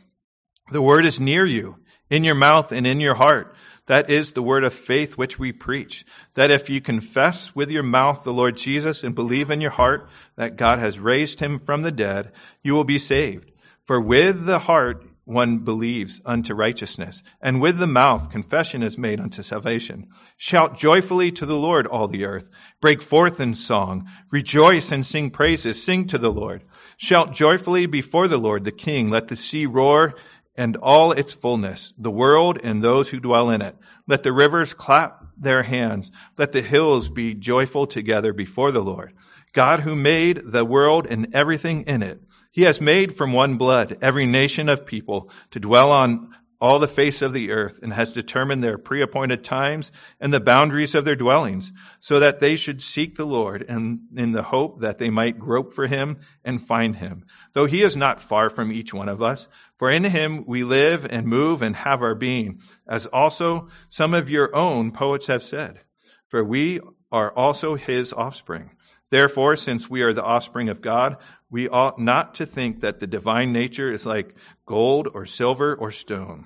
The 0.71 0.81
word 0.81 1.05
is 1.05 1.19
near 1.19 1.45
you, 1.45 1.77
in 2.09 2.23
your 2.23 2.35
mouth 2.35 2.71
and 2.71 2.87
in 2.87 2.99
your 2.99 3.15
heart 3.15 3.55
that 3.91 4.09
is 4.09 4.31
the 4.31 4.41
word 4.41 4.63
of 4.63 4.73
faith 4.73 5.17
which 5.17 5.37
we 5.37 5.51
preach. 5.51 6.05
That 6.35 6.49
if 6.49 6.69
you 6.69 6.79
confess 6.79 7.53
with 7.53 7.71
your 7.71 7.83
mouth 7.83 8.23
the 8.23 8.31
Lord 8.31 8.55
Jesus 8.55 9.03
and 9.03 9.13
believe 9.13 9.51
in 9.51 9.59
your 9.59 9.71
heart 9.71 10.07
that 10.37 10.55
God 10.55 10.79
has 10.79 10.97
raised 10.97 11.41
him 11.41 11.59
from 11.59 11.81
the 11.81 11.91
dead, 11.91 12.31
you 12.63 12.73
will 12.73 12.85
be 12.85 12.99
saved. 12.99 13.51
For 13.83 13.99
with 13.99 14.45
the 14.45 14.59
heart 14.59 15.05
one 15.25 15.59
believes 15.59 16.21
unto 16.25 16.53
righteousness, 16.53 17.21
and 17.41 17.61
with 17.61 17.77
the 17.77 17.87
mouth 17.87 18.31
confession 18.31 18.81
is 18.81 18.97
made 18.97 19.19
unto 19.19 19.43
salvation. 19.43 20.07
Shout 20.37 20.77
joyfully 20.77 21.31
to 21.33 21.45
the 21.45 21.57
Lord, 21.57 21.85
all 21.85 22.07
the 22.07 22.23
earth. 22.23 22.49
Break 22.81 23.01
forth 23.01 23.39
in 23.39 23.55
song. 23.55 24.09
Rejoice 24.31 24.91
and 24.91 25.05
sing 25.05 25.31
praises. 25.31 25.83
Sing 25.83 26.07
to 26.07 26.17
the 26.17 26.31
Lord. 26.31 26.63
Shout 26.95 27.33
joyfully 27.33 27.87
before 27.87 28.27
the 28.27 28.37
Lord, 28.37 28.63
the 28.63 28.71
King. 28.71 29.09
Let 29.09 29.27
the 29.27 29.35
sea 29.35 29.65
roar 29.65 30.15
and 30.55 30.75
all 30.77 31.11
its 31.11 31.33
fullness, 31.33 31.93
the 31.97 32.11
world 32.11 32.59
and 32.63 32.81
those 32.81 33.09
who 33.09 33.19
dwell 33.19 33.49
in 33.49 33.61
it. 33.61 33.75
Let 34.07 34.23
the 34.23 34.33
rivers 34.33 34.73
clap 34.73 35.23
their 35.37 35.63
hands. 35.63 36.11
Let 36.37 36.51
the 36.51 36.61
hills 36.61 37.09
be 37.09 37.33
joyful 37.33 37.87
together 37.87 38.33
before 38.33 38.71
the 38.71 38.83
Lord. 38.83 39.13
God 39.53 39.79
who 39.81 39.95
made 39.95 40.41
the 40.45 40.65
world 40.65 41.07
and 41.09 41.33
everything 41.33 41.83
in 41.83 42.03
it. 42.03 42.21
He 42.51 42.63
has 42.63 42.81
made 42.81 43.15
from 43.15 43.31
one 43.31 43.57
blood 43.57 43.97
every 44.01 44.25
nation 44.25 44.67
of 44.67 44.85
people 44.85 45.31
to 45.51 45.59
dwell 45.59 45.91
on 45.91 46.35
all 46.61 46.77
the 46.77 46.87
face 46.87 47.23
of 47.23 47.33
the 47.33 47.51
earth 47.51 47.79
and 47.81 47.91
has 47.91 48.13
determined 48.13 48.63
their 48.63 48.77
pre-appointed 48.77 49.43
times 49.43 49.91
and 50.19 50.31
the 50.31 50.39
boundaries 50.39 50.93
of 50.93 51.03
their 51.03 51.15
dwellings 51.15 51.73
so 51.99 52.19
that 52.19 52.39
they 52.39 52.55
should 52.55 52.81
seek 52.81 53.17
the 53.17 53.25
Lord 53.25 53.65
and 53.67 54.01
in 54.15 54.31
the 54.31 54.43
hope 54.43 54.81
that 54.81 54.99
they 54.99 55.09
might 55.09 55.39
grope 55.39 55.73
for 55.73 55.87
him 55.87 56.19
and 56.45 56.61
find 56.61 56.95
him. 56.95 57.25
Though 57.53 57.65
he 57.65 57.81
is 57.81 57.97
not 57.97 58.21
far 58.21 58.51
from 58.51 58.71
each 58.71 58.93
one 58.93 59.09
of 59.09 59.23
us, 59.23 59.47
for 59.77 59.89
in 59.89 60.03
him 60.03 60.45
we 60.45 60.63
live 60.63 61.07
and 61.09 61.25
move 61.25 61.63
and 61.63 61.75
have 61.75 62.03
our 62.03 62.13
being, 62.15 62.61
as 62.87 63.07
also 63.07 63.69
some 63.89 64.13
of 64.13 64.29
your 64.29 64.55
own 64.55 64.91
poets 64.91 65.25
have 65.27 65.41
said. 65.41 65.79
For 66.27 66.43
we 66.43 66.79
are 67.11 67.33
also 67.35 67.75
his 67.75 68.13
offspring. 68.13 68.69
Therefore, 69.09 69.57
since 69.57 69.89
we 69.89 70.03
are 70.03 70.13
the 70.13 70.23
offspring 70.23 70.69
of 70.69 70.81
God, 70.81 71.17
we 71.51 71.67
ought 71.67 71.99
not 71.99 72.35
to 72.35 72.45
think 72.45 72.79
that 72.81 72.99
the 72.99 73.07
divine 73.07 73.51
nature 73.51 73.91
is 73.91 74.05
like 74.05 74.33
gold 74.65 75.09
or 75.13 75.25
silver 75.25 75.75
or 75.75 75.91
stone, 75.91 76.45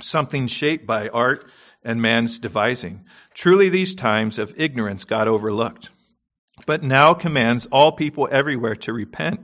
something 0.00 0.46
shaped 0.46 0.86
by 0.86 1.08
art 1.08 1.44
and 1.84 2.00
man's 2.00 2.38
devising. 2.38 3.04
Truly, 3.34 3.68
these 3.68 3.94
times 3.94 4.38
of 4.38 4.58
ignorance 4.58 5.04
God 5.04 5.28
overlooked, 5.28 5.90
but 6.66 6.82
now 6.82 7.12
commands 7.12 7.66
all 7.66 7.92
people 7.92 8.28
everywhere 8.32 8.76
to 8.76 8.92
repent 8.94 9.40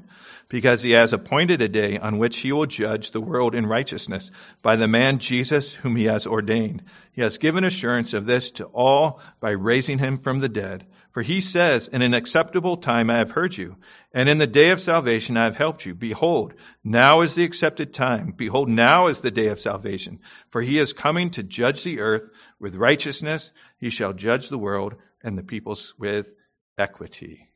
because 0.48 0.82
he 0.82 0.92
has 0.92 1.12
appointed 1.12 1.60
a 1.60 1.68
day 1.68 1.98
on 1.98 2.18
which 2.18 2.38
he 2.38 2.52
will 2.52 2.66
judge 2.66 3.10
the 3.10 3.20
world 3.20 3.54
in 3.54 3.66
righteousness 3.66 4.30
by 4.62 4.76
the 4.76 4.88
man 4.88 5.18
Jesus 5.18 5.74
whom 5.74 5.96
he 5.96 6.04
has 6.04 6.26
ordained. 6.26 6.82
He 7.12 7.22
has 7.22 7.38
given 7.38 7.64
assurance 7.64 8.14
of 8.14 8.26
this 8.26 8.50
to 8.52 8.64
all 8.66 9.20
by 9.40 9.50
raising 9.50 9.98
him 9.98 10.18
from 10.18 10.40
the 10.40 10.48
dead. 10.48 10.86
For 11.16 11.22
he 11.22 11.40
says, 11.40 11.88
In 11.88 12.02
an 12.02 12.12
acceptable 12.12 12.76
time 12.76 13.08
I 13.08 13.16
have 13.16 13.30
heard 13.30 13.56
you, 13.56 13.76
and 14.12 14.28
in 14.28 14.36
the 14.36 14.46
day 14.46 14.68
of 14.68 14.80
salvation 14.80 15.38
I 15.38 15.44
have 15.44 15.56
helped 15.56 15.86
you. 15.86 15.94
Behold, 15.94 16.52
now 16.84 17.22
is 17.22 17.34
the 17.34 17.44
accepted 17.44 17.94
time. 17.94 18.34
Behold, 18.36 18.68
now 18.68 19.06
is 19.06 19.20
the 19.20 19.30
day 19.30 19.46
of 19.46 19.58
salvation. 19.58 20.20
For 20.50 20.60
he 20.60 20.78
is 20.78 20.92
coming 20.92 21.30
to 21.30 21.42
judge 21.42 21.84
the 21.84 22.00
earth 22.00 22.28
with 22.60 22.74
righteousness. 22.74 23.50
He 23.78 23.88
shall 23.88 24.12
judge 24.12 24.50
the 24.50 24.58
world 24.58 24.96
and 25.22 25.38
the 25.38 25.42
peoples 25.42 25.94
with 25.98 26.30
equity. 26.76 27.48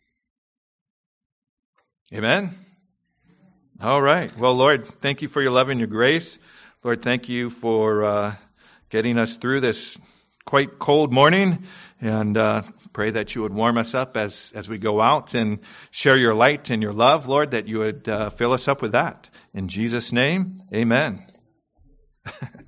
Amen. 2.14 2.52
All 3.78 4.00
right. 4.00 4.34
Well, 4.38 4.54
Lord, 4.54 4.86
thank 5.02 5.20
you 5.20 5.28
for 5.28 5.42
your 5.42 5.52
love 5.52 5.68
and 5.68 5.78
your 5.78 5.86
grace. 5.86 6.38
Lord, 6.82 7.02
thank 7.02 7.28
you 7.28 7.50
for 7.50 8.04
uh, 8.04 8.36
getting 8.88 9.18
us 9.18 9.36
through 9.36 9.60
this 9.60 9.98
quite 10.46 10.78
cold 10.78 11.12
morning, 11.12 11.66
and 12.00 12.38
uh, 12.38 12.62
pray 12.92 13.10
that 13.10 13.34
you 13.34 13.42
would 13.42 13.54
warm 13.54 13.78
us 13.78 13.94
up 13.94 14.16
as 14.16 14.52
as 14.54 14.68
we 14.68 14.78
go 14.78 15.00
out 15.00 15.34
and 15.34 15.60
share 15.90 16.16
your 16.16 16.34
light 16.34 16.70
and 16.70 16.82
your 16.82 16.92
love, 16.92 17.26
Lord. 17.26 17.52
That 17.52 17.68
you 17.68 17.78
would 17.78 18.08
uh, 18.08 18.30
fill 18.30 18.52
us 18.52 18.68
up 18.68 18.82
with 18.82 18.92
that. 18.92 19.28
In 19.54 19.68
Jesus' 19.68 20.12
name, 20.12 20.62
Amen. 20.74 21.24